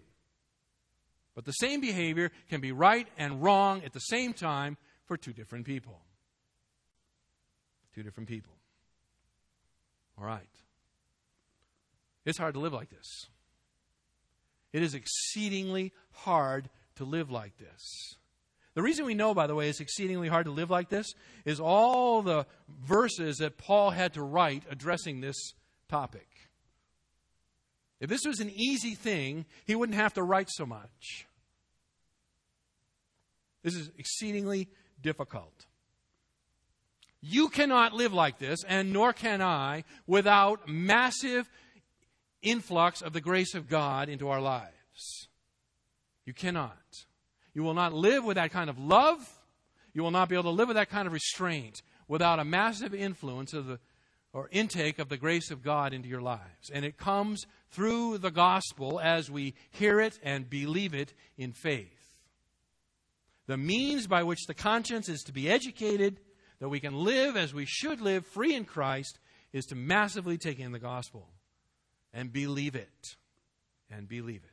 But 1.34 1.44
the 1.44 1.52
same 1.52 1.80
behavior 1.80 2.30
can 2.48 2.60
be 2.60 2.72
right 2.72 3.08
and 3.18 3.42
wrong 3.42 3.82
at 3.84 3.92
the 3.92 4.00
same 4.00 4.32
time 4.32 4.76
for 5.06 5.16
two 5.16 5.32
different 5.32 5.66
people. 5.66 6.00
Two 7.94 8.02
different 8.02 8.28
people. 8.28 8.54
All 10.18 10.24
right. 10.24 10.42
It's 12.24 12.38
hard 12.38 12.54
to 12.54 12.60
live 12.60 12.72
like 12.72 12.90
this. 12.90 13.26
It 14.72 14.82
is 14.82 14.94
exceedingly 14.94 15.92
hard 16.12 16.70
to 16.96 17.04
live 17.04 17.30
like 17.30 17.58
this. 17.58 18.14
The 18.74 18.82
reason 18.82 19.04
we 19.04 19.14
know, 19.14 19.34
by 19.34 19.46
the 19.46 19.54
way, 19.54 19.68
it's 19.68 19.80
exceedingly 19.80 20.28
hard 20.28 20.46
to 20.46 20.52
live 20.52 20.70
like 20.70 20.88
this 20.88 21.12
is 21.44 21.60
all 21.60 22.22
the 22.22 22.46
verses 22.86 23.38
that 23.38 23.58
Paul 23.58 23.90
had 23.90 24.14
to 24.14 24.22
write 24.22 24.62
addressing 24.70 25.20
this 25.20 25.54
topic. 25.88 26.28
If 28.00 28.08
this 28.08 28.24
was 28.26 28.40
an 28.40 28.50
easy 28.50 28.94
thing, 28.94 29.44
he 29.66 29.74
wouldn't 29.74 29.98
have 29.98 30.14
to 30.14 30.22
write 30.22 30.48
so 30.50 30.64
much. 30.64 31.26
This 33.62 33.74
is 33.74 33.90
exceedingly 33.98 34.68
difficult. 35.00 35.66
You 37.20 37.48
cannot 37.48 37.92
live 37.92 38.12
like 38.12 38.38
this, 38.38 38.64
and 38.64 38.92
nor 38.92 39.12
can 39.12 39.40
I, 39.40 39.84
without 40.06 40.66
massive 40.66 41.48
influx 42.42 43.02
of 43.02 43.12
the 43.12 43.20
grace 43.20 43.54
of 43.54 43.68
God 43.68 44.08
into 44.08 44.28
our 44.28 44.40
lives. 44.40 45.28
You 46.24 46.32
cannot. 46.32 47.06
You 47.54 47.62
will 47.62 47.74
not 47.74 47.92
live 47.92 48.24
with 48.24 48.36
that 48.36 48.50
kind 48.50 48.70
of 48.70 48.78
love. 48.78 49.18
You 49.92 50.02
will 50.02 50.10
not 50.10 50.28
be 50.28 50.34
able 50.34 50.44
to 50.44 50.50
live 50.50 50.68
with 50.68 50.76
that 50.76 50.90
kind 50.90 51.06
of 51.06 51.12
restraint 51.12 51.82
without 52.08 52.38
a 52.38 52.44
massive 52.44 52.94
influence 52.94 53.52
of 53.52 53.66
the 53.66 53.78
or 54.32 54.48
intake 54.50 54.98
of 54.98 55.08
the 55.08 55.16
grace 55.16 55.50
of 55.50 55.62
God 55.62 55.92
into 55.92 56.08
your 56.08 56.22
lives. 56.22 56.70
And 56.72 56.84
it 56.84 56.96
comes 56.96 57.44
through 57.70 58.18
the 58.18 58.30
gospel 58.30 58.98
as 58.98 59.30
we 59.30 59.54
hear 59.70 60.00
it 60.00 60.18
and 60.22 60.48
believe 60.48 60.94
it 60.94 61.12
in 61.36 61.52
faith. 61.52 61.88
The 63.46 63.56
means 63.56 64.06
by 64.06 64.22
which 64.22 64.46
the 64.46 64.54
conscience 64.54 65.08
is 65.08 65.22
to 65.24 65.32
be 65.32 65.50
educated, 65.50 66.20
that 66.60 66.68
we 66.68 66.80
can 66.80 66.94
live 66.94 67.36
as 67.36 67.52
we 67.52 67.66
should 67.66 68.00
live, 68.00 68.24
free 68.26 68.54
in 68.54 68.64
Christ, 68.64 69.18
is 69.52 69.66
to 69.66 69.74
massively 69.74 70.38
take 70.38 70.58
in 70.58 70.72
the 70.72 70.78
gospel 70.78 71.28
and 72.14 72.32
believe 72.32 72.74
it. 72.74 73.16
And 73.90 74.08
believe 74.08 74.42
it. 74.44 74.51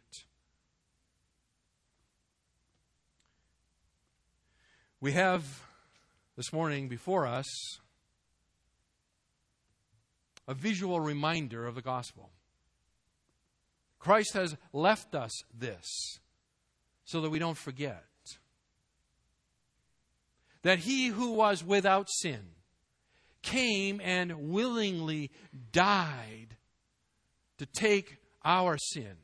We 5.02 5.14
have 5.14 5.64
this 6.36 6.52
morning 6.52 6.90
before 6.90 7.26
us 7.26 7.80
a 10.46 10.54
visual 10.54 11.00
reminder 11.00 11.66
of 11.66 11.76
the 11.76 11.82
gospel. 11.82 12.32
Christ 13.98 14.34
has 14.34 14.58
left 14.74 15.16
us 15.16 15.32
this 15.58 16.20
so 17.06 17.22
that 17.22 17.30
we 17.30 17.40
don't 17.40 17.58
forget 17.58 18.04
that 20.64 20.80
he 20.80 21.08
who 21.08 21.32
was 21.32 21.64
without 21.64 22.10
sin 22.10 22.50
came 23.42 24.02
and 24.04 24.50
willingly 24.52 25.32
died 25.72 26.58
to 27.58 27.66
take 27.66 28.18
our 28.44 28.78
sin. 28.78 29.16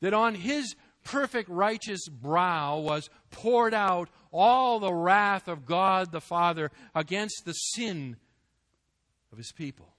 That 0.00 0.12
on 0.12 0.34
his 0.34 0.74
perfect 1.04 1.48
righteous 1.48 2.08
brow 2.08 2.78
was 2.78 3.08
poured 3.30 3.74
out 3.74 4.08
all 4.32 4.80
the 4.80 4.92
wrath 4.92 5.46
of 5.46 5.66
God 5.66 6.10
the 6.10 6.20
Father 6.20 6.70
against 6.94 7.44
the 7.44 7.52
sin 7.52 8.16
of 9.30 9.38
his 9.38 9.52
people. 9.52 9.94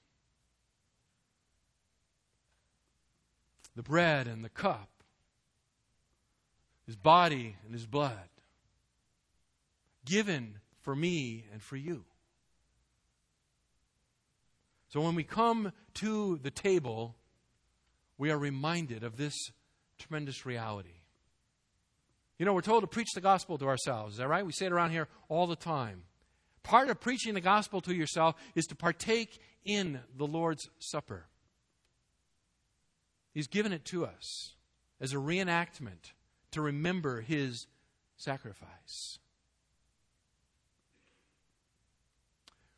The 3.75 3.83
bread 3.83 4.27
and 4.27 4.43
the 4.43 4.49
cup, 4.49 4.89
his 6.85 6.95
body 6.95 7.55
and 7.65 7.73
his 7.73 7.85
blood, 7.85 8.29
given 10.05 10.59
for 10.81 10.95
me 10.95 11.45
and 11.51 11.61
for 11.61 11.75
you. 11.75 12.05
So 14.89 15.01
when 15.01 15.15
we 15.15 15.23
come 15.23 15.73
to 15.95 16.39
the 16.41 16.51
table, 16.51 17.15
we 18.17 18.31
are 18.31 18.37
reminded 18.37 19.03
of 19.03 19.17
this 19.17 19.35
tremendous 19.97 20.45
reality. 20.45 20.89
You 22.37 22.45
know, 22.45 22.53
we're 22.53 22.61
told 22.61 22.83
to 22.83 22.87
preach 22.87 23.13
the 23.13 23.21
gospel 23.21 23.57
to 23.57 23.67
ourselves. 23.67 24.13
Is 24.13 24.17
that 24.17 24.27
right? 24.27 24.45
We 24.45 24.51
say 24.51 24.65
it 24.65 24.71
around 24.71 24.91
here 24.91 25.07
all 25.29 25.47
the 25.47 25.55
time. 25.55 26.03
Part 26.63 26.89
of 26.89 26.99
preaching 26.99 27.33
the 27.33 27.41
gospel 27.41 27.79
to 27.81 27.93
yourself 27.93 28.35
is 28.55 28.65
to 28.67 28.75
partake 28.75 29.39
in 29.63 30.01
the 30.17 30.25
Lord's 30.27 30.69
Supper. 30.79 31.27
He's 33.33 33.47
given 33.47 33.71
it 33.71 33.85
to 33.85 34.05
us 34.05 34.55
as 34.99 35.13
a 35.13 35.17
reenactment 35.17 36.13
to 36.51 36.61
remember 36.61 37.21
his 37.21 37.67
sacrifice. 38.17 39.19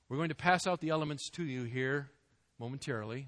We're 0.10 0.18
going 0.18 0.30
to 0.30 0.36
pass 0.36 0.66
out 0.66 0.82
the 0.82 0.90
elements 0.90 1.30
to 1.32 1.44
you 1.44 1.64
here 1.64 2.10
momentarily. 2.60 3.28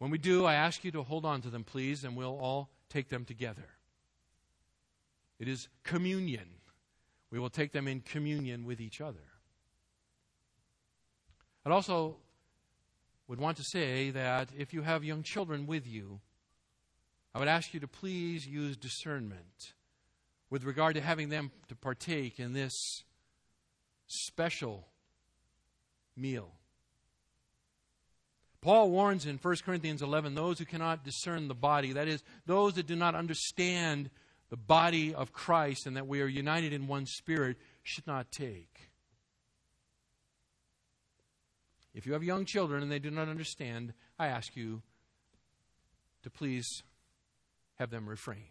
When 0.00 0.10
we 0.10 0.18
do, 0.18 0.44
I 0.44 0.54
ask 0.54 0.84
you 0.84 0.90
to 0.90 1.04
hold 1.04 1.24
on 1.24 1.42
to 1.42 1.50
them, 1.50 1.62
please, 1.62 2.02
and 2.02 2.16
we'll 2.16 2.36
all 2.36 2.70
take 2.88 3.08
them 3.08 3.24
together. 3.24 3.68
It 5.38 5.46
is 5.46 5.68
communion 5.84 6.48
we 7.30 7.38
will 7.38 7.50
take 7.50 7.72
them 7.72 7.86
in 7.86 8.00
communion 8.00 8.64
with 8.64 8.80
each 8.80 9.00
other. 9.00 9.20
I'd 11.64 11.72
also 11.72 12.16
would 13.28 13.38
want 13.38 13.56
to 13.58 13.62
say 13.62 14.10
that 14.10 14.48
if 14.56 14.74
you 14.74 14.82
have 14.82 15.04
young 15.04 15.22
children 15.22 15.66
with 15.66 15.86
you, 15.86 16.20
I 17.34 17.38
would 17.38 17.48
ask 17.48 17.72
you 17.72 17.80
to 17.80 17.86
please 17.86 18.46
use 18.46 18.76
discernment 18.76 19.74
with 20.48 20.64
regard 20.64 20.96
to 20.96 21.00
having 21.00 21.28
them 21.28 21.52
to 21.68 21.76
partake 21.76 22.40
in 22.40 22.52
this 22.52 23.04
special 24.08 24.88
meal. 26.16 26.50
Paul 28.62 28.90
warns 28.90 29.24
in 29.24 29.38
1 29.38 29.56
Corinthians 29.64 30.02
11 30.02 30.34
those 30.34 30.58
who 30.58 30.64
cannot 30.64 31.04
discern 31.04 31.48
the 31.48 31.54
body, 31.54 31.94
that 31.94 32.08
is, 32.08 32.22
those 32.46 32.74
that 32.74 32.86
do 32.86 32.96
not 32.96 33.14
understand 33.14 34.10
the 34.50 34.56
body 34.56 35.14
of 35.14 35.32
Christ 35.32 35.86
and 35.86 35.96
that 35.96 36.06
we 36.06 36.20
are 36.20 36.26
united 36.26 36.72
in 36.72 36.86
one 36.86 37.06
spirit 37.06 37.56
should 37.82 38.06
not 38.06 38.30
take. 38.30 38.90
If 41.94 42.06
you 42.06 42.12
have 42.12 42.22
young 42.22 42.44
children 42.44 42.82
and 42.82 42.92
they 42.92 42.98
do 42.98 43.10
not 43.10 43.28
understand, 43.28 43.94
I 44.18 44.26
ask 44.26 44.54
you 44.56 44.82
to 46.22 46.30
please 46.30 46.82
have 47.78 47.90
them 47.90 48.08
refrain. 48.08 48.48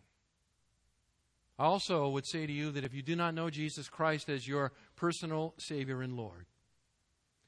I 1.57 1.65
also 1.65 2.07
would 2.09 2.25
say 2.25 2.47
to 2.47 2.53
you 2.53 2.71
that 2.71 2.83
if 2.83 2.93
you 2.93 3.01
do 3.01 3.15
not 3.15 3.35
know 3.35 3.49
Jesus 3.49 3.89
Christ 3.89 4.29
as 4.29 4.47
your 4.47 4.71
personal 4.95 5.53
Savior 5.57 6.01
and 6.01 6.15
Lord, 6.15 6.45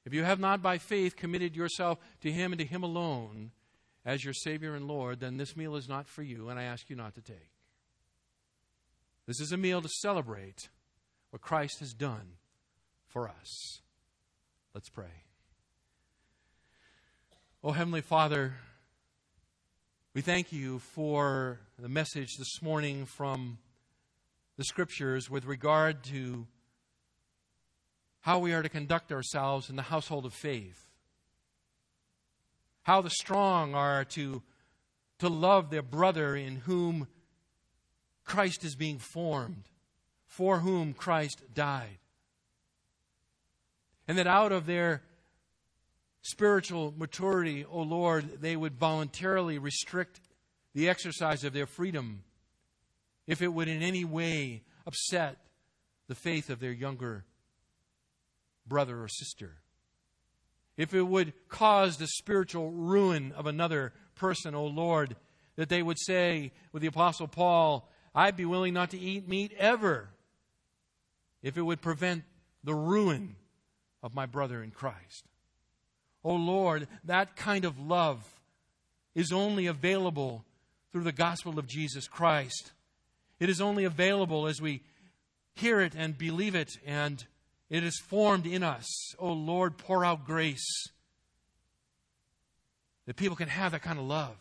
if 0.06 0.14
you 0.14 0.24
have 0.24 0.40
not 0.40 0.62
by 0.62 0.78
faith 0.78 1.16
committed 1.16 1.56
yourself 1.56 2.00
to 2.22 2.32
Him 2.32 2.52
and 2.52 2.60
to 2.60 2.66
Him 2.66 2.84
alone 2.84 3.52
as 4.06 4.24
your 4.24 4.34
Savior 4.34 4.76
and 4.76 4.88
Lord, 4.88 5.20
then 5.20 5.38
this 5.38 5.56
meal 5.56 5.76
is 5.76 5.88
not 5.88 6.08
for 6.08 6.24
you, 6.24 6.50
and 6.50 6.60
I 6.60 6.64
ask 6.64 6.90
you 6.90 6.96
not 6.96 7.16
to 7.16 7.22
take. 7.22 7.52
This 9.28 9.40
is 9.40 9.52
a 9.52 9.58
meal 9.58 9.82
to 9.82 9.90
celebrate 10.02 10.70
what 11.30 11.42
Christ 11.42 11.80
has 11.80 11.94
done 11.94 12.34
for 13.08 13.30
us. 13.30 13.82
Let's 14.74 14.90
pray. 14.90 15.24
Oh, 17.64 17.72
Heavenly 17.72 18.02
Father, 18.02 18.56
we 20.16 20.22
thank 20.22 20.52
you 20.52 20.80
for 20.80 21.60
the 21.78 21.88
message 21.88 22.38
this 22.38 22.62
morning 22.62 23.06
from 23.06 23.60
the 24.58 24.64
Scriptures 24.64 25.30
with 25.30 25.46
regard 25.46 26.04
to 26.06 26.48
how 28.22 28.40
we 28.40 28.54
are 28.54 28.62
to 28.62 28.70
conduct 28.70 29.12
ourselves 29.12 29.70
in 29.70 29.76
the 29.76 29.82
household 29.82 30.26
of 30.26 30.34
faith. 30.34 30.88
How 32.84 33.02
the 33.02 33.10
strong 33.10 33.76
are 33.76 34.06
to, 34.06 34.42
to 35.20 35.28
love 35.28 35.70
their 35.70 35.82
brother 35.82 36.36
in 36.36 36.58
whom 36.58 37.08
Christ 38.24 38.64
is 38.64 38.76
being 38.76 39.00
formed, 39.00 39.64
for 40.28 40.60
whom 40.60 40.94
Christ 40.94 41.42
died. 41.54 41.98
And 44.08 44.18
that 44.18 44.28
out 44.28 44.52
of 44.52 44.66
their 44.66 45.02
spiritual 46.22 46.94
maturity, 46.96 47.66
O 47.66 47.80
oh 47.80 47.82
Lord, 47.82 48.42
they 48.42 48.56
would 48.56 48.76
voluntarily 48.76 49.58
restrict 49.58 50.22
the 50.74 50.90
exercise 50.90 51.44
of 51.44 51.54
their 51.54 51.66
freedom 51.66 52.24
if 53.26 53.42
it 53.42 53.48
would 53.48 53.68
in 53.68 53.82
any 53.82 54.06
way 54.06 54.64
upset 54.86 55.38
the 56.08 56.16
faith 56.16 56.50
of 56.50 56.60
their 56.60 56.72
younger 56.72 57.26
brother 58.68 59.02
or 59.02 59.08
sister. 59.08 59.58
If 60.78 60.94
it 60.94 61.04
would 61.04 61.34
cause 61.50 61.98
the 61.98 62.08
spiritual 62.08 62.72
ruin 62.72 63.34
of 63.34 63.46
another 63.46 63.94
person, 64.16 64.56
O 64.56 64.66
Lord, 64.66 65.16
that 65.56 65.70
they 65.70 65.84
would 65.84 66.00
say 66.00 66.54
with 66.72 66.82
the 66.82 66.88
Apostle 66.88 67.28
Paul, 67.28 67.90
I'd 68.16 68.38
be 68.38 68.46
willing 68.46 68.74
not 68.74 68.92
to 68.92 69.00
eat 69.00 69.28
meat 69.28 69.54
ever 69.58 70.10
if 71.42 71.58
it 71.58 71.62
would 71.62 71.82
prevent 71.82 72.24
the 72.64 72.76
ruin 72.76 73.36
of 74.04 74.16
my 74.16 74.26
brother 74.26 74.64
in 74.64 74.72
Christ. 74.72 75.26
Oh 76.24 76.36
Lord, 76.36 76.88
that 77.06 77.36
kind 77.36 77.66
of 77.66 77.80
love 77.80 78.24
is 79.16 79.32
only 79.32 79.68
available 79.68 80.46
through 80.92 81.04
the 81.04 81.12
gospel 81.12 81.58
of 81.58 81.68
Jesus 81.68 82.08
Christ. 82.08 82.72
It 83.40 83.50
is 83.50 83.62
only 83.62 83.86
available 83.86 84.48
as 84.48 84.62
we 84.62 84.84
hear 85.56 85.82
it 85.82 85.94
and 85.96 86.18
believe 86.18 86.56
it, 86.56 86.78
and 86.86 87.26
it 87.72 87.86
is 87.86 87.98
formed 87.98 88.46
in 88.46 88.64
us. 88.64 88.86
Oh 89.18 89.32
Lord, 89.32 89.78
pour 89.78 90.04
out 90.04 90.26
grace 90.26 90.90
that 93.08 93.16
people 93.16 93.38
can 93.38 93.48
have 93.48 93.72
that 93.72 93.82
kind 93.82 93.98
of 93.98 94.06
love. 94.06 94.36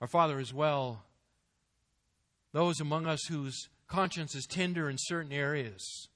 Our 0.00 0.08
Father, 0.08 0.38
as 0.38 0.54
well, 0.54 1.04
those 2.52 2.80
among 2.80 3.06
us 3.06 3.26
whose 3.28 3.68
conscience 3.88 4.34
is 4.34 4.46
tender 4.46 4.88
in 4.88 4.96
certain 4.98 5.32
areas, 5.32 6.08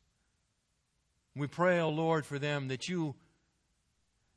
we 1.37 1.47
pray, 1.47 1.79
O 1.79 1.87
oh 1.87 1.91
Lord, 1.91 2.25
for 2.25 2.39
them 2.39 2.69
that 2.69 2.89
you, 2.89 3.15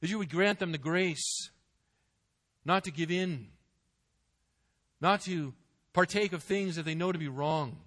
that 0.02 0.10
you 0.10 0.18
would 0.18 0.30
grant 0.30 0.60
them 0.60 0.74
the 0.74 0.78
grace 0.78 1.50
not 2.66 2.84
to 2.84 2.92
give 2.92 3.12
in, 3.12 3.48
not 5.00 5.22
to 5.22 5.54
partake 5.94 6.34
of 6.34 6.44
things 6.44 6.76
that 6.76 6.84
they 6.84 6.96
know 6.96 7.14
to 7.14 7.20
be 7.20 7.30
wrong, 7.30 7.78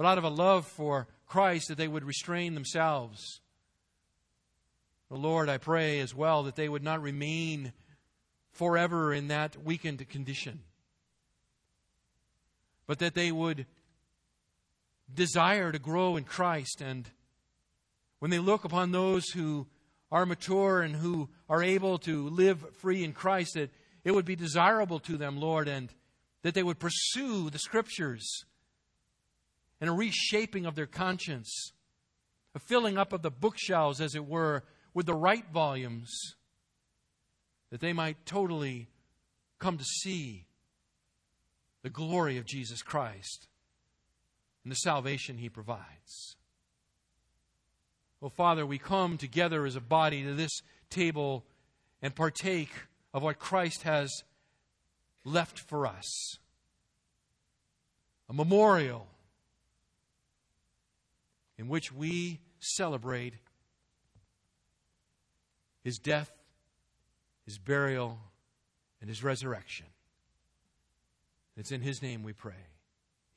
but 0.00 0.06
out 0.06 0.16
of 0.16 0.24
a 0.24 0.30
love 0.30 0.66
for 0.66 1.06
Christ 1.26 1.68
that 1.68 1.76
they 1.76 1.86
would 1.86 2.04
restrain 2.04 2.54
themselves 2.54 3.42
The 5.10 5.18
Lord, 5.18 5.50
I 5.50 5.58
pray 5.58 6.00
as 6.00 6.14
well 6.14 6.44
that 6.44 6.56
they 6.56 6.70
would 6.70 6.82
not 6.82 7.02
remain 7.02 7.74
forever 8.50 9.12
in 9.12 9.28
that 9.28 9.62
weakened 9.62 10.08
condition, 10.08 10.60
but 12.86 12.98
that 13.00 13.14
they 13.14 13.30
would 13.30 13.66
desire 15.12 15.70
to 15.70 15.78
grow 15.78 16.16
in 16.16 16.24
Christ. 16.24 16.80
And 16.80 17.06
when 18.20 18.30
they 18.30 18.38
look 18.38 18.64
upon 18.64 18.92
those 18.92 19.28
who 19.28 19.66
are 20.10 20.24
mature 20.24 20.80
and 20.80 20.96
who 20.96 21.28
are 21.46 21.62
able 21.62 21.98
to 21.98 22.30
live 22.30 22.64
free 22.76 23.04
in 23.04 23.12
Christ, 23.12 23.52
that 23.52 23.68
it 24.04 24.12
would 24.12 24.24
be 24.24 24.34
desirable 24.34 25.00
to 25.00 25.18
them, 25.18 25.38
Lord, 25.38 25.68
and 25.68 25.92
that 26.40 26.54
they 26.54 26.62
would 26.62 26.78
pursue 26.78 27.50
the 27.50 27.58
Scriptures 27.58 28.46
and 29.80 29.88
a 29.88 29.92
reshaping 29.92 30.66
of 30.66 30.74
their 30.74 30.86
conscience, 30.86 31.72
a 32.54 32.58
filling 32.58 32.98
up 32.98 33.12
of 33.12 33.22
the 33.22 33.30
bookshelves, 33.30 34.00
as 34.00 34.14
it 34.14 34.26
were, 34.26 34.64
with 34.94 35.06
the 35.06 35.14
right 35.14 35.44
volumes 35.52 36.34
that 37.70 37.80
they 37.80 37.92
might 37.92 38.26
totally 38.26 38.88
come 39.58 39.78
to 39.78 39.84
see 39.84 40.46
the 41.82 41.90
glory 41.90 42.36
of 42.36 42.44
Jesus 42.44 42.82
Christ 42.82 43.48
and 44.64 44.70
the 44.70 44.76
salvation 44.76 45.38
he 45.38 45.48
provides. 45.48 46.36
Oh, 48.22 48.28
Father, 48.28 48.66
we 48.66 48.78
come 48.78 49.16
together 49.16 49.64
as 49.64 49.76
a 49.76 49.80
body 49.80 50.22
to 50.24 50.34
this 50.34 50.60
table 50.90 51.44
and 52.02 52.14
partake 52.14 52.70
of 53.14 53.22
what 53.22 53.38
Christ 53.38 53.82
has 53.82 54.10
left 55.24 55.58
for 55.58 55.86
us 55.86 56.38
a 58.28 58.32
memorial 58.32 59.08
in 61.60 61.68
which 61.68 61.92
we 61.92 62.40
celebrate 62.58 63.34
his 65.84 65.98
death, 65.98 66.32
his 67.44 67.58
burial, 67.58 68.18
and 69.02 69.10
his 69.10 69.22
resurrection. 69.22 69.84
It's 71.58 71.70
in 71.70 71.82
his 71.82 72.00
name 72.00 72.22
we 72.22 72.32
pray. 72.32 72.64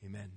Amen. 0.06 0.32